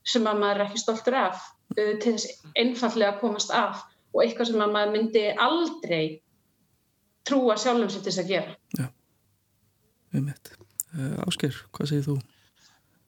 sem 0.08 0.28
að 0.30 0.41
maður 0.43 0.62
er 0.62 0.69
ekki 0.69 0.82
stoltur 0.84 1.17
af 1.19 1.41
uh, 1.76 1.93
til 2.02 2.13
þess 2.13 2.41
einfallega 2.56 3.15
að 3.15 3.21
komast 3.23 3.54
af 3.56 3.84
og 4.13 4.23
eitthvað 4.23 4.52
sem 4.52 4.63
að 4.63 4.73
maður 4.76 4.95
myndi 4.95 5.26
aldrei 5.47 6.04
trúa 7.28 7.58
sjálfum 7.60 7.91
sér 7.91 8.06
til 8.06 8.13
þess 8.13 8.23
að 8.23 8.32
gera. 8.32 8.89
um 10.15 10.32
þetta 10.32 10.58
uh, 10.58 11.28
Ásker, 11.28 11.62
hvað 11.76 11.91
segir 11.91 12.08
þú? 12.08 12.17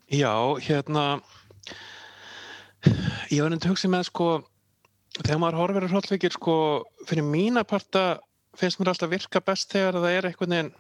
Já, 0.10 0.34
hérna 0.66 1.06
ég 3.30 3.44
var 3.44 3.52
nefnd 3.52 3.68
að 3.68 3.74
hugsa 3.74 3.92
með 3.92 4.08
sko 4.10 4.30
þegar 5.20 5.42
maður 5.42 5.60
horfir 5.62 5.88
á 5.88 5.92
hrollvíkir 5.94 6.36
sko 6.36 6.56
fyrir 7.08 7.26
mína 7.28 7.66
parta 7.68 8.04
finnst 8.58 8.80
mér 8.80 8.94
alltaf 8.94 9.12
virka 9.12 9.42
best 9.44 9.72
þegar 9.74 10.00
það 10.00 10.16
er 10.16 10.30
einhvern 10.30 10.56
veginn 10.56 10.72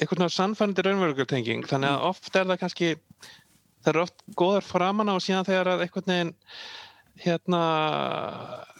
einhvern 0.00 0.22
veginn 0.24 0.36
sannfærandi 0.36 0.84
raunverugurtenging 0.86 1.64
þannig 1.70 1.90
að 1.94 2.06
oft 2.10 2.36
er 2.36 2.46
það 2.50 2.60
kannski 2.62 2.90
það 3.82 3.90
eru 3.92 4.02
oft 4.06 4.22
góðar 4.38 4.64
framan 4.66 5.10
á 5.12 5.16
síðan 5.22 5.46
þegar 5.48 5.72
að 5.74 5.84
einhvern 5.86 6.10
veginn 6.12 6.34
hérna 7.22 7.62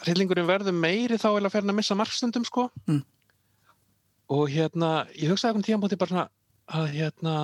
hryllingurinn 0.06 0.48
verður 0.48 0.76
meiri 0.78 1.18
þá 1.20 1.28
er 1.36 1.46
að 1.48 1.54
ferna 1.56 1.74
að 1.74 1.80
missa 1.82 1.98
markstundum 1.98 2.46
sko 2.48 2.68
Mm. 2.88 3.02
og 4.32 4.48
hérna 4.48 4.92
ég 5.18 5.28
hugsaði 5.32 5.52
einhvern 5.52 5.66
tíma 5.68 5.82
búin 5.84 5.98
bara 6.00 6.12
svona 6.14 6.28
að 6.72 6.86
hérna 6.96 7.34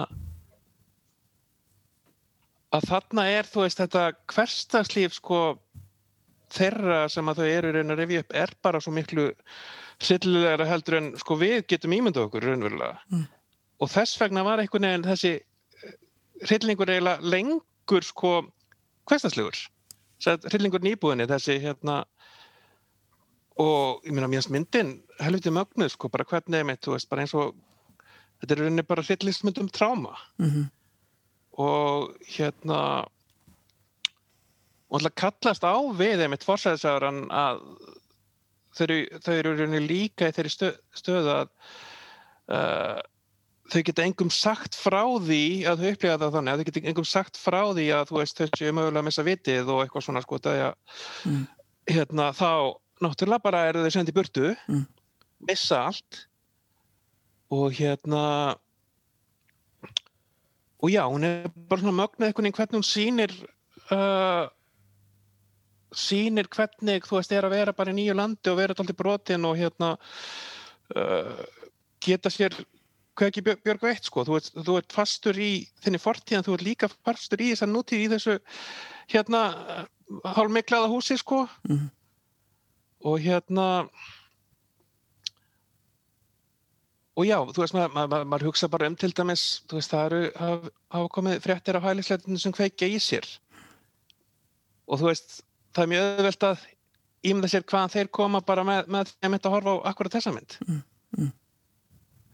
að 2.77 2.87
þarna 2.91 3.25
er 3.33 3.49
þú 3.49 3.63
veist 3.65 3.81
þetta 3.81 4.03
hverstagslíf 4.33 5.15
sko 5.17 5.39
þeirra 6.53 7.03
sem 7.13 7.29
að 7.29 7.41
þau 7.43 7.49
eru 7.53 7.73
raun 7.77 7.93
að 7.95 8.01
rifja 8.03 8.23
upp 8.25 8.35
er 8.43 8.53
bara 8.65 8.81
svo 8.81 8.93
miklu 8.97 9.27
hryllilegra 10.05 10.67
heldur 10.69 10.97
en 11.01 11.09
sko 11.21 11.37
við 11.41 11.63
getum 11.69 11.95
ímyndað 11.97 12.29
okkur 12.29 12.47
raunverulega 12.49 12.97
Mm. 13.13 13.27
Og 13.79 13.91
þess 13.93 14.21
vegna 14.21 14.45
var 14.47 14.63
einhvern 14.63 14.87
veginn 14.89 15.07
þessi 15.07 15.35
hryllingur 16.47 16.91
eiginlega 16.91 17.33
lengur 17.35 18.07
sko 18.07 18.33
hverstagslegur 19.09 19.59
hryllingur 20.51 20.85
nýbúðinni 20.85 21.29
þessi 21.31 21.59
hérna 21.63 22.03
og 23.59 24.07
ég 24.07 24.15
meina 24.15 24.31
finnst 24.31 24.53
myndin 24.55 24.97
helviti 25.23 25.53
mögnuð 25.55 25.93
sko 25.95 26.11
bara 26.13 26.27
hvernig 26.29 26.67
mitt 26.67 26.83
þú 26.85 26.95
veist 26.95 27.11
bara 27.11 27.25
eins 27.25 27.35
og 27.39 27.55
þetta 28.41 28.55
er 28.55 28.63
rauninni 28.63 28.87
bara 28.87 29.07
hryllingsmynd 29.07 29.63
um 29.63 29.71
tráma 29.71 30.17
Mm 30.39 30.51
-hmm. 30.51 30.67
og 31.59 32.15
hérna 32.27 33.07
og 34.89 35.01
alltaf 35.01 35.15
kallast 35.15 35.65
á 35.65 35.77
við 35.93 36.23
einmitt 36.25 36.45
forsæðisagurann 36.45 37.29
að 37.31 37.61
þau 38.77 38.85
eru, 38.85 39.21
þau 39.25 39.35
eru 39.35 39.81
líka 39.85 40.29
í 40.29 40.33
þeirri 40.33 40.53
stöð, 40.53 40.79
stöðu 40.97 41.35
að 41.35 41.49
uh, 42.49 43.01
þau 43.69 43.83
geta 43.85 44.05
engum 44.09 44.31
sagt 44.33 44.77
frá 44.79 45.03
því 45.21 45.41
að 45.69 45.83
þau 45.83 45.91
upplifa 45.93 46.19
það 46.23 46.37
þannig 46.37 46.53
að 46.53 46.61
þau 46.63 46.69
geta 46.69 46.83
engum 46.93 47.09
sagt 47.09 47.37
frá 47.41 47.61
því 47.77 47.87
að 47.99 48.07
þú 48.11 48.19
veist 48.21 48.39
þau 48.41 48.47
séu 48.57 48.73
mögulega 48.77 49.03
að 49.03 49.09
missa 49.11 49.25
vitið 49.27 49.73
og 49.75 49.83
eitthvað 49.85 50.07
svona 50.07 50.23
sko 50.25 50.39
þegar 50.39 50.77
Mm. 51.27 51.43
hérna 51.89 52.31
þá 52.33 52.51
náttúrulega 53.05 53.43
bara 53.43 53.67
eru 53.69 53.85
þau 53.85 53.93
sendið 53.97 54.17
burtu 54.17 54.57
Mm. 54.69 54.87
missa 55.49 55.83
allt 55.91 56.25
og 57.51 57.73
hérna 57.73 58.57
og 60.81 60.91
já, 60.91 61.03
hún 61.11 61.25
er 61.25 61.49
bara 61.69 61.81
svona 61.81 61.97
mögnuð 62.07 62.33
veginn 62.33 62.53
hvernig 62.55 62.79
hún 62.79 62.87
sýnir 62.87 63.33
uh, 63.91 64.49
sýnir 65.93 66.47
hvernig 66.49 67.03
þú 67.09 67.17
veist 67.19 67.33
er 67.33 67.45
að 67.49 67.57
vera 67.57 67.73
bara 67.73 67.91
í 67.91 67.97
nýju 67.97 68.15
landi 68.15 68.51
og 68.53 68.59
vera 68.61 68.75
alltaf 68.77 68.97
brotin 68.97 69.45
og 69.49 69.57
hérna 69.59 69.97
uh, 70.95 71.45
geta 72.05 72.31
sér 72.31 72.55
ekki 73.27 73.43
Björg, 73.49 73.83
veitt 73.83 74.07
sko? 74.07 74.25
Þú 74.27 74.37
ert, 74.39 74.51
þú 74.55 74.77
ert 74.79 74.95
fastur 74.95 75.39
í 75.43 75.53
þinni 75.83 76.01
fortíðan 76.03 76.47
þú 76.47 76.55
ert 76.55 76.67
líka 76.67 76.89
fastur 76.93 77.43
í 77.43 77.51
þessar 77.53 77.71
nútíð 77.73 78.05
í 78.05 78.11
þessu 78.15 78.39
hérna 79.13 79.43
hálfmiklaða 80.25 80.91
húsi 80.93 81.19
sko. 81.19 81.47
Mhm. 81.69 81.91
og 83.07 83.21
hérna 83.23 83.67
og 87.15 87.27
já, 87.27 87.39
þú 87.39 87.63
veist, 87.63 87.75
maður, 87.75 87.93
maður, 87.95 88.25
maður 88.27 88.47
hugsa 88.49 88.69
bara 88.69 88.89
um 88.91 88.97
til 88.97 89.13
dæmis, 89.15 89.63
þú 89.71 89.79
veist, 89.79 89.93
það 89.93 90.07
eru 90.07 90.33
hafa, 90.39 90.71
hafa 90.95 91.13
komið 91.15 91.39
fréttir 91.43 91.79
af 91.79 91.87
hælisleitinu 91.87 92.39
sem 92.39 92.55
kveikja 92.55 92.89
í 92.91 92.99
sér. 93.03 93.27
Og 94.89 94.99
þú 94.99 95.11
veist, 95.11 95.41
það 95.75 95.85
er 95.85 95.93
mjög 95.93 96.09
auðvelt 96.19 96.49
að 96.49 96.67
ímynda 97.23 97.51
sér 97.51 97.67
hvaðan 97.67 97.95
þeir 97.95 98.11
koma 98.19 98.41
bara 98.41 98.67
með, 98.67 98.91
með 98.91 99.15
þeim 99.19 99.39
að 99.39 99.51
horfa 99.55 99.75
á 99.75 99.87
akkurat 99.93 100.19
þessa 100.19 100.35
mynd. 100.35 100.59
Mm, 100.67 100.83
mm. 101.19 101.33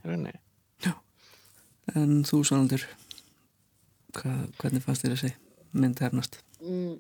í 0.04 0.08
rauninni 0.08 0.43
En 1.92 2.22
þú 2.24 2.40
Svanaldur 2.48 2.86
hvað, 4.16 4.44
hvernig 4.60 4.84
fannst 4.84 5.04
þér 5.04 5.16
þessi 5.16 5.32
mynd 5.76 6.00
hernast? 6.00 6.40
Mm, 6.64 6.96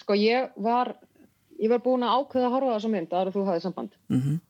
sko 0.00 0.16
ég 0.18 0.52
var 0.60 0.94
ég 1.60 1.72
var 1.72 1.82
búin 1.84 2.04
að 2.06 2.20
ákveða 2.20 2.48
að 2.48 2.54
horfa 2.56 2.76
þessa 2.76 2.92
mynd 2.94 3.12
aðra 3.12 3.34
þú 3.34 3.44
hafið 3.48 3.66
samband. 3.66 3.98
Mm 4.08 4.20
-hmm. 4.20 4.40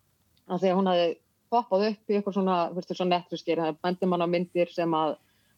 af 0.51 0.61
því 0.61 0.68
að 0.70 0.78
hún 0.78 0.91
hafði 0.91 1.09
poppað 1.51 1.87
upp 1.89 2.11
í 2.11 2.14
eitthvað 2.14 2.35
svona, 2.35 2.57
fyrstu 2.74 2.95
svona 2.95 3.16
netruskir 3.16 3.59
það 3.59 3.81
bendir 3.83 4.09
mann 4.09 4.24
á 4.26 4.28
myndir 4.31 4.70
sem 4.70 4.95
að 4.95 5.16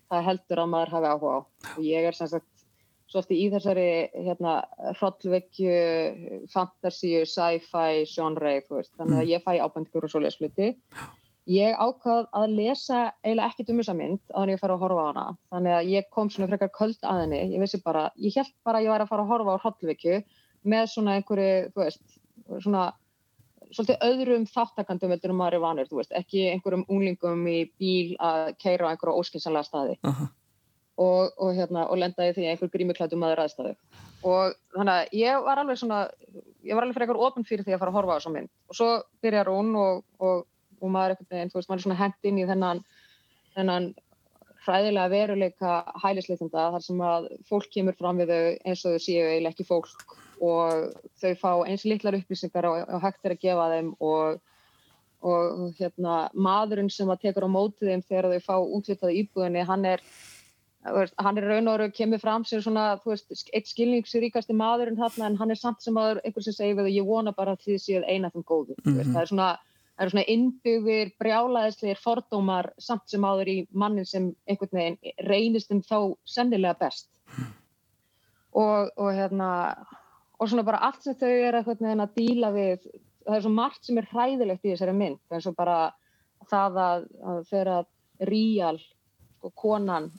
það 0.08 0.26
heldur 0.28 0.58
að 0.62 0.72
maður 0.72 0.92
hafi 0.94 1.06
áhuga 1.12 1.32
á. 1.36 1.40
Og 1.76 1.82
ég 1.84 2.08
er 2.08 2.14
sem 2.14 2.28
sagt 2.28 2.52
svolítið 3.12 3.40
í 3.42 3.46
þessari 3.52 3.88
hérna 4.24 4.52
hrollvekju 4.98 5.74
fantasíu, 6.52 7.24
sci-fi 7.28 8.04
veist, 8.70 8.92
þannig 8.96 9.18
að 9.18 9.30
ég 9.32 9.44
fæ 9.44 9.52
ábendingur 9.60 10.04
og 10.04 10.10
svoleiðis 10.10 10.40
hluti 10.40 10.76
ég 11.50 11.74
ákvað 11.74 12.28
að 12.38 12.54
lesa 12.56 13.02
eiginlega 13.24 13.50
ekkert 13.50 13.70
um 13.72 13.80
þessa 13.80 13.94
mynd 13.98 14.20
að 14.30 14.40
hann 14.40 14.52
ég 14.52 14.60
fara 14.62 14.76
að 14.76 14.84
horfa 14.84 15.02
á 15.02 15.08
hana. 15.10 15.24
Þannig 15.54 15.76
að 15.76 15.92
ég 15.92 16.10
kom 16.14 16.30
svona 16.30 16.48
frekar 16.50 16.72
köld 16.76 17.06
að 17.08 17.22
henni. 17.24 17.40
Ég 17.54 17.62
vissi 17.62 17.80
bara, 17.82 18.08
ég 18.16 18.36
held 18.38 18.52
bara 18.66 18.78
að 18.78 18.86
ég 18.86 18.94
væri 18.94 19.06
að 19.06 19.12
fara 19.12 19.24
að 19.24 19.32
horfa 19.32 19.56
á 19.56 19.62
Hrollvikju 19.64 20.18
með 20.72 20.84
svona 20.92 21.16
einhverju, 21.18 21.56
þú 21.72 21.82
veist, 21.82 22.20
svona 22.62 22.84
svolítið 23.72 24.04
öðrum 24.06 24.46
þáttakandum 24.52 25.14
veldur 25.14 25.32
um 25.34 25.42
er 25.46 25.58
vanur, 25.58 25.88
þú 25.88 25.98
veist, 26.02 26.14
ekki 26.14 26.46
einhverjum 26.52 26.86
unglingum 26.92 27.42
í 27.48 27.58
bíl 27.80 28.14
að 28.20 28.54
keira 28.62 28.86
á 28.86 28.90
einhverju 28.92 29.18
óskinsanlega 29.18 29.66
staði. 29.66 29.98
Uh 30.04 30.12
-huh. 30.12 30.30
og, 30.96 31.32
og, 31.38 31.54
hérna, 31.56 31.88
og 31.88 31.98
lendaði 31.98 32.36
því 32.36 32.48
einhver 32.50 32.70
grímiklætu 32.70 33.16
maður 33.16 33.46
aðstæðu 33.46 33.76
og 34.22 34.54
þannig 34.76 34.94
að 34.94 35.14
ég 35.18 35.44
var 35.44 35.60
alveg 35.62 35.78
svona 35.80 36.00
ég 36.62 36.76
var 36.76 36.86
alveg 36.86 37.02
einhver 37.02 37.20
ofn 37.26 37.46
fyrir 37.46 37.66
því 37.66 37.74
að 37.74 37.82
fara 37.82 37.92
að 37.92 37.98
horfa 37.98 38.14
á 38.14 38.18
þessa 38.20 38.34
mynd. 38.36 38.50
Og 38.70 38.78
svo 38.78 38.88
byrjar 39.24 39.50
hún 39.50 39.72
og, 39.78 40.02
og, 40.22 40.44
og 40.82 40.94
maður 40.94 41.14
er 41.14 41.16
eitthvað, 41.16 41.52
þú 41.52 41.58
veist, 41.58 41.68
maður 41.70 41.80
er 41.80 41.86
svona 41.86 42.00
hengt 42.02 42.28
inn 42.30 42.40
í 42.42 42.48
þennan, 42.48 42.84
þennan 43.56 43.92
hræðilega 44.66 45.10
veruleika 45.10 45.76
hælisleitenda 46.02 46.68
þar 46.74 46.84
sem 46.84 47.02
að 47.02 47.28
fólk 47.48 47.68
kemur 47.74 47.96
fram 47.98 48.20
við 48.22 48.32
þau 48.32 48.42
eins 48.70 48.84
og 48.86 48.94
þau 48.94 49.04
séu 49.06 49.24
eiginlega 49.26 49.54
ekki 49.54 49.66
fólk 49.66 50.16
og 50.42 50.92
þau 51.22 51.32
fá 51.40 51.50
eins 51.66 51.86
litlar 51.86 52.18
upplýsingar 52.18 52.68
og, 52.68 52.82
og 52.86 53.02
hægt 53.02 53.26
er 53.26 53.34
að 53.34 53.42
gefa 53.42 53.70
þeim 53.72 53.90
og, 54.02 54.38
og 55.26 55.64
hérna, 55.78 56.18
maðurinn 56.34 56.92
sem 56.92 57.10
að 57.10 57.24
tekur 57.26 57.48
á 57.50 57.54
mótið 57.56 57.90
þeim 57.90 58.04
þegar 58.06 58.30
þau 58.34 58.46
fá 58.46 58.54
útvitaði 58.78 59.24
íbúðinni 59.24 59.66
hann 59.66 59.88
er, 59.94 60.06
hann 60.86 61.42
er 61.42 61.48
raun 61.50 61.72
og 61.72 61.80
raun 61.82 61.96
kemur 61.98 62.22
fram 62.22 62.46
sem 62.46 62.62
svona 62.62 62.86
veist, 63.06 63.34
eitt 63.50 63.70
skilningsríkasti 63.70 64.54
maðurinn 64.58 65.00
þarna 65.00 65.30
en 65.30 65.42
hann 65.42 65.54
er 65.54 65.58
samt 65.58 65.82
sem 65.82 65.98
maður 65.98 66.22
einhvers 66.22 66.50
sem 66.50 66.58
segir 66.58 66.78
við 66.78 66.90
og 66.90 66.96
ég 67.00 67.10
vona 67.10 67.34
bara 67.34 67.56
að 67.56 67.66
þið 67.66 67.82
séu 67.82 68.06
eina 68.06 68.30
þeim 68.30 68.46
góðu 68.46 68.78
mm 68.78 68.94
-hmm. 68.94 69.10
það 69.10 69.22
er 69.24 69.34
svona 69.34 69.52
Það 70.02 70.08
eru 70.08 70.12
svona 70.16 70.30
innbyggðir, 70.32 71.10
brjálaðisleir 71.22 71.98
fordómar 72.02 72.66
samt 72.82 73.04
sem 73.06 73.22
áður 73.22 73.50
í 73.52 73.54
mannin 73.70 74.06
sem 74.10 74.24
einhvern 74.50 74.74
veginn 74.74 75.28
reynist 75.28 75.70
um 75.70 75.78
þá 75.86 76.16
sennilega 76.26 76.74
best. 76.80 77.06
Og, 78.50 78.90
og 78.98 79.12
hérna, 79.14 79.50
og 80.42 80.50
svona 80.50 80.64
bara 80.66 80.80
allt 80.88 81.06
sem 81.06 81.14
þau 81.20 81.30
eru 81.30 81.60
að, 81.62 81.84
að 81.86 82.16
díla 82.16 82.50
við, 82.50 82.88
það 83.22 83.36
er 83.36 83.44
svo 83.44 83.52
margt 83.54 83.86
sem 83.86 84.00
er 84.02 84.08
hræðilegt 84.10 84.66
í 84.66 84.72
þessari 84.72 84.96
mynd, 85.04 85.20
eins 85.30 85.46
og 85.46 85.54
bara 85.60 85.76
það 86.50 86.80
að, 86.88 87.06
að 87.22 87.38
þeirra 87.52 87.78
ríal, 88.32 88.80
sko, 89.36 89.52
konan, 89.54 90.10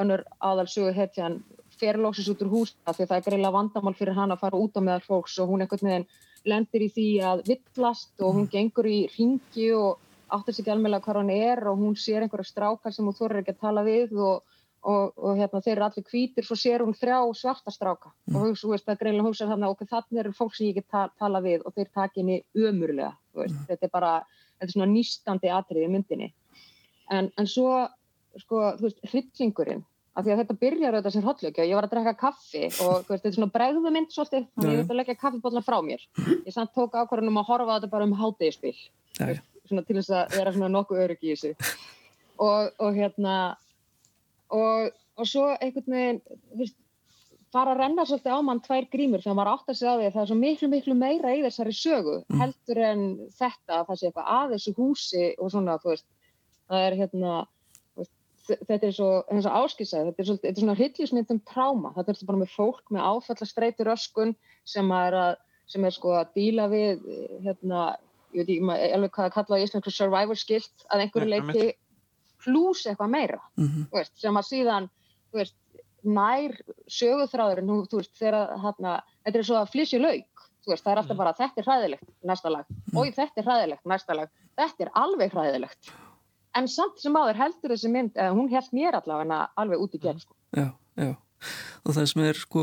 önnur 0.00 0.24
aðalsugu 0.48 0.96
hetjan, 0.96 1.42
fer 1.76 2.00
lóksins 2.00 2.32
út 2.32 2.40
úr 2.46 2.54
húsna 2.54 2.96
því 2.96 3.04
það 3.04 3.18
er 3.18 3.28
greiðlega 3.28 3.56
vandamál 3.58 3.98
fyrir 4.00 4.16
hann 4.16 4.32
að 4.32 4.46
fara 4.46 4.64
út 4.64 4.80
á 4.80 4.86
meðal 4.88 5.04
fólks 5.04 5.36
og 5.44 5.52
hún 5.52 5.66
einhvern 5.66 5.90
veginn 5.92 6.08
lendir 6.46 6.86
í 6.86 6.90
því 6.94 7.08
að 7.30 7.44
villast 7.50 8.22
og 8.24 8.36
hún 8.38 8.50
gengur 8.52 8.88
í 8.88 8.98
ringi 9.16 9.70
og 9.76 10.02
áttur 10.32 10.54
sér 10.54 10.64
ekki 10.64 10.74
alveg 10.74 11.02
hvað 11.04 11.20
hann 11.20 11.32
er 11.34 11.62
og 11.70 11.80
hún 11.80 11.96
sér 11.98 12.24
einhverja 12.24 12.50
strákar 12.50 12.94
sem 12.94 13.06
hún 13.06 13.16
þorður 13.18 13.42
ekki 13.42 13.54
að 13.56 13.64
tala 13.66 13.86
við 13.86 14.14
og 14.18 14.56
og, 14.86 15.12
og 15.18 15.38
hérna, 15.38 15.60
þeir 15.64 15.74
eru 15.74 15.86
allir 15.88 16.06
hvítir 16.10 16.46
svo 16.46 16.56
sér 16.58 16.84
hún 16.84 16.96
þrjá 16.96 17.18
svarta 17.34 17.72
stráka 17.74 18.12
mm. 18.28 18.36
og 18.38 18.58
þú 18.60 18.72
veist 18.72 18.86
það 18.86 19.00
greinlega 19.00 19.26
hugsa 19.26 19.48
þannig 19.50 19.72
að 19.72 19.92
þannig 19.92 20.20
eru 20.22 20.34
fólk 20.36 20.56
sem 20.56 20.68
ég 20.68 20.78
get 20.78 20.88
ta 20.92 21.06
tala 21.18 21.42
við 21.44 21.64
og 21.66 21.74
þeir 21.74 21.90
taki 21.94 22.22
henni 22.22 22.38
umurlega 22.54 23.12
mm. 23.34 23.56
þetta 23.70 23.88
er 23.88 23.92
bara, 23.92 24.12
þetta 24.56 24.68
er 24.68 24.74
svona 24.74 24.90
nýstandi 24.92 25.52
atrið 25.56 25.88
í 25.88 25.90
myndinni 25.90 26.30
en, 27.10 27.30
en 27.34 27.50
svo, 27.50 27.72
sko, 28.44 28.62
þú 28.78 28.88
veist, 28.88 29.02
hryllingurinn 29.10 29.84
af 30.16 30.24
því 30.24 30.32
að 30.32 30.40
þetta 30.40 30.56
byrjar 30.62 30.96
auðvitað 30.96 31.14
sem 31.14 31.26
hotlugjö 31.26 31.66
ég 31.66 31.76
var 31.76 31.86
að 31.86 31.92
drekka 31.92 32.14
kaffi 32.20 32.62
og 32.84 32.94
veist, 33.04 33.10
þetta 33.10 33.28
er 33.28 33.34
svona 33.36 33.52
bregðumind 33.56 34.14
svolítið, 34.14 34.46
þannig 34.54 34.70
að 34.70 34.78
ég 34.78 34.88
að 34.94 35.00
leggja 35.00 35.18
kaffibotla 35.20 35.62
frá 35.66 35.76
mér. 35.84 36.06
Ég 36.46 36.54
samt 36.54 36.72
tók 36.76 36.96
ákvarðunum 36.96 37.42
að 37.42 37.50
horfa 37.50 37.76
þetta 37.76 37.92
bara 37.92 38.08
um 38.08 38.16
hátegispill 38.16 38.78
til 39.66 39.98
þess 39.98 40.14
að 40.14 40.38
vera 40.38 40.54
svona 40.54 40.72
nokkuð 40.72 41.02
öryggi 41.04 41.32
í 41.32 41.36
þessu. 41.36 41.76
Og, 42.36 42.72
og 42.80 42.96
hérna 42.96 43.36
og, 44.52 44.90
og 45.16 45.28
svo 45.28 45.48
einhvern 45.54 45.96
veginn 45.96 46.20
veist, 46.56 46.76
fara 47.52 47.72
að 47.74 47.82
renna 47.82 48.04
svolítið 48.06 48.36
á 48.36 48.40
mann 48.44 48.62
tvær 48.64 48.88
grímur 48.92 49.22
þegar 49.24 49.38
maður 49.38 49.52
átt 49.54 49.72
að 49.72 49.78
segja 49.78 49.94
á 49.94 49.98
því 49.98 50.06
að 50.06 50.14
það 50.16 50.22
er 50.22 50.30
svo 50.30 50.38
miklu 50.40 50.70
miklu 50.72 50.96
meira 50.98 51.34
í 51.34 51.42
þessari 51.44 51.74
sögu 51.76 52.16
mm. 52.20 52.40
heldur 52.42 52.80
en 52.84 53.04
þetta 53.38 53.78
að 53.78 53.90
það 53.90 54.00
sé 54.00 54.08
eitthvað 54.10 54.32
að 54.36 54.54
þessu 54.54 54.74
húsi 54.76 55.26
og 55.36 55.52
svona 55.54 55.76
veist, 55.84 56.06
það 56.66 56.86
er 56.88 56.98
hérna 57.00 57.36
þetta 58.46 58.86
er 58.86 58.94
svo, 58.94 59.10
eins 59.32 59.48
og 59.48 59.56
áskilsaði 59.62 60.10
þetta 60.10 60.22
er, 60.22 60.28
svolítið, 60.28 60.46
þetta 60.46 60.60
er 60.60 60.64
svona 60.64 60.78
hryllismynd 60.80 61.34
um 61.34 61.42
tráma 61.50 61.92
þetta 61.96 62.14
er 62.14 62.28
bara 62.30 62.42
með 62.42 62.54
fólk 62.54 62.94
með 62.94 63.08
áfallastreitur 63.10 63.92
öskun 63.94 64.34
sem 64.68 64.92
er 64.96 65.18
að 65.20 65.34
sem 65.66 65.84
er 65.86 65.94
sko 65.94 66.14
að 66.14 66.34
díla 66.38 66.68
við 66.70 67.02
hérna, 67.42 67.96
ég 68.36 68.46
veit 68.46 68.52
ekki 68.54 68.92
alveg 68.94 69.14
hvað 69.16 69.28
að 69.28 69.34
kalla 69.34 69.58
í 69.58 69.66
Íslandsku 69.66 69.92
survival 69.94 70.38
skilt 70.38 70.86
að 70.94 71.02
einhverju 71.04 71.30
leiti 71.32 71.66
pluss 72.44 72.86
eitthvað 72.86 73.12
meira 73.16 73.40
mm 73.56 73.66
-hmm. 73.66 73.88
veist, 73.92 74.14
sem 74.20 74.36
að 74.36 74.48
síðan 74.50 74.88
veist, 75.34 75.56
nær 76.06 76.54
söguþráðurinn 76.86 77.72
þú 77.90 78.00
veist, 78.00 78.14
þegar 78.14 78.56
hérna, 78.62 79.00
þetta 79.24 79.38
er 79.38 79.48
svo 79.48 79.60
að 79.60 79.72
flysja 79.74 80.00
lauk 80.00 80.48
veist, 80.66 80.84
það 80.84 80.92
er 80.92 80.98
alltaf 80.98 81.16
mhm. 81.16 81.22
bara 81.22 81.38
þetta 81.40 81.60
er 81.60 81.68
hræðilegt 81.68 82.08
næsta 82.22 82.50
lag, 82.50 82.66
mm. 82.68 82.98
oi 82.98 83.10
þetta 83.10 83.40
er 83.40 83.48
hræðilegt 83.48 83.84
næsta 83.84 84.14
lag, 84.14 84.30
þetta 84.56 84.84
er 84.84 84.90
alveg 84.94 85.34
hræðilegt 85.34 85.92
en 86.58 86.68
samt 86.70 86.98
sem 87.02 87.16
áður 87.16 87.40
heldur 87.42 87.74
þessi 87.74 87.92
mynd, 87.92 88.16
eða 88.16 88.34
hún 88.36 88.50
held 88.52 88.74
mér 88.76 88.98
allavega 88.98 89.44
alveg 89.60 89.86
út 89.86 89.96
í 89.96 90.02
gegn 90.02 90.22
sko. 90.22 90.36
Já, 90.56 90.68
já. 91.00 91.14
Og 91.86 91.94
það 91.94 92.06
sem 92.10 92.22
er 92.24 92.38
sko 92.40 92.62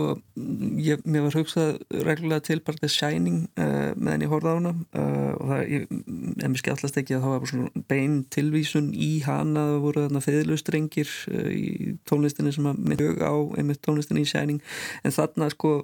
ég, 0.84 1.04
mér 1.08 1.24
var 1.28 1.36
hugsað 1.38 1.78
reglulega 2.04 2.44
til 2.44 2.60
bara 2.66 2.82
The 2.82 2.90
Shining 2.92 3.46
uh, 3.62 3.94
meðan 3.96 4.26
ég 4.26 4.34
horfði 4.34 4.52
á 4.52 4.56
hana. 4.58 4.74
Uh, 4.92 5.30
og 5.38 5.52
það, 5.52 5.62
ég, 5.72 5.86
en 5.94 6.52
mér 6.52 6.60
skellast 6.60 7.00
ekki 7.00 7.16
að 7.16 7.24
það 7.24 7.36
var 7.36 7.52
svona 7.54 7.84
bein 7.94 8.18
tilvísun 8.34 8.90
í 8.98 9.12
hana 9.24 9.68
það 9.70 9.80
voru 9.86 10.06
þarna 10.08 10.24
feðlustrengir 10.26 11.14
uh, 11.32 11.48
í 11.54 11.96
tónlistinni 12.10 12.56
sem 12.56 12.68
að 12.68 12.84
mynd 12.84 13.06
hög 13.06 13.24
á 13.24 13.36
einmitt 13.62 13.84
tónlistinni 13.86 14.26
í 14.26 14.32
Shining. 14.34 14.60
En 15.06 15.16
þarna 15.16 15.52
sko 15.54 15.76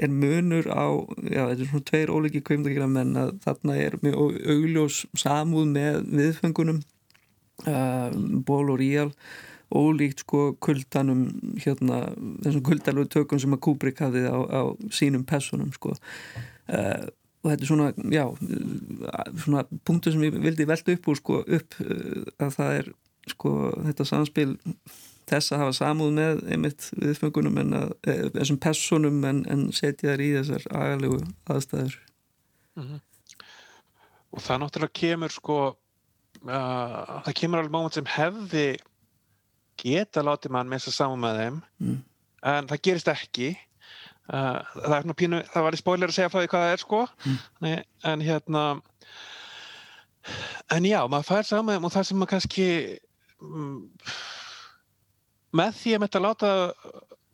er 0.00 0.12
munur 0.12 0.70
á 0.72 0.86
já 1.26 1.42
þetta 1.50 1.60
er 1.60 1.72
svona 1.74 1.88
tveir 1.92 2.14
óliki 2.14 2.44
kveimdagina 2.46 2.88
menn 2.88 3.16
að 3.20 3.36
þarna 3.44 3.80
er 3.82 4.00
mjög 4.06 4.40
augljós 4.46 5.04
samúð 5.18 5.72
með 5.74 6.04
viðfengunum 6.14 6.84
ból 7.64 8.70
og 8.70 8.80
ríal 8.80 9.12
ólíkt 9.74 10.22
sko 10.22 10.54
kuldanum 10.62 11.26
hérna 11.58 12.02
þessum 12.44 12.62
kuldalögu 12.66 13.10
tökum 13.10 13.40
sem 13.42 13.54
að 13.56 13.62
Kubrick 13.66 14.02
hafði 14.04 14.26
á, 14.30 14.38
á 14.38 14.62
sínum 14.94 15.24
personum 15.26 15.72
sko 15.74 15.94
uh, 15.96 17.06
og 17.42 17.50
þetta 17.50 17.64
er 17.64 17.70
svona, 17.70 17.88
já 18.14 18.24
svona 19.42 19.64
punktu 19.86 20.12
sem 20.14 20.22
ég 20.26 20.38
vildi 20.38 20.68
velta 20.68 20.94
upp 20.94 21.10
úr 21.10 21.18
sko 21.18 21.40
upp 21.42 21.80
uh, 21.82 22.22
að 22.38 22.54
það 22.58 22.78
er 22.78 22.92
sko 23.32 23.52
þetta 23.88 24.06
samspil 24.06 24.52
þess 25.26 25.50
að 25.50 25.64
hafa 25.64 25.74
samúð 25.80 26.12
með 26.14 26.44
einmitt 26.54 26.86
viðfengunum 26.94 27.56
en 27.58 27.74
að, 27.74 27.96
eh, 28.06 28.28
þessum 28.36 28.60
personum 28.62 29.24
en, 29.26 29.42
en 29.50 29.64
setja 29.74 30.12
þær 30.12 30.22
í 30.22 30.28
þessar 30.36 30.68
agalegu 30.70 31.18
aðstæður 31.50 31.96
mm 32.78 32.84
-hmm. 32.84 33.00
og 34.30 34.44
það 34.46 34.62
náttúrulega 34.62 34.98
kemur 35.00 35.34
sko 35.34 35.58
uh, 36.44 37.22
það 37.26 37.36
kemur 37.40 37.62
alveg 37.62 37.74
móment 37.74 37.96
sem 37.96 38.10
hefði 38.16 38.66
geta 39.80 40.24
látið 40.24 40.54
mann 40.56 40.70
með 40.70 40.84
þess 40.84 40.92
að 40.92 40.98
saman 40.98 41.22
með 41.22 41.40
þeim 41.40 41.56
mm. 41.84 41.96
en 42.52 42.68
það 42.70 42.82
gerist 42.88 43.10
ekki 43.12 43.48
uh, 44.32 44.60
það 44.74 44.98
er 44.98 45.08
nú 45.08 45.16
pínu 45.18 45.42
það 45.52 45.66
var 45.66 45.76
í 45.76 45.80
spoiler 45.80 46.12
að 46.12 46.18
segja 46.18 46.32
frá 46.32 46.40
því 46.42 46.52
hvað 46.52 46.66
það 46.66 46.76
er 46.76 46.84
sko 46.84 47.02
mm. 47.06 47.40
en, 47.70 47.82
en 48.12 48.24
hérna 48.26 48.64
en 50.74 50.88
já, 50.88 51.00
maður 51.06 51.28
fær 51.30 51.48
saman 51.48 51.68
með 51.68 51.78
þeim 51.78 51.88
og 51.88 51.96
það 51.96 52.08
sem 52.08 52.20
maður 52.20 52.32
kannski 52.34 52.68
um, 53.42 53.74
með 55.56 55.76
því 55.80 55.96
að 55.96 56.04
maður 56.04 56.26
láta 56.26 56.52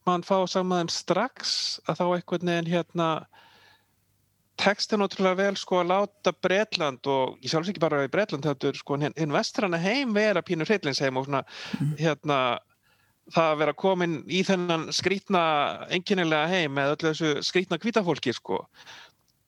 mann 0.09 0.27
fá 0.27 0.37
saman 0.51 0.73
með 0.73 0.83
þeim 0.83 0.95
strax 0.97 1.55
að 1.87 2.01
þá 2.01 2.05
einhvern 2.09 2.53
veginn 2.53 2.73
hérna 2.73 3.09
tekst 4.61 4.93
er 4.93 5.01
náttúrulega 5.01 5.39
vel 5.39 5.55
sko 5.59 5.81
að 5.81 5.91
láta 5.93 6.33
Breitland 6.45 7.09
og 7.11 7.39
ég 7.43 7.53
sjálfs 7.53 7.71
ekki 7.73 7.83
bara 7.83 8.03
í 8.05 8.11
Breitland 8.13 8.45
þetta 8.47 8.69
er 8.69 8.79
sko 8.79 8.99
hinn 9.01 9.35
vestrana 9.35 9.81
heim 9.81 10.13
vera 10.17 10.43
pínur 10.45 10.69
hreitlinsheim 10.69 11.19
og 11.19 11.27
svona 11.27 11.43
mm. 11.79 11.95
hérna 12.01 12.39
það 13.33 13.49
að 13.49 13.61
vera 13.63 13.77
komin 13.79 14.19
í 14.29 14.43
þennan 14.47 14.89
skrítna 14.95 15.43
enginnilega 15.95 16.51
heim 16.51 16.75
með 16.77 16.97
öllu 16.97 17.13
þessu 17.13 17.47
skrítna 17.47 17.79
kvítafólki 17.81 18.35
sko 18.37 18.61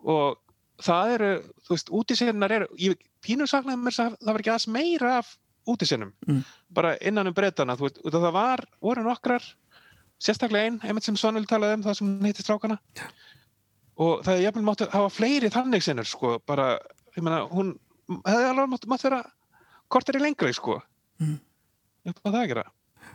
og 0.05 0.40
það 0.84 1.14
eru, 1.16 1.32
þú 1.66 1.76
veist, 1.76 1.90
útísinnar 2.00 2.55
eru, 2.55 2.68
ég 2.80 2.96
pínur 3.24 3.50
saknaði 3.50 3.82
mér 3.82 3.98
að 3.98 4.16
það 4.18 4.32
var 4.32 4.42
ekki 4.42 4.55
aðeins 4.55 4.70
meira 4.72 5.18
af 5.20 5.34
útísinnum 5.70 6.14
mm. 6.26 6.40
bara 6.76 6.96
innan 7.05 7.30
um 7.30 7.36
Breitana, 7.36 7.76
þú 7.76 7.88
veist, 7.88 8.00
það 8.09 8.32
var, 8.34 8.64
voru 8.84 9.05
nokkrar 9.05 9.46
sérstaklega 10.22 10.70
einn, 10.70 10.80
einmitt 10.86 11.07
sem 11.07 11.18
Svanvild 11.18 11.50
talaði 11.50 11.78
um 11.78 11.86
það 11.86 12.00
sem 12.00 12.18
heitir 12.24 12.46
Strákana 12.46 12.80
ja 12.96 13.12
og 14.01 14.22
það 14.26 14.36
er 14.36 14.45
jafnvel 14.47 14.66
mátt 14.66 14.84
að 14.84 14.95
hafa 14.97 15.11
fleiri 15.14 15.51
þannig 15.55 15.84
sinnur 15.86 16.09
sko, 16.09 16.36
bara, 16.47 16.74
ég 17.14 17.22
menna, 17.22 17.45
hún 17.51 17.74
hefði 18.26 18.49
alveg 18.51 18.72
mátt, 18.72 18.88
mátt 18.90 19.05
vera 19.07 19.20
kortir 19.92 20.18
í 20.18 20.24
lengra 20.24 20.53
sko 20.55 20.80
mm. 21.22 21.36
upp 22.11 22.24
á 22.24 22.28
það 22.30 22.40
að 22.40 22.51
gera 22.55 22.66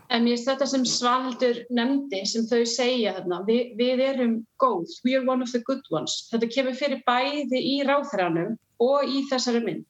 En 0.09 0.25
finnst 0.25 0.47
þetta 0.47 0.65
sem 0.65 0.85
Svaldur 0.89 1.59
nefndi 1.69 2.23
sem 2.25 2.45
þau 2.49 2.63
segja 2.65 3.11
þarna, 3.19 3.43
Vi, 3.45 3.57
við 3.77 4.01
erum 4.01 4.31
góð, 4.61 4.89
we 5.05 5.13
are 5.13 5.25
one 5.25 5.45
of 5.45 5.51
the 5.53 5.61
good 5.67 5.85
ones 5.93 6.23
þetta 6.31 6.49
kemur 6.55 6.77
fyrir 6.77 7.03
bæði 7.05 7.61
í 7.61 7.75
ráþranum 7.85 8.55
og 8.81 9.05
í 9.05 9.21
þessari 9.29 9.61
mynd 9.65 9.85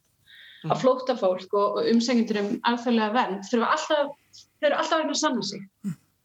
að 0.65 0.73
mm. 0.73 0.81
flóta 0.81 1.15
fólk 1.19 1.55
og, 1.55 1.79
og 1.79 1.89
umsengjöndur 1.93 2.41
um 2.41 2.51
alþjóðlega 2.67 3.15
vend 3.15 3.47
þurfa 3.47 3.71
alltaf, 3.75 4.13
þau 4.59 4.67
eru 4.67 4.79
alltaf 4.81 5.03
að 5.05 5.19
sanna 5.21 5.45
sig. 5.47 5.61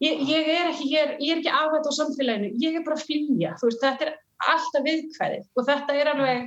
Ég, 0.03 0.23
ég 0.27 0.49
er 0.51 0.71
ekki 0.73 0.89
hér, 0.91 1.13
ég 1.23 1.37
er 1.37 1.41
ekki 1.43 1.53
áhætt 1.55 1.87
á 1.87 1.93
samfélaginu, 1.95 2.51
ég 2.59 2.79
er 2.81 2.83
bara 2.87 2.99
að 2.99 3.05
flýja, 3.07 3.53
þú 3.61 3.71
veist, 3.71 3.85
þetta 3.85 4.09
er 4.09 4.17
alltaf 4.43 4.87
viðkvæði. 4.87 5.43
Og 5.55 5.69
þetta 5.69 5.99
er 5.99 6.13
alveg 6.15 6.47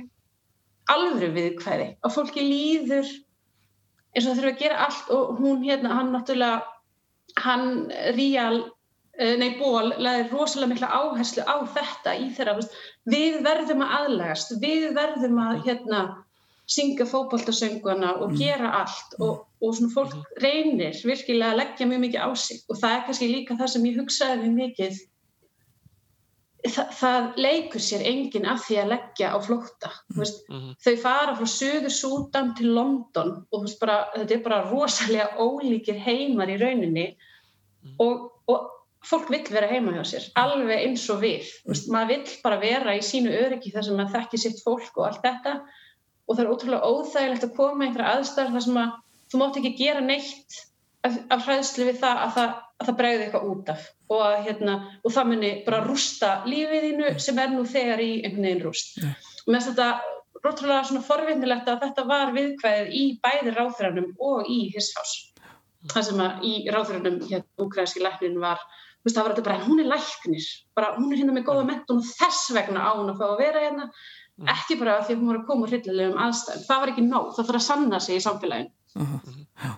alveg 0.88 1.36
viðkvæði. 1.36 1.88
Og 2.04 2.14
fólki 2.14 2.44
líður 2.44 3.06
eins 4.16 4.24
og 4.24 4.32
það 4.32 4.40
þurfa 4.40 4.54
að 4.54 4.64
gera 4.64 4.82
allt. 4.86 5.14
Og 5.14 5.38
hún 5.42 5.62
hérna, 5.66 5.94
hann 5.98 6.12
náttúrulega, 6.14 6.62
hann 7.44 7.68
Ríal 8.16 8.64
Eh, 9.18 9.34
nei 9.34 9.56
ból 9.58 9.90
laði 9.98 10.28
rosalega 10.30 10.70
mikla 10.70 10.88
áherslu 10.94 11.42
á 11.42 11.58
þetta 11.74 12.12
í 12.22 12.28
þeirra, 12.36 12.52
við 13.10 13.40
verðum 13.42 13.80
að 13.82 13.94
aðlægast, 13.96 14.52
við 14.62 14.84
verðum 14.94 15.40
að 15.42 15.64
hérna, 15.64 16.02
syngja 16.70 17.06
fókbaltasönguna 17.08 18.12
og 18.20 18.28
mm. 18.30 18.36
gera 18.38 18.70
allt. 18.84 19.16
Og, 19.18 19.40
og 19.58 19.74
svona 19.74 19.90
fólk 19.96 20.14
mm. 20.14 20.28
reynir 20.44 21.00
virkilega 21.02 21.50
að 21.50 21.60
leggja 21.64 21.88
mjög 21.90 22.02
mikið 22.04 22.28
á 22.28 22.30
sig. 22.38 22.62
Og 22.70 22.78
það 22.78 22.94
er 22.94 23.02
kannski 23.08 23.30
líka 23.32 23.58
það 23.58 23.72
sem 23.74 23.88
ég 23.88 23.98
hugsaði 23.98 24.38
mjög 24.44 24.56
mikið 24.60 25.02
Þa, 26.58 26.84
það 26.98 27.26
leikur 27.38 27.82
sér 27.82 28.00
enginn 28.10 28.46
af 28.50 28.64
því 28.66 28.78
að 28.82 28.88
leggja 28.90 29.28
á 29.30 29.38
flótta 29.38 29.90
mm 30.10 30.24
-hmm. 30.24 30.72
þau 30.82 30.96
fara 31.04 31.36
frá 31.38 31.46
söður 31.52 31.94
Súdan 31.94 32.50
til 32.58 32.72
London 32.74 33.30
og 33.54 33.68
bara, 33.80 33.98
þetta 34.16 34.34
er 34.34 34.42
bara 34.42 34.64
rosalega 34.66 35.38
ólíkir 35.38 36.00
heimar 36.02 36.50
í 36.50 36.58
rauninni 36.58 37.06
mm. 37.14 37.94
og, 38.02 38.26
og 38.50 38.66
fólk 39.06 39.30
vill 39.30 39.46
vera 39.54 39.70
heima 39.70 39.94
hjá 39.94 40.02
sér, 40.04 40.26
alveg 40.34 40.82
eins 40.82 41.06
og 41.14 41.22
við 41.22 41.46
Vist, 41.70 41.86
maður 41.94 42.08
vill 42.16 42.38
bara 42.42 42.58
vera 42.58 42.96
í 42.98 43.04
sínu 43.06 43.30
öryggi 43.30 43.70
þar 43.74 43.86
sem 43.86 44.00
maður 44.00 44.16
þekkir 44.18 44.42
sitt 44.42 44.62
fólk 44.64 44.98
og 44.98 45.06
allt 45.06 45.22
þetta 45.22 45.60
og 46.28 46.36
það 46.36 46.44
er 46.44 46.52
ótrúlega 46.52 46.90
óþægilegt 46.90 47.46
að 47.46 47.54
koma 47.56 47.86
einhverja 47.86 48.16
aðstæðar 48.16 48.56
þar 48.56 48.66
sem 48.66 48.80
að 48.82 48.96
þú 49.30 49.40
mátt 49.40 49.60
ekki 49.60 49.76
gera 49.78 50.02
neitt 50.04 50.58
af, 51.06 51.18
af 51.30 51.46
hræðslu 51.46 51.86
við 51.88 52.00
það 52.02 52.24
að 52.24 52.34
það, 52.36 52.56
að 52.78 52.90
það 52.90 52.98
bregði 53.00 53.24
eitthvað 53.26 53.48
út 53.52 53.72
af. 53.74 53.88
Og, 54.08 54.20
að, 54.22 54.36
hérna, 54.48 54.76
og 55.02 55.14
það 55.14 55.32
muni 55.32 55.50
bara 55.66 55.80
rústa 55.86 56.34
lífiðinu 56.46 57.16
sem 57.22 57.40
er 57.42 57.50
nú 57.54 57.64
þegar 57.66 58.04
í 58.04 58.12
einhvern 58.22 58.48
veginn 58.48 58.64
rúst. 58.66 58.94
Yeah. 59.02 59.16
og 59.46 59.54
með 59.54 59.70
þetta 59.70 59.88
rótrúlega 60.38 60.84
svona 60.86 61.06
forvinnilegt 61.06 61.68
að 61.68 61.82
þetta 61.86 62.04
var 62.06 62.34
viðkvæðið 62.36 62.94
í 62.94 63.04
bæði 63.24 63.54
ráþrænum 63.56 64.12
og 64.22 64.46
í 64.46 64.60
hissfás 64.74 65.16
það 65.86 66.06
sem 66.08 66.20
að 66.22 66.46
í 66.46 66.52
ráþrænum 66.74 67.18
hérna, 67.28 67.48
úkræðski 67.62 68.02
læknin 68.02 68.38
var 68.42 68.60
veist, 69.04 69.16
það 69.16 69.22
var 69.22 69.34
þetta 69.34 69.46
bara, 69.48 69.58
hún 69.66 69.82
er 69.82 69.90
læknir. 69.92 70.46
Bara, 70.76 70.94
hún 70.98 71.12
er 71.12 71.20
hérna 71.20 71.36
með 71.36 71.46
góða 71.48 71.66
mentun 71.68 72.02
og 72.02 72.08
þess 72.08 72.48
vegna 72.56 72.82
á 72.82 72.90
hún 72.98 73.12
að 73.12 73.20
fá 73.20 73.26
að 73.28 73.42
vera 73.42 73.64
hérna. 73.66 73.90
Ekki 74.54 74.78
bara 74.78 75.00
því 75.02 75.14
að 75.14 75.20
hún 75.20 75.30
var 75.32 75.40
að 75.40 75.46
koma 75.48 75.68
hryllilegum 75.70 76.20
aðstæðum. 76.24 76.64
Það 76.68 76.82
var 76.82 76.92
ekki 76.92 77.06
nóg, 77.06 77.30
það 77.34 77.48
þarf 77.48 77.60
að 77.60 77.66
sanna 77.66 78.00
sig 78.02 78.18
í 78.18 78.22
samfélagin 78.22 78.68
uh 78.98 79.14
-huh. 79.14 79.38
Já. 79.64 79.72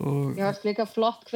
Og... 0.00 0.36
Já, 0.36 0.46
það 0.46 0.58
er 0.58 0.66
líka 0.70 0.86
flott 0.86 1.30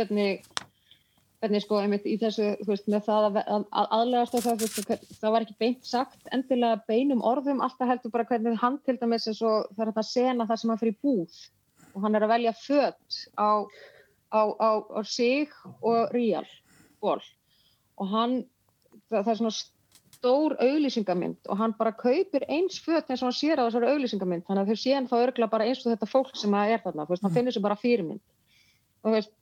hvernig 1.40 1.62
sko, 1.64 1.78
einmitt 1.80 2.04
í 2.08 2.16
þessu 2.20 2.50
veist, 2.68 2.88
með 2.90 3.06
það 3.06 3.28
að, 3.28 3.38
að, 3.40 3.64
að 3.80 3.94
aðlegast 3.96 4.36
það, 4.36 4.64
veist, 4.64 5.06
það 5.22 5.34
var 5.34 5.46
ekki 5.46 5.56
beint 5.62 5.88
sagt 5.88 6.30
endilega 6.36 6.82
beinum 6.90 7.24
orðum, 7.24 7.62
alltaf 7.64 7.88
heldur 7.88 8.12
bara 8.14 8.28
hvernig 8.28 8.60
hann 8.60 8.78
til 8.84 8.98
dæmis 9.00 9.28
eins 9.30 9.40
og 9.40 9.70
það 9.72 9.86
er 9.86 9.92
þetta 9.92 10.06
sena 10.10 10.46
það 10.50 10.62
sem 10.62 10.72
hann 10.72 10.82
fyrir 10.82 10.98
búð 11.00 11.40
og 11.94 12.04
hann 12.04 12.18
er 12.18 12.26
að 12.26 12.32
velja 12.34 12.54
fött 12.60 13.20
á, 13.40 13.50
á, 14.30 14.40
á, 14.52 14.70
á 14.84 15.00
sig 15.08 15.52
og 15.80 16.12
ríal 16.14 16.46
ból 17.00 17.18
og 18.00 18.12
hann, 18.12 18.40
það, 19.08 19.22
það 19.22 19.32
er 19.32 19.40
svona 19.40 19.56
stór 20.20 20.54
auglýsingamind 20.60 21.48
og 21.48 21.56
hann 21.56 21.72
bara 21.78 21.96
kaupir 21.96 22.44
eins 22.52 22.76
föt 22.84 23.08
eins 23.08 23.22
og 23.22 23.30
hann 23.30 23.38
sér 23.38 23.60
á 23.60 23.64
þessari 23.64 23.88
auglýsingamind 23.94 24.44
þannig 24.44 24.66
að 24.66 24.72
þau 24.74 24.82
séum 24.82 25.08
þá 25.08 25.16
örgla 25.22 25.48
bara 25.52 25.68
eins 25.68 25.80
og 25.84 25.94
þetta 25.94 26.08
fólk 26.10 26.36
sem 26.36 26.52
það 26.52 26.72
er 26.74 26.82
þarna, 26.84 27.06
veist, 27.08 27.24
hann 27.24 27.32
mm. 27.32 27.38
finnir 27.38 27.56
sér 27.56 27.64
bara 27.64 27.78
fyrirmynd. 27.80 28.20
Og, 29.00 29.14
veist, 29.14 29.32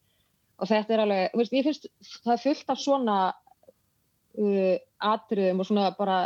og 0.59 0.69
þetta 0.69 0.95
er 0.95 1.03
alveg, 1.05 1.37
veist, 1.39 1.55
ég 1.55 1.67
finnst 1.67 1.87
það 2.25 2.33
er 2.35 2.43
fullt 2.43 2.73
af 2.73 2.81
svona 2.81 3.17
uh, 3.29 4.75
atriðum 5.09 5.63
og 5.63 5.69
svona 5.69 5.89
bara 5.97 6.19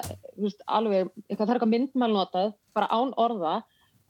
alveg, 0.65 1.11
það 1.29 1.45
er 1.47 1.55
eitthvað 1.55 1.73
myndmælnotað 1.73 2.53
bara 2.73 2.89
án 2.89 3.13
orða 3.21 3.55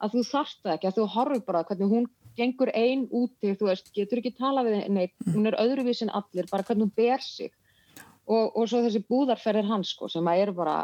að 0.03 0.17
þú 0.17 0.25
þarft 0.31 0.61
það 0.63 0.75
ekki, 0.75 0.89
að 0.89 0.99
þú 0.99 1.07
horfur 1.15 1.43
bara 1.47 1.63
hvernig 1.67 1.91
hún 1.91 2.07
gengur 2.37 2.71
einn 2.73 3.05
úti, 3.13 3.53
þú 3.59 3.69
veist, 3.69 3.91
getur 3.95 4.21
ekki 4.21 4.33
tala 4.37 4.63
við 4.65 4.87
neitt, 4.91 5.13
mm. 5.21 5.35
hún 5.35 5.49
er 5.49 5.59
öðruvísin 5.61 6.11
allir, 6.13 6.47
bara 6.51 6.65
hvernig 6.65 6.87
hún 6.87 6.95
ber 6.97 7.21
sig 7.23 7.53
og, 8.25 8.55
og 8.55 8.67
svo 8.69 8.81
þessi 8.85 9.03
búðarferðir 9.09 9.69
hans 9.69 9.93
sko 9.93 10.09
sem 10.11 10.27
að 10.31 10.45
er 10.45 10.53
bara, 10.55 10.77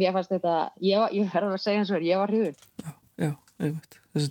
ég 0.00 0.14
fannst 0.14 0.32
þetta, 0.34 0.58
ég, 0.84 1.16
ég 1.16 1.32
verður 1.32 1.56
að 1.56 1.64
segja 1.64 1.82
eins 1.82 1.90
og 1.90 1.98
verður, 1.98 2.10
ég 2.10 2.22
var 2.22 2.34
hrjúð. 2.34 2.62
Já, 2.84 2.92
já, 3.24 3.32
einmitt. 3.58 3.99
Þessi 4.10 4.30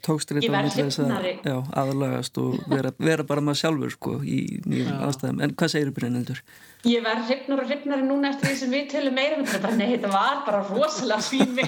þess 0.75 0.99
að 0.99 1.69
aðlagast 1.79 2.39
og 2.41 2.57
vera, 2.67 2.91
vera 2.99 3.23
bara 3.23 3.43
maður 3.43 3.61
sjálfur 3.61 3.93
sko 3.93 4.15
í 4.27 4.59
nýjum 4.67 4.99
aðstæðum. 5.07 5.39
En 5.45 5.53
hvað 5.55 5.71
segir 5.71 5.93
Brynildur? 5.95 6.41
Ég 6.87 7.03
var 7.03 7.21
hrifnar 7.27 7.63
og 7.63 7.71
hrifnar 7.71 8.03
núna 8.03 8.33
eftir 8.33 8.51
því 8.51 8.57
sem 8.59 8.75
við 8.75 8.85
tölum 8.93 9.15
meira 9.15 9.39
um 9.39 9.47
þetta. 9.47 9.71
Nei, 9.79 9.87
þetta 9.93 10.11
var 10.11 10.41
bara 10.47 10.61
rosalega 10.67 11.21
svími. 11.23 11.67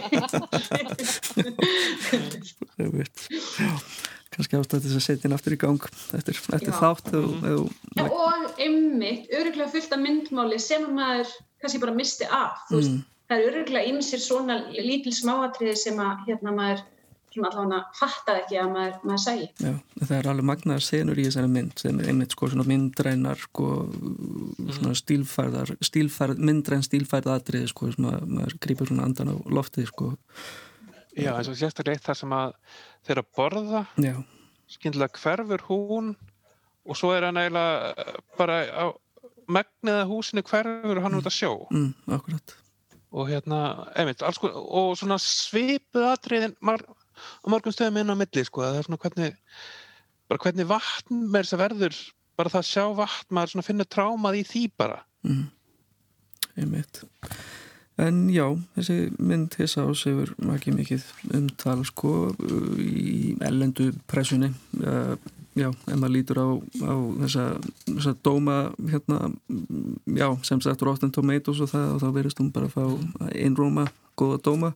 Það 2.71 2.83
er 2.83 2.95
vilt. 2.99 3.27
Já 3.31 3.71
kannski 4.31 4.57
ástæði 4.57 4.85
þess 4.85 4.97
að 4.97 5.05
setja 5.05 5.25
henn 5.25 5.35
aftur 5.35 5.55
í 5.55 5.59
gang 5.59 5.87
eftir, 6.15 6.37
eftir 6.55 6.75
þátt 6.77 7.09
og, 7.19 7.31
og, 7.51 7.71
Já, 7.97 8.05
og 8.07 8.61
einmitt, 8.63 9.27
öruglega 9.35 9.71
fullt 9.73 9.95
af 9.95 9.99
myndmáli 10.01 10.59
sem 10.61 10.85
maður 10.95 11.33
kannski 11.61 11.81
bara 11.83 11.95
misti 11.97 12.29
af 12.31 12.63
mm. 12.71 13.01
það 13.27 13.35
er 13.37 13.49
öruglega 13.49 13.91
einsir 13.91 14.23
svona 14.23 14.61
lítil 14.71 15.13
smáatriði 15.17 15.75
sem 15.83 15.99
að 15.99 16.23
hérna 16.29 16.55
maður 16.55 16.85
allavega 17.39 17.79
fattaði 17.95 18.41
ekki 18.43 18.57
að 18.59 18.71
maður, 18.73 18.97
maður 19.07 19.21
segi. 19.23 19.45
Já, 19.61 19.73
það 20.01 20.15
er 20.17 20.29
alveg 20.31 20.47
magnaðar 20.49 20.85
senur 20.85 21.21
í 21.21 21.27
þessari 21.27 21.51
mynd 21.53 21.83
sem 21.83 22.01
er 22.01 22.09
einmitt 22.11 22.35
sko 22.35 22.49
svona 22.51 22.65
myndrænar 22.67 23.39
sko 23.45 23.67
svona 24.75 24.97
stílfærðar 24.99 25.71
stílfærð, 25.87 26.41
myndræn 26.49 26.83
stílfærð 26.85 27.31
atriði 27.35 27.71
sko 27.71 27.91
sem 27.95 28.09
að 28.11 28.27
maður 28.27 28.57
grýpur 28.65 28.91
svona 28.91 29.07
andan 29.07 29.31
á 29.31 29.35
loftið 29.47 29.87
sko. 29.93 30.11
Já, 31.15 31.31
eins 31.37 31.51
og 31.51 31.57
sérstaklega 31.59 31.99
eitt 31.99 32.07
þar 32.07 32.19
sem 32.19 32.35
að 32.35 32.53
þeirra 33.07 33.25
borða 33.39 33.85
skyndilega 34.71 35.19
hverfur 35.19 35.65
hún 35.67 36.13
og 36.87 36.97
svo 36.97 37.11
er 37.15 37.27
hann 37.27 37.39
eiginlega 37.39 38.19
bara 38.39 38.61
á 38.71 38.85
megniða 39.51 40.07
húsinu 40.09 40.43
hverfur 40.47 40.97
og 40.97 41.03
hann 41.05 41.15
er 41.15 41.21
út 41.21 41.29
að 41.29 41.37
sjó. 41.37 41.53
Mm, 41.71 41.93
Akkurat. 42.15 42.55
Og 43.11 43.27
hérna, 43.27 43.89
einmitt, 43.99 44.21
alls 44.23 44.37
sko 44.39 44.47
og 44.47 44.93
svona 44.99 45.17
svipuð 45.19 46.05
atriðin 46.13 46.55
mar, 46.63 46.79
á 47.21 47.45
mörgum 47.51 47.75
stöðum 47.75 48.01
inn 48.01 48.13
á 48.13 48.15
milli 48.17 48.45
sko 48.47 48.65
það 48.65 48.79
er 48.79 48.87
svona 48.87 49.01
hvernig 49.05 49.39
bara 50.31 50.43
hvernig 50.45 50.69
vatn 50.69 51.25
með 51.27 51.45
þess 51.45 51.57
að 51.57 51.63
verður 51.65 51.97
bara 52.39 52.51
það 52.51 52.61
að 52.63 52.69
sjá 52.69 52.85
vatn, 52.97 53.33
maður 53.35 53.53
svona 53.53 53.67
finnur 53.67 53.89
trámað 53.91 54.37
í 54.39 54.45
því 54.47 54.61
bara. 54.79 55.01
Mm, 55.27 55.49
Einmitt. 56.61 57.03
En 58.01 58.23
já, 58.33 58.45
þessi 58.77 58.95
mynd 59.21 59.55
hissa 59.59 59.83
ás 59.85 60.05
hefur 60.07 60.31
ekki 60.55 60.73
mikið 60.73 61.03
umtal 61.37 61.81
sko 61.85 62.13
í 62.81 63.35
ellendu 63.45 63.91
pressunni. 64.09 64.49
Uh, 64.79 65.13
já, 65.59 65.67
en 65.69 65.99
maður 65.99 66.15
lítur 66.15 66.41
á, 66.41 66.47
á 66.87 66.93
þessa, 67.25 67.45
þessa 67.91 68.15
dóma 68.25 68.57
hérna, 68.79 69.33
já, 70.17 70.27
sem 70.47 70.63
sagt 70.63 70.85
Rotten 70.87 71.11
Tomatoes 71.13 71.61
og 71.61 71.71
það 71.73 71.97
og 71.97 72.01
þá 72.01 72.07
verist 72.15 72.41
hún 72.41 72.53
bara 72.55 72.71
að 72.71 72.77
fá 72.77 73.27
einróma 73.35 73.89
góða 74.17 74.39
dóma 74.47 74.71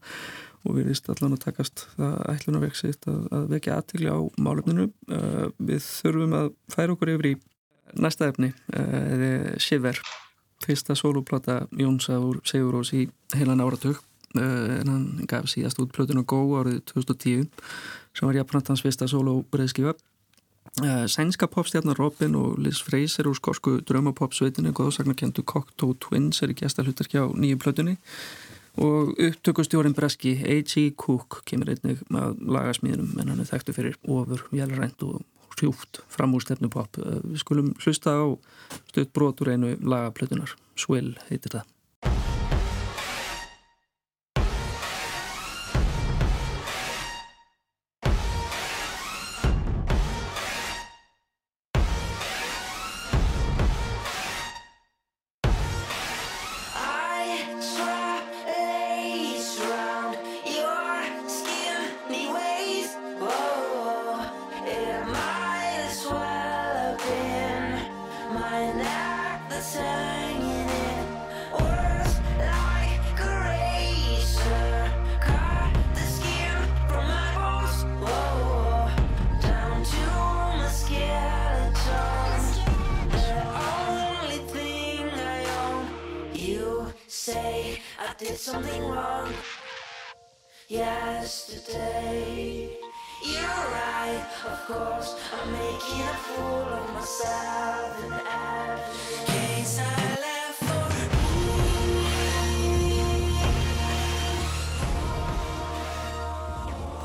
og 0.65 0.77
við 0.77 0.89
vist 0.91 1.09
allan 1.11 1.35
að 1.35 1.43
takast 1.45 1.85
það 1.95 2.15
ætlunarverk 2.33 2.79
sitt 2.79 3.07
að, 3.09 3.21
að 3.35 3.45
vekja 3.53 3.77
aðtíkli 3.79 4.11
á 4.11 4.19
málefninu. 4.41 4.87
Uh, 5.11 5.45
við 5.57 5.83
þurfum 5.85 6.35
að 6.39 6.49
færa 6.73 6.95
okkur 6.95 7.13
yfir 7.15 7.29
í 7.31 7.35
næsta 8.01 8.29
efni 8.31 8.51
eða 8.73 9.31
uh, 9.31 9.51
Shiver. 9.61 10.01
Fyrsta 10.65 10.95
soloplata 10.97 11.65
Jónsa 11.77 12.17
úr 12.23 12.39
Sigurós 12.47 12.93
í 12.95 13.05
heilan 13.35 13.63
áratug. 13.63 14.01
Uh, 14.35 14.81
en 14.81 14.91
hann 14.91 15.05
gaf 15.31 15.47
síðast 15.51 15.79
út 15.79 15.93
plötun 15.95 16.23
og 16.23 16.27
gó 16.27 16.41
árið 16.59 16.81
2010 16.91 17.47
sem 18.15 18.27
var 18.27 18.35
jafnframt 18.35 18.71
hans 18.71 18.83
fyrsta 18.83 19.07
solobreyðskifa 19.07 19.93
uh, 20.83 21.05
Sænska 21.07 21.47
popstjarnar 21.51 21.99
Robin 21.99 22.35
og 22.35 22.59
Liz 22.59 22.81
Fraser 22.83 23.29
úr 23.29 23.37
skorsku 23.37 23.77
drömapopsveitinu 23.87 24.73
góðsagnarkendu 24.75 25.45
Cocteau 25.47 25.95
Twins 25.99 26.41
er 26.43 26.51
í 26.51 26.57
gæsta 26.57 26.83
hlutarki 26.83 27.21
á 27.21 27.31
nýju 27.31 27.59
plötunni 27.63 27.95
og 28.81 29.13
upptökustjórin 29.21 29.95
Breski 29.95 30.35
A.G. 30.43 30.89
Cook 30.99 31.41
kemur 31.47 31.71
einnig 31.71 32.01
að 32.11 32.41
lagasmíðunum 32.43 33.21
en 33.21 33.31
hann 33.31 33.43
er 33.43 33.49
þekktu 33.51 33.75
fyrir 33.77 33.99
ofur, 34.03 34.43
velrænt 34.51 35.05
og 35.07 35.23
hrjúft 35.55 36.01
fram 36.11 36.35
úr 36.35 36.43
stefnupop. 36.43 36.99
Eh, 36.99 37.21
við 37.23 37.43
skulum 37.43 37.71
hlusta 37.83 38.17
á 38.19 38.25
stöðt 38.91 39.13
brotur 39.15 39.53
einu 39.53 39.75
lagaplötunar. 39.79 40.57
Swill 40.75 41.15
heitir 41.29 41.59
það. 41.59 41.74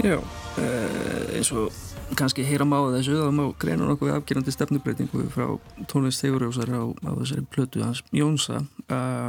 Já, 0.00 0.16
uh, 0.16 1.36
eins 1.36 1.50
og 1.52 1.68
kannski 2.16 2.44
heyra 2.46 2.64
má 2.68 2.78
að 2.80 2.94
þessu, 2.98 3.16
það 3.20 3.34
má 3.36 3.42
greina 3.60 3.88
nokkuð 3.88 4.14
afgerandi 4.14 4.54
stefnubreitingu 4.54 5.26
frá 5.34 5.46
tónlist 5.90 6.22
Sigurjósar 6.22 6.70
á, 6.72 6.82
á 7.04 7.10
þessari 7.20 7.44
plötu 7.52 7.82
hans 7.84 8.00
Jónsa. 8.16 8.62
Uh, 8.88 9.28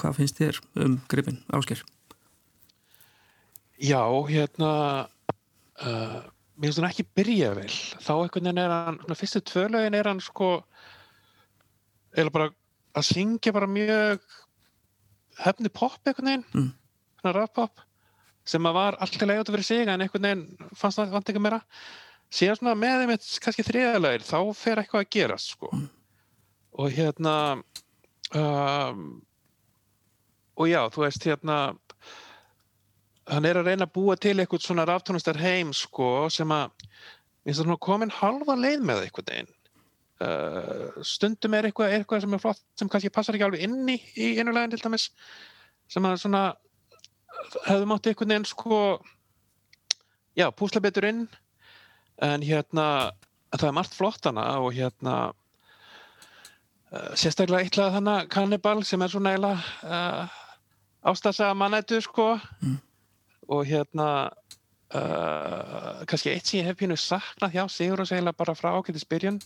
hvað 0.00 0.16
finnst 0.18 0.40
þér 0.40 0.58
um 0.82 0.96
gripin, 1.10 1.38
Ásker? 1.54 1.82
Já, 3.80 4.02
hérna 4.28 4.72
uh, 5.80 6.18
mér 6.58 6.66
finnst 6.68 6.80
hann 6.82 6.88
ekki 6.90 7.06
byrja 7.16 7.52
vel 7.56 7.70
þá 7.70 8.10
einhvern 8.16 8.50
veginn 8.50 8.62
er 8.64 8.74
hann, 8.74 8.98
svona 9.04 9.18
fyrstu 9.20 9.42
tvölaugin 9.46 9.96
er 10.00 10.10
hann 10.10 10.24
sko 10.24 10.50
eða 12.18 12.34
bara 12.34 12.50
að 12.98 13.06
syngja 13.12 13.54
bara 13.54 13.70
mjög 13.70 14.26
hefni 15.46 15.70
pop 15.72 16.02
einhvern 16.02 16.32
veginn 16.32 16.44
Mm. 16.50 16.68
svona 17.22 17.36
rap 17.38 17.54
pop 17.54 17.86
sem 18.48 18.66
að 18.66 18.76
var 18.76 18.98
alltaf 19.00 19.26
leið 19.28 19.42
út 19.42 19.50
að 19.50 19.56
vera 19.56 19.66
sig 19.66 19.82
en 19.84 20.04
einhvern 20.04 20.28
veginn 20.28 20.70
fannst 20.76 21.00
það 21.00 21.16
vant 21.16 21.32
ekki 21.32 21.42
meira. 21.42 21.60
Síðan 22.30 22.60
svona 22.60 22.76
með 22.78 23.02
þeim 23.02 23.14
kannski 23.44 23.66
þriðalegir 23.66 24.26
þá 24.26 24.38
fer 24.54 24.80
eitthvað 24.80 25.04
að 25.04 25.12
gerast 25.16 25.54
sko. 25.54 25.70
Og 26.78 26.92
hérna 26.94 27.34
um, 28.38 29.04
og 30.60 30.70
já, 30.70 30.80
þú 30.92 31.04
veist 31.04 31.26
hérna 31.26 31.60
hann 33.30 33.46
er 33.46 33.60
að 33.60 33.70
reyna 33.70 33.86
að 33.86 33.94
búa 33.94 34.16
til 34.18 34.36
eitthvað 34.38 34.64
svona 34.64 34.86
ráftónustar 34.88 35.38
heim 35.40 35.72
sko 35.76 36.28
sem 36.32 36.50
að 36.54 36.70
komin 37.82 38.12
halva 38.14 38.56
leið 38.58 38.84
með 38.86 39.04
eitthvað 39.06 39.34
einn 39.36 39.50
uh, 40.24 41.02
stundum 41.06 41.54
er 41.56 41.68
eitthvað, 41.68 41.94
eitthvað 41.96 42.24
sem 42.24 42.34
er 42.36 42.42
flott 42.42 42.64
sem 42.78 42.90
kannski 42.90 43.12
passar 43.14 43.36
ekki 43.36 43.46
alveg 43.46 43.64
inni 43.66 43.98
í 44.16 44.32
einu 44.38 44.54
leginn 44.54 44.74
til 44.74 44.82
dæmis 44.82 45.10
sem 45.90 46.06
að 46.06 46.20
svona 46.24 46.42
hefðu 47.66 47.88
mátt 47.88 48.08
eitthvað 48.08 48.34
einn 48.36 48.46
sko 48.48 48.80
já, 50.38 50.48
púsla 50.54 50.82
betur 50.82 51.08
inn. 51.08 51.22
En 52.20 52.44
hérna 52.44 53.12
það 53.54 53.68
er 53.70 53.76
margt 53.76 53.96
flott 53.96 54.26
hana 54.28 54.44
og 54.60 54.74
hérna 54.76 55.14
uh, 56.92 57.12
sérstaklega 57.18 57.64
eitthvað 57.64 57.96
þannig 57.98 58.28
kannibal 58.34 58.84
sem 58.86 59.02
er 59.02 59.12
svona 59.12 59.34
eiginlega 59.34 59.58
uh, 59.88 60.38
ástæðsaga 61.10 61.56
mannættu 61.56 62.02
sko. 62.04 62.34
Og 63.50 63.64
hérna 63.66 64.08
uh, 64.94 66.04
kannski 66.06 66.34
eitt 66.34 66.46
sem 66.46 66.60
ég 66.60 66.70
hef 66.70 66.78
pínu 66.78 66.98
saknað 67.00 67.56
hjá 67.56 67.64
Sigur 67.72 68.04
og 68.04 68.10
segla 68.10 68.36
bara 68.36 68.54
frá 68.58 68.74
ákveðis 68.76 69.08
byrjun 69.08 69.40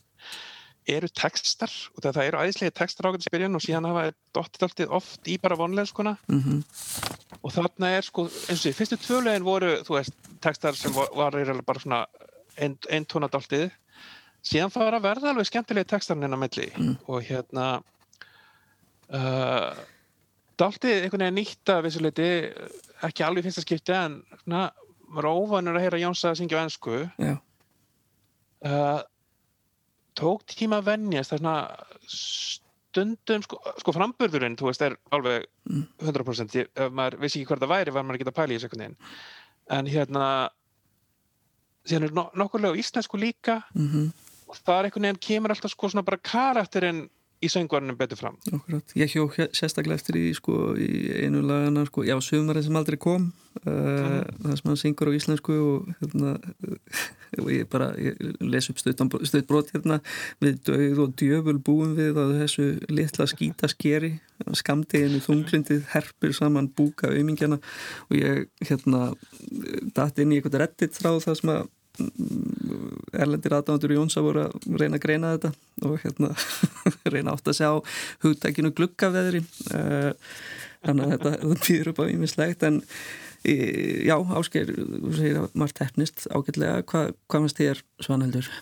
eru 0.90 1.08
textar 1.08 1.72
og 1.94 2.02
það, 2.04 2.20
eru 2.26 2.42
æðislega 2.42 2.76
textar 2.76 3.08
ákveðis 3.08 3.32
byrjun 3.32 3.58
og 3.58 3.64
síðan 3.64 3.88
hafa 3.88 4.04
dottið 4.36 4.66
alltið 4.68 4.96
oft 4.98 5.30
í 5.30 5.38
bara 5.40 5.58
vonleðskona 5.60 6.16
Mm 6.28 6.62
og 7.44 7.52
þarna 7.52 7.90
er 7.98 8.04
sko 8.06 8.22
eins 8.48 8.62
og 8.62 8.70
í 8.70 8.76
fyrstu 8.76 8.96
tvölegin 8.96 9.44
voru 9.44 9.74
þú 9.84 9.98
veist 9.98 10.14
textar 10.40 10.76
sem 10.78 10.94
var, 10.96 11.10
var 11.12 11.34
bara 11.66 11.82
svona 11.82 11.98
einn 12.56 12.78
ein 12.88 13.04
tónadáltið 13.04 13.72
síðan 14.44 14.72
fara 14.72 15.00
að 15.00 15.08
verða 15.08 15.32
alveg 15.32 15.48
skemmtilegi 15.48 15.90
textarinn 15.90 16.26
inn 16.26 16.36
á 16.36 16.40
milli. 16.40 16.68
Og 17.08 17.24
hérna 17.24 17.66
uh, 19.12 19.72
dáltið 20.60 21.04
einhvern 21.06 21.26
veginn 21.26 21.40
nýtt 21.40 21.72
af 21.72 21.84
þessu 21.86 22.04
leiti 22.04 22.28
ekki 23.04 23.26
alveg 23.26 23.48
fyrsta 23.48 23.64
skipti 23.64 23.96
en 23.96 24.20
svona 24.44 24.68
var 25.14 25.30
óvanur 25.30 25.78
að 25.78 25.86
heyra 25.86 26.02
Jónsa 26.02 26.32
að 26.32 26.40
syngja 26.40 26.60
á 26.60 26.64
ennsku 26.64 27.00
Já, 27.20 27.34
uh, 28.66 29.00
tók 30.18 30.44
tíma 30.50 30.80
að 30.82 31.22
svona 31.26 31.54
stundum 32.10 33.42
sko, 33.42 33.58
sko 33.82 33.94
framburðurinn, 33.96 34.58
þú 34.58 34.68
veist, 34.68 34.84
er 34.86 34.98
alveg 35.14 35.48
100% 36.04 36.58
ég, 36.60 36.68
ef 36.74 36.92
maður 36.94 37.18
vissi 37.24 37.40
ekki 37.40 37.50
hvað 37.50 37.64
það 37.64 37.74
væri 37.74 37.94
var 37.94 38.04
maður 38.04 38.20
ekki 38.20 38.30
að 38.30 38.36
pæla 38.38 38.52
í 38.52 38.58
þessu 38.58 38.68
einhvern 38.68 38.84
veginn. 38.84 39.00
En 39.74 39.90
hérna 39.90 40.28
síðan 41.84 42.08
er 42.08 42.14
no 42.16 42.28
nokkurlega 42.38 42.80
íslensku 42.80 43.18
líka. 43.20 43.62
Mm 43.74 44.12
og 44.54 44.60
það 44.62 44.78
er 44.78 44.88
einhvern 44.88 45.06
veginn 45.08 45.22
kemur 45.26 45.54
alltaf 45.54 45.72
sko 45.72 45.90
svona 45.90 46.06
bara 46.06 46.20
karakterinn 46.22 47.04
í 47.42 47.50
söngvarnum 47.52 47.96
betur 47.98 48.18
fram. 48.18 48.36
Akkurat. 48.52 48.94
Ég 48.98 49.12
hjó 49.12 49.26
sérstaklega 49.56 49.98
eftir 49.98 50.18
í, 50.20 50.28
sko, 50.36 50.74
í 50.80 50.88
einu 51.24 51.42
lagana, 51.44 51.84
sko, 51.88 52.04
já, 52.06 52.14
sumarið 52.22 52.68
sem 52.68 52.78
aldrei 52.78 52.98
kom, 53.00 53.26
uh, 53.64 54.22
það 54.44 54.56
sem 54.60 54.70
hann 54.70 54.80
syngur 54.80 55.10
á 55.12 55.16
íslensku 55.18 55.56
og 55.58 55.90
hérna, 56.00 56.34
og 57.42 57.50
ég 57.52 57.68
bara, 57.72 57.90
ég 58.00 58.20
les 58.40 58.70
upp 58.70 58.80
stutt 58.80 59.48
brot 59.50 59.72
hérna, 59.74 60.00
við 60.44 60.60
döið 60.70 61.04
og 61.04 61.14
djöful 61.20 61.58
búum 61.66 61.94
við 61.98 62.20
að 62.22 62.36
þessu 62.42 62.68
litla 62.92 63.28
skýta 63.30 63.70
skeri, 63.72 64.14
skamdeginu 64.62 65.22
þunglindið 65.24 65.88
herpir 65.92 66.34
saman 66.36 66.70
búka 66.72 67.12
aumingjana 67.12 67.60
og 68.08 68.18
ég, 68.18 68.46
hérna, 68.64 69.12
datt 69.96 70.20
inn 70.22 70.32
í 70.32 70.40
eitthvað 70.40 70.62
reddit 70.64 70.96
frá 71.00 71.12
það 71.18 71.40
sem 71.42 71.56
að 71.58 71.72
erlendir 73.14 73.54
aðdándur 73.54 73.94
Jónsa 73.94 74.22
voru 74.24 74.48
að 74.48 74.54
reyna 74.80 74.98
að 74.98 75.04
greina 75.04 75.32
þetta 75.36 75.50
og 75.86 76.00
hérna 76.02 76.30
reyna 77.14 77.34
átt 77.34 77.50
að 77.50 77.58
sjá 77.60 77.68
hugtækinu 78.24 78.72
gluggaveðri. 78.74 79.44
Uh, 79.70 80.10
þannig 80.84 81.04
að 81.06 81.12
þetta, 81.14 81.54
býður 81.68 81.92
upp 81.92 82.02
á 82.02 82.04
ímislegt 82.10 82.66
en 82.66 82.80
í, 83.46 83.56
já, 84.08 84.16
Ásker 84.40 84.74
þú 84.74 85.14
segir 85.16 85.40
að 85.44 85.58
margt 85.62 85.82
hefnist 85.84 86.26
ágætlega. 86.34 86.84
Hva, 86.90 87.06
hvað 87.28 87.46
finnst 87.46 87.62
þér 87.62 87.82
Svanhildur? 88.02 88.52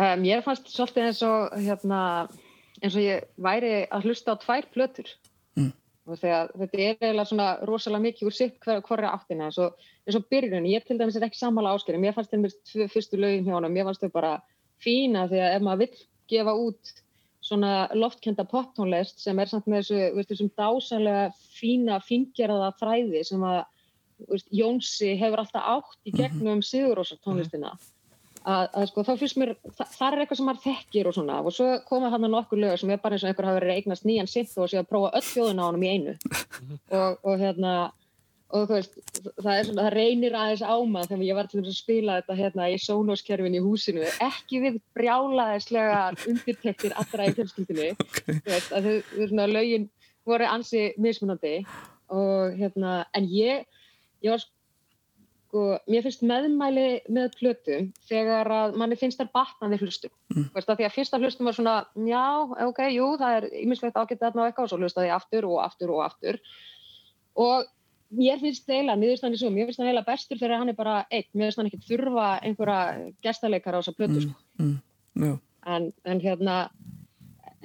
Um, 0.00 0.22
ég 0.24 0.42
fannst 0.46 0.70
svolítið 0.72 1.08
eins 1.08 1.24
og 1.26 1.58
hérna, 1.60 2.02
eins 2.80 2.94
og 2.94 3.02
ég 3.04 3.26
væri 3.42 3.74
að 3.90 4.06
hlusta 4.08 4.34
á 4.34 4.42
tvær 4.42 4.70
plötur 4.74 5.10
þegar 6.18 6.50
þetta 6.58 6.78
er 6.78 6.94
eiginlega 6.94 7.26
svona 7.28 7.48
rosalega 7.68 8.04
mikið 8.06 8.30
úr 8.30 8.36
sitt 8.36 8.56
hver, 8.64 8.80
hverja 8.86 9.12
áttina. 9.14 9.50
Eins 9.50 9.58
og, 9.62 9.76
og 10.10 10.26
byrjun, 10.32 10.68
ég 10.70 10.86
til 10.86 10.98
dæmis 10.98 11.18
er 11.18 11.26
ekki 11.26 11.40
sammála 11.40 11.74
áskeri 11.76 12.00
mér 12.00 12.16
fannst 12.16 12.32
þeim 12.34 12.48
tvö 12.72 12.88
fyrstu 12.92 13.20
lögin 13.20 13.46
hjá 13.46 13.56
honum 13.56 13.74
mér 13.74 13.88
fannst 13.88 14.02
þau 14.04 14.14
bara 14.14 14.32
fína 14.82 15.26
því 15.30 15.42
að 15.44 15.54
ef 15.56 15.64
maður 15.66 15.82
vill 15.84 16.04
gefa 16.30 16.56
út 16.56 16.92
svona 17.44 17.74
loftkenda 17.96 18.44
poptónlist 18.48 19.22
sem 19.22 19.38
er 19.40 19.48
samt 19.48 19.68
með 19.70 19.82
þessu, 19.82 20.00
veist, 20.16 20.32
þessum 20.32 20.50
dásanlega 20.60 21.30
fína, 21.56 22.00
fíngerða 22.04 22.72
fræði 22.80 23.22
sem 23.26 23.44
að 23.46 23.62
veist, 24.28 24.50
Jónsi 24.52 25.14
hefur 25.20 25.44
alltaf 25.44 25.70
átt 25.76 26.10
í 26.10 26.14
gegnum 26.16 26.60
Sigurósar 26.64 27.20
tónlistina 27.24 27.72
að, 28.44 28.66
að 28.72 28.86
sko, 28.90 29.04
þá 29.04 29.12
finnst 29.20 29.38
mér, 29.40 29.54
þa 29.76 29.86
það 29.92 30.06
er 30.06 30.22
eitthvað 30.22 30.40
sem 30.40 30.48
maður 30.48 30.66
þekkir 30.66 31.08
og 31.10 31.16
svona, 31.16 31.38
og 31.44 31.54
svo 31.54 31.70
koma 31.88 32.10
hann 32.12 32.26
að 32.26 32.34
nokkur 32.34 32.60
lög 32.60 32.76
sem 32.80 32.92
er 32.92 33.00
bara 33.02 33.16
eins 33.16 33.24
og 33.24 33.30
einhver 33.30 33.48
hafi 33.48 33.60
verið 33.60 33.78
eignast 33.78 34.06
nýjan 34.08 34.30
sitt 34.30 34.52
og 34.56 34.70
sé 34.70 34.80
að 34.80 34.90
prófa 34.90 35.12
öll 35.18 35.26
þjóðuna 35.28 35.66
á 35.66 35.68
honum 35.68 35.84
í 35.84 35.90
einu. 35.94 36.14
Og, 36.90 37.18
og 37.24 37.42
hérna 37.42 37.74
og 38.50 38.66
þú 38.66 38.76
veist, 38.76 38.96
það 39.38 39.52
er 39.54 39.66
svona, 39.68 39.84
það 39.84 39.94
reynir 39.94 40.36
aðeins 40.36 40.64
á 40.66 40.74
maður 40.82 41.10
þegar 41.12 41.26
ég 41.28 41.38
var 41.38 41.50
til 41.50 41.60
þess 41.60 41.70
að 41.70 41.78
spila 41.78 42.16
þetta 42.18 42.38
hérna 42.40 42.68
í 42.70 42.78
sónóskerfin 42.82 43.58
í 43.58 43.62
húsinu. 43.62 44.06
Ekki 44.26 44.62
við 44.64 44.78
brjálaðislega 44.98 46.00
undirtektir 46.32 46.96
allra 46.98 47.28
í 47.28 47.36
fjölskyldinu 47.38 47.90
Okay. 48.00 48.40
þú 48.42 48.50
veist, 48.50 48.72
að 48.74 48.88
þau 48.88 49.28
svona 49.30 49.46
lögin 49.50 49.86
voru 50.26 50.48
ansi 50.50 50.88
mismunandi. 50.98 51.60
Og 52.10 52.56
hérna, 52.58 53.04
en 53.14 53.28
ég 53.30 53.68
ég 54.24 54.34
var 54.34 54.42
sko, 54.42 54.52
mér 55.52 56.04
finnst 56.04 56.22
meðmæli 56.26 56.86
með 57.10 57.34
plötu 57.40 57.78
þegar 58.06 58.50
að 58.54 58.76
manni 58.78 58.98
finnst 58.98 59.18
þær 59.18 59.32
batna 59.34 59.70
við 59.72 59.84
hlustum 59.86 60.12
mm. 60.30 60.46
veist, 60.54 60.70
því 60.70 60.86
að 60.86 60.94
fyrsta 60.94 61.18
hlustum 61.18 61.48
var 61.50 61.56
svona 61.56 61.74
já, 62.06 62.26
ok, 62.68 62.80
jú, 62.94 63.08
það 63.20 63.36
er 63.38 63.48
ýmislegt 63.64 63.98
ágætt 63.98 64.24
og 64.30 64.44
eitthvað 64.44 64.66
og 64.66 64.72
svo 64.72 64.78
hlustaði 64.80 65.12
aftur 65.14 65.48
og 65.50 65.58
aftur 65.64 65.94
og 65.96 66.04
aftur. 66.06 66.38
Og 67.40 67.66
mér 68.14 68.40
finnst 68.42 68.70
eiginlega, 68.70 68.98
niðurstæðan 69.00 69.36
er 69.36 69.42
svo, 69.42 69.52
mér 69.54 69.68
finnst 69.68 69.82
hann 69.82 69.90
eiginlega 69.90 70.10
bestur 70.10 70.40
þegar 70.40 70.62
hann 70.62 70.72
er 70.72 70.78
bara 70.78 70.96
einn, 71.10 71.28
mér 71.34 71.48
finnst 71.50 71.62
hann 71.62 71.70
ekki 71.70 71.82
þurfa 71.88 72.30
einhverja 72.46 72.80
gestaleikar 73.26 73.78
á 73.78 73.80
þessa 73.80 73.96
plötu 73.98 74.24
sko. 74.24 74.34
Mm, 74.60 74.74
já, 75.26 75.36
en, 75.76 75.92
en 76.06 76.24
hérna 76.24 76.58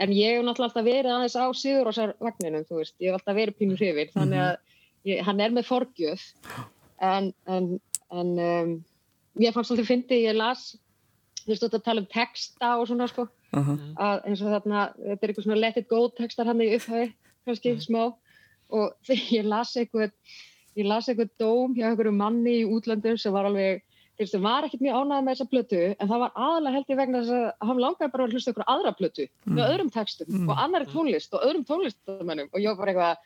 en 0.01 0.11
ég 0.11 0.35
hef 0.35 0.45
náttúrulega 0.45 0.71
alltaf 0.71 0.85
verið 0.85 1.11
aðeins 1.13 1.37
á 1.37 1.45
Sigurósar 1.55 2.15
vagninum, 2.19 2.65
þú 2.67 2.81
veist, 2.81 2.95
ég 2.99 3.11
hef 3.11 3.19
alltaf 3.19 3.37
verið 3.37 3.59
pínu 3.61 3.77
hrifin, 3.79 4.11
þannig 4.13 4.41
að 4.43 4.55
ég, 5.11 5.21
hann 5.27 5.43
er 5.45 5.53
með 5.55 5.69
forgjöf 5.69 6.25
en, 7.01 7.33
en, 7.47 7.79
en 8.11 8.33
um, 8.39 8.73
ég 9.41 9.53
fannst 9.55 9.71
alltaf 9.71 9.87
fyndi, 9.89 10.21
ég 10.25 10.35
las 10.37 10.75
þú 11.45 11.51
veist, 11.51 11.61
þú 11.61 11.67
ert 11.67 11.79
að 11.79 11.83
tala 11.85 12.01
um 12.01 12.07
texta 12.11 12.69
og 12.79 12.87
svona 12.89 13.07
sko, 13.11 13.27
aha, 13.53 13.75
að 14.01 14.23
eins 14.29 14.41
og 14.41 14.53
þarna 14.55 14.85
þetta 14.97 15.21
er 15.25 15.29
eitthvað 15.33 15.45
svona 15.47 15.59
let 15.61 15.77
it 15.77 15.87
go 15.91 16.07
textar 16.09 16.45
hann 16.49 16.61
í 16.65 16.71
upphafi 16.75 17.11
kannski 17.45 17.75
smá. 17.83 18.13
Og 18.73 18.95
ég 19.37 19.45
las 19.45 19.75
eitthvað 19.77 20.11
ég 20.75 20.87
las 20.89 21.07
eitthvað 21.11 21.29
dóm 21.39 21.75
hjá 21.77 21.89
einhverju 21.91 22.11
manni 22.15 22.61
í 22.63 22.65
útlöndum 22.65 23.19
sem 23.21 23.31
var 23.35 23.45
alveg 23.45 23.83
fyrst, 24.17 24.35
var 24.39 24.63
ekkert 24.65 24.81
mjög 24.81 24.95
ánægð 24.95 25.23
með 25.27 25.33
þessa 25.35 25.49
plötu 25.51 25.79
en 25.99 26.07
það 26.09 26.19
var 26.23 26.31
aðalega 26.39 26.73
held 26.77 26.89
ég 26.93 26.99
vegna 27.01 27.21
þess 27.21 27.35
að 27.35 27.67
hann 27.69 27.79
langaði 27.83 28.11
bara 28.13 28.25
að 28.25 28.33
hlusta 28.35 28.51
ykkur 28.53 28.67
aðra 28.73 28.93
plötu 28.95 29.25
með 29.45 29.59
Mm. 29.61 29.65
öðrum 29.69 29.89
textum 29.91 30.27
Mm. 30.31 30.49
og 30.49 30.57
annari 30.63 30.85
tónlist 30.91 31.33
og 31.35 31.43
öðrum 31.43 31.65
tónlistamennum 31.67 32.47
og 32.53 32.59
ég 32.63 32.71
var 32.71 32.77
bara 32.79 32.91
eitthvað 32.93 33.17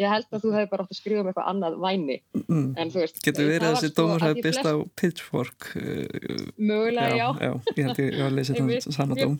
ég 0.00 0.08
held 0.08 0.28
að 0.32 0.44
þú 0.44 0.52
hefði 0.54 0.70
bara 0.72 0.84
átt 0.86 0.92
að 0.94 0.98
skrifa 0.98 1.20
um 1.22 1.28
eitthvað 1.30 1.48
annað 1.52 1.74
væni 1.82 2.18
mm. 2.40 2.68
en 2.80 2.92
þú 2.92 3.02
veist 3.02 3.18
Getur 3.26 3.48
verið 3.50 3.66
var 3.66 3.74
þessi 3.76 3.90
sko 3.92 3.98
dómur 4.00 4.24
að 4.24 4.32
því 4.38 4.44
byrst 4.46 4.68
á 4.68 4.74
Pitchfork 5.00 5.66
uh, 5.76 6.46
mögulega 6.56 7.18
já, 7.18 7.26
já, 7.36 7.52
ég 7.76 7.88
held 7.88 8.00
ég, 8.00 8.08
ég 8.08 8.22
var 8.22 8.32
að 8.32 8.40
Einmitt. 8.54 8.86
þetta 8.88 9.06
Mér- 9.12 9.24
dóm 9.26 9.36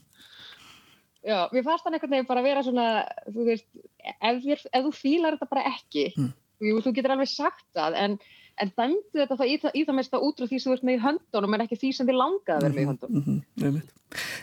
já, 1.22 1.38
mér 1.54 1.66
fannst 1.70 1.86
hann 1.88 1.96
einhvern 1.96 2.14
veginn 2.16 2.28
bara 2.28 2.42
að 2.42 2.48
vera 2.50 2.66
svona 2.66 2.86
þú 3.30 3.48
veist, 3.48 3.66
ef, 4.02 4.46
ef 4.68 4.86
þú 4.88 4.92
fílar 4.98 5.38
þetta 5.38 5.50
bara 5.54 5.66
ekki 5.72 6.06
Mm. 6.12 6.32
jú, 6.62 6.78
þú 6.84 6.92
getur 6.94 7.14
alveg 7.16 7.30
sagt 7.32 7.64
það 7.74 7.96
en, 7.98 8.18
en 8.62 8.70
dæmdu 8.78 9.18
þetta 9.22 9.36
þá 9.40 9.44
í, 9.48 9.56
það- 9.62 9.74
í 9.78 9.82
það 9.88 9.98
mesta 9.98 10.20
út 10.22 10.38
frá 10.38 10.46
því 10.50 10.60
sem 10.62 10.70
þú 10.72 10.76
ert 10.78 10.86
með 10.88 10.96
í 10.98 11.02
höndunum 11.06 11.56
en 11.58 11.64
ekki 11.66 11.78
því 11.82 11.90
sem 11.96 12.08
þið 12.08 12.18
langaði 12.20 12.56
að 12.56 12.62
vera 12.66 12.76
með 12.76 12.84
í 12.84 12.90
höndunum. 12.92 13.26
Mhm, 13.26 13.42
mhm, 13.66 13.82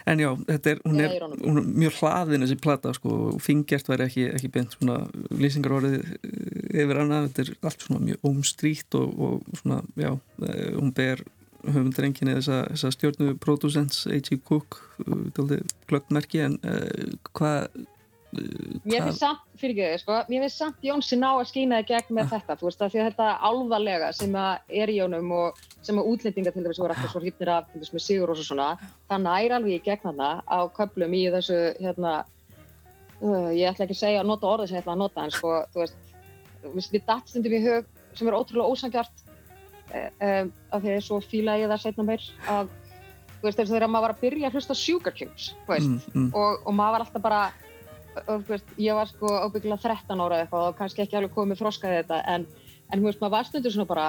En 0.10 0.18
já, 0.18 0.30
þetta 0.50 0.72
er, 0.72 0.80
hún, 0.82 1.00
er, 1.04 1.12
hún 1.46 1.58
er 1.62 1.66
mjög 1.84 1.98
hlaðin 2.00 2.42
þessi 2.42 2.56
plata 2.58 2.90
sko, 2.98 3.18
fingjart 3.38 3.86
væri 3.92 4.08
ekki, 4.08 4.24
ekki 4.34 4.50
beint 4.56 4.72
svona 4.74 4.96
lýsingar 5.30 5.76
orðið 5.78 6.08
yfir 6.74 6.98
hana, 7.04 7.20
þetta 7.28 7.44
er 7.44 7.52
allt 7.70 7.86
svona 7.86 8.02
mjög 8.08 8.26
ómstrýtt 8.32 8.98
og, 8.98 9.12
og 9.28 9.60
svona, 9.62 9.78
já, 10.02 10.10
eh, 10.42 10.72
hún 10.74 10.90
ber 10.98 11.22
höfundarenginni 11.70 12.34
þessa, 12.40 12.64
þessa 12.72 12.92
stjórnu 12.96 13.36
producents 13.44 14.08
H.G. 14.10 14.40
Cook, 14.50 14.80
dálítið 15.38 15.70
glöggt 15.92 16.14
merki, 16.18 16.42
en 16.48 16.58
uh, 16.64 17.14
hvað 17.38 17.68
Mér 18.30 19.08
finnst 19.08 19.24
samt, 19.24 19.42
fyrir 19.58 19.74
ekki 19.74 19.86
þau, 19.86 20.00
sko, 20.04 20.16
mér 20.30 20.44
finnst 20.44 20.62
samt 20.62 20.84
Jónsi 20.86 21.18
ná 21.18 21.30
að 21.32 21.48
skýna 21.50 21.80
í 21.82 21.86
gegn 21.90 22.14
með 22.14 22.34
þetta, 22.36 22.56
þú 22.60 22.68
veist, 22.68 22.82
af 22.86 22.92
því 22.94 23.00
að 23.02 23.08
þetta 23.08 23.30
álvalega 23.50 24.10
sem 24.14 24.36
að 24.38 24.74
er 24.82 24.92
í 24.94 24.98
Jónum 25.00 25.32
og 25.34 25.62
sem 25.82 25.98
að 25.98 26.10
útlendinga 26.12 26.52
til 26.54 26.62
að 26.62 26.68
vera 26.70 26.94
alltaf 26.94 27.16
svo 27.16 27.22
hýpnir 27.24 27.52
af, 27.56 27.72
til 27.72 27.82
þess 27.82 27.96
með 27.96 28.04
Sigur 28.06 28.34
og 28.34 28.38
svo 28.38 28.46
svona, 28.52 28.68
það 29.10 29.24
nær 29.26 29.56
alveg 29.58 29.80
í 29.80 29.86
gegn 29.88 30.12
hana 30.12 30.28
á 30.46 30.60
köplum 30.78 31.16
í 31.18 31.24
þessu, 31.34 31.58
hérna, 31.80 32.12
uh, 33.24 33.50
ég 33.50 33.72
ætla 33.72 33.88
ekki 33.88 33.98
að 33.98 34.02
segja 34.04 34.20
að 34.22 34.30
nota 34.30 34.52
orðið 34.52 34.70
sem 34.70 34.78
ég 34.78 34.84
ætla 34.84 34.94
að 34.94 35.02
nota, 35.02 35.24
en 35.26 35.34
sko, 35.34 35.56
þú 35.74 35.82
veist, 35.86 36.94
við 36.94 37.08
dattstundum 37.08 37.56
í 37.58 37.64
hug 37.66 37.90
sem 38.20 38.30
er 38.30 38.38
ótrúlega 38.38 38.76
ósangjart, 38.76 39.26
um, 39.96 40.54
af 40.70 40.86
því 40.86 40.94
að 41.00 41.02
svo 41.08 41.18
fíla 41.26 41.58
ég 41.64 41.74
það 41.74 41.82
setna 41.88 42.06
meir, 42.12 42.30
að, 42.46 42.70
þú 43.40 43.50
veist, 43.50 43.64
þegar 43.64 43.90
maður 43.90 44.06
var 44.06 44.16
að 44.16 44.22
byrja 44.28 44.52
að 44.52 44.60
hlusta 44.60 44.78
Sugar 44.78 45.18
Kings, 45.18 45.50
þú 45.66 45.74
veist, 45.74 45.90
mm, 45.90 46.14
mm, 46.14 46.30
og, 46.38 46.62
og 46.68 46.78
maður 46.78 46.98
var 47.00 47.06
alltaf 47.08 47.26
bara 47.26 47.42
og, 48.26 48.44
veist, 48.48 48.74
ég 48.82 48.98
var 48.98 49.10
sko 49.10 49.32
ábyggilega 49.46 49.82
13 49.86 50.24
ára 50.24 50.40
eða 50.40 50.46
eitthvað 50.46 50.68
og 50.70 50.78
kannski 50.80 51.06
ekki 51.06 51.20
alveg 51.20 51.36
komið 51.36 51.62
þroskaði 51.62 52.00
þetta 52.02 52.22
en, 52.34 52.46
en 52.90 53.02
þú 53.02 53.10
veist, 53.10 53.22
maður 53.24 53.36
var 53.36 53.50
stundur 53.50 53.76
svona 53.76 53.90
bara 53.90 54.08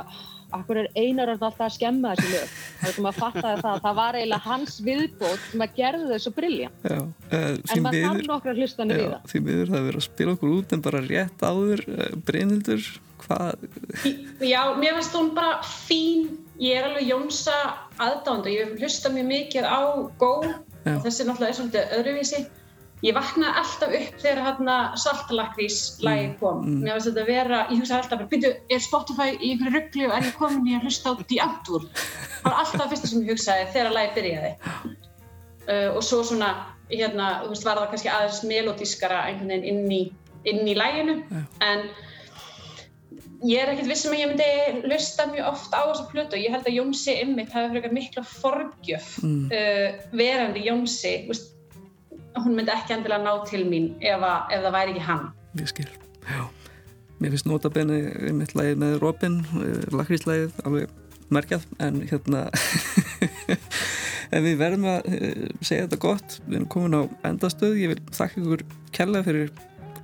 akkur 0.51 0.80
er 0.80 0.88
einar 0.96 1.30
orðin 1.30 1.46
alltaf 1.46 1.66
að 1.66 1.76
skemma 1.76 2.14
þessi 2.16 2.32
lög? 2.32 2.55
Þá 2.80 2.86
veist, 2.86 3.03
maður 3.05 3.20
fattaði 3.20 3.61
það 3.61 3.70
að 3.72 3.84
það 3.84 3.98
var 4.01 4.18
eiginlega 4.18 4.48
hans 4.48 4.78
viðbót 4.86 5.44
sem 5.51 5.64
að 5.66 5.76
gerði 5.76 6.09
þau 6.11 6.24
svo 6.24 6.34
brilljant 6.38 6.88
uh, 6.90 7.05
en 7.30 7.84
maður 7.86 8.07
þarf 8.07 8.26
nokkra 8.32 8.57
hlustanir 8.57 9.03
í 9.03 9.07
það. 9.07 9.28
því 9.32 9.44
miður 9.46 9.70
það 9.70 9.78
er 9.80 9.86
verið 9.90 10.03
að 10.03 10.09
spila 10.09 10.34
okkur 10.36 10.57
út 10.57 10.74
en 10.74 10.84
bara 10.88 11.05
rétt 11.07 11.46
áður 11.46 11.84
uh, 11.86 12.09
Brynhildur, 12.26 12.88
hvað 13.24 13.68
Já, 14.40 14.62
mér 14.80 14.96
finnst 14.96 15.14
hún 15.14 15.34
bara 15.36 15.61
fín. 15.62 16.38
Ég 16.61 16.80
er 16.80 16.88
alveg 16.88 17.09
Jónsa 17.09 17.57
aðdánd 18.01 18.48
og 18.48 18.53
ég 18.53 18.72
hlusta 18.80 19.12
mjög 19.12 19.28
mikið 19.28 19.68
á 19.68 19.80
Go. 20.20 20.32
Þessi 20.84 21.26
náttúrulega 21.28 21.51
er 21.51 21.59
svolítið 21.59 21.94
öðruvísi. 21.98 22.40
Ég 23.01 23.16
vaknaði 23.16 23.61
alltaf 23.62 23.94
upp 23.96 24.16
þegar 24.20 24.40
hérna 24.44 24.74
saltalakrís 25.01 25.78
lagi 26.05 26.26
kom. 26.40 26.61
mm. 26.66 26.82
Mér 26.84 26.98
finnst 26.98 27.09
þetta 27.09 27.24
vera, 27.28 27.61
ég 27.70 27.80
hugsa 27.80 27.96
alltaf 27.96 28.18
bara, 28.20 28.28
byrju, 28.32 28.51
er 28.68 28.82
Spotify 28.84 29.28
í 29.38 29.55
einhverju 29.55 29.72
ruggli 29.76 30.09
og 30.09 30.16
er 30.16 30.26
ég 30.28 30.36
komin 30.40 30.68
í 30.68 30.76
að 30.76 30.84
hlusta 30.88 31.14
á 31.14 31.16
Antwoord? 31.46 31.88
Það 31.94 32.44
var 32.44 32.59
alltaf 32.64 32.76
það 32.82 32.92
fyrsta 32.92 33.11
sem 33.12 33.24
ég 33.24 33.32
hugsaði 33.32 33.70
þegar 33.72 33.96
lagi 33.96 34.12
byrjaði. 34.18 34.53
Uh, 35.70 35.88
og 35.94 36.05
svo 36.05 36.20
svona, 36.26 36.51
hérna, 36.92 37.32
þú 37.46 37.55
veist, 37.55 37.66
var 37.68 37.80
það 37.80 37.90
kannski 37.94 38.12
aðeins 38.12 38.44
melodískara 38.53 39.24
einhvern 39.30 39.55
veginn 39.55 39.68
inn 39.72 39.92
í, 39.96 40.03
inn 40.53 40.68
í 40.68 40.76
læginu. 40.76 41.20
Já. 41.30 41.44
En 41.70 41.86
ég 43.48 43.62
er 43.62 43.72
ekkert 43.72 43.88
vissum 43.88 44.12
að 44.12 44.20
ég 44.20 44.32
myndi 44.34 44.90
lusta 44.90 45.24
mjög 45.30 45.48
oft 45.55 45.72
á 45.72 45.80
þessa 45.88 46.09
plötu 46.11 46.36
og 46.36 46.42
ég 46.42 46.53
held 46.53 46.68
að 46.68 46.76
Jónsi 46.76 47.14
ymmit 47.22 47.55
hafi 47.55 47.72
frekar 47.72 47.94
mikla 47.96 48.24
forgjöf 48.28 49.14
mm, 49.24 49.46
uh, 49.48 49.86
verandi 50.12 50.66
Jónsi 50.66 51.14
hún 52.39 52.57
myndi 52.57 52.72
ekki 52.74 52.95
endilega 52.97 53.22
ná 53.24 53.45
til 53.49 53.64
mín 53.68 53.93
ef, 54.01 54.22
að, 54.22 54.55
ef 54.55 54.64
það 54.64 54.74
væri 54.76 54.95
ekki 54.95 55.05
hann. 55.07 55.28
Ég 55.59 55.70
skil. 55.70 55.89
Já. 56.28 56.43
mér 57.20 57.35
finnst 57.35 57.49
notabenni 57.49 58.33
mitt 58.33 58.55
lagið 58.57 58.81
með 58.81 58.99
Robin, 59.03 59.41
uh, 59.59 59.83
lakríslægið 59.93 60.61
alveg 60.64 60.93
merkjað 61.31 61.66
en 61.85 62.01
hérna 62.11 62.47
en 64.35 64.47
við 64.47 64.57
verðum 64.62 64.89
að 64.95 65.11
uh, 65.11 65.47
segja 65.61 65.87
þetta 65.87 66.01
gott. 66.07 66.39
Við 66.47 66.61
erum 66.61 66.70
komin 66.72 66.99
á 66.99 67.03
endastöð. 67.28 67.78
Ég 67.83 67.95
vil 67.95 68.01
þakka 68.16 68.45
ykkur 68.45 68.66
kærlega 68.97 69.28
fyrir 69.28 69.55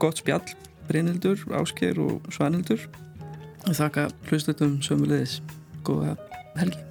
gott 0.02 0.22
spjall 0.22 0.44
Brynhildur, 0.86 1.40
Áskeir 1.58 1.98
og 2.02 2.26
Svanhildur. 2.34 2.86
Og 3.66 3.74
þakka 3.74 4.10
hlustutum 4.30 4.78
sömulegis 4.84 5.40
góða 5.86 6.14
helgi 6.60 6.85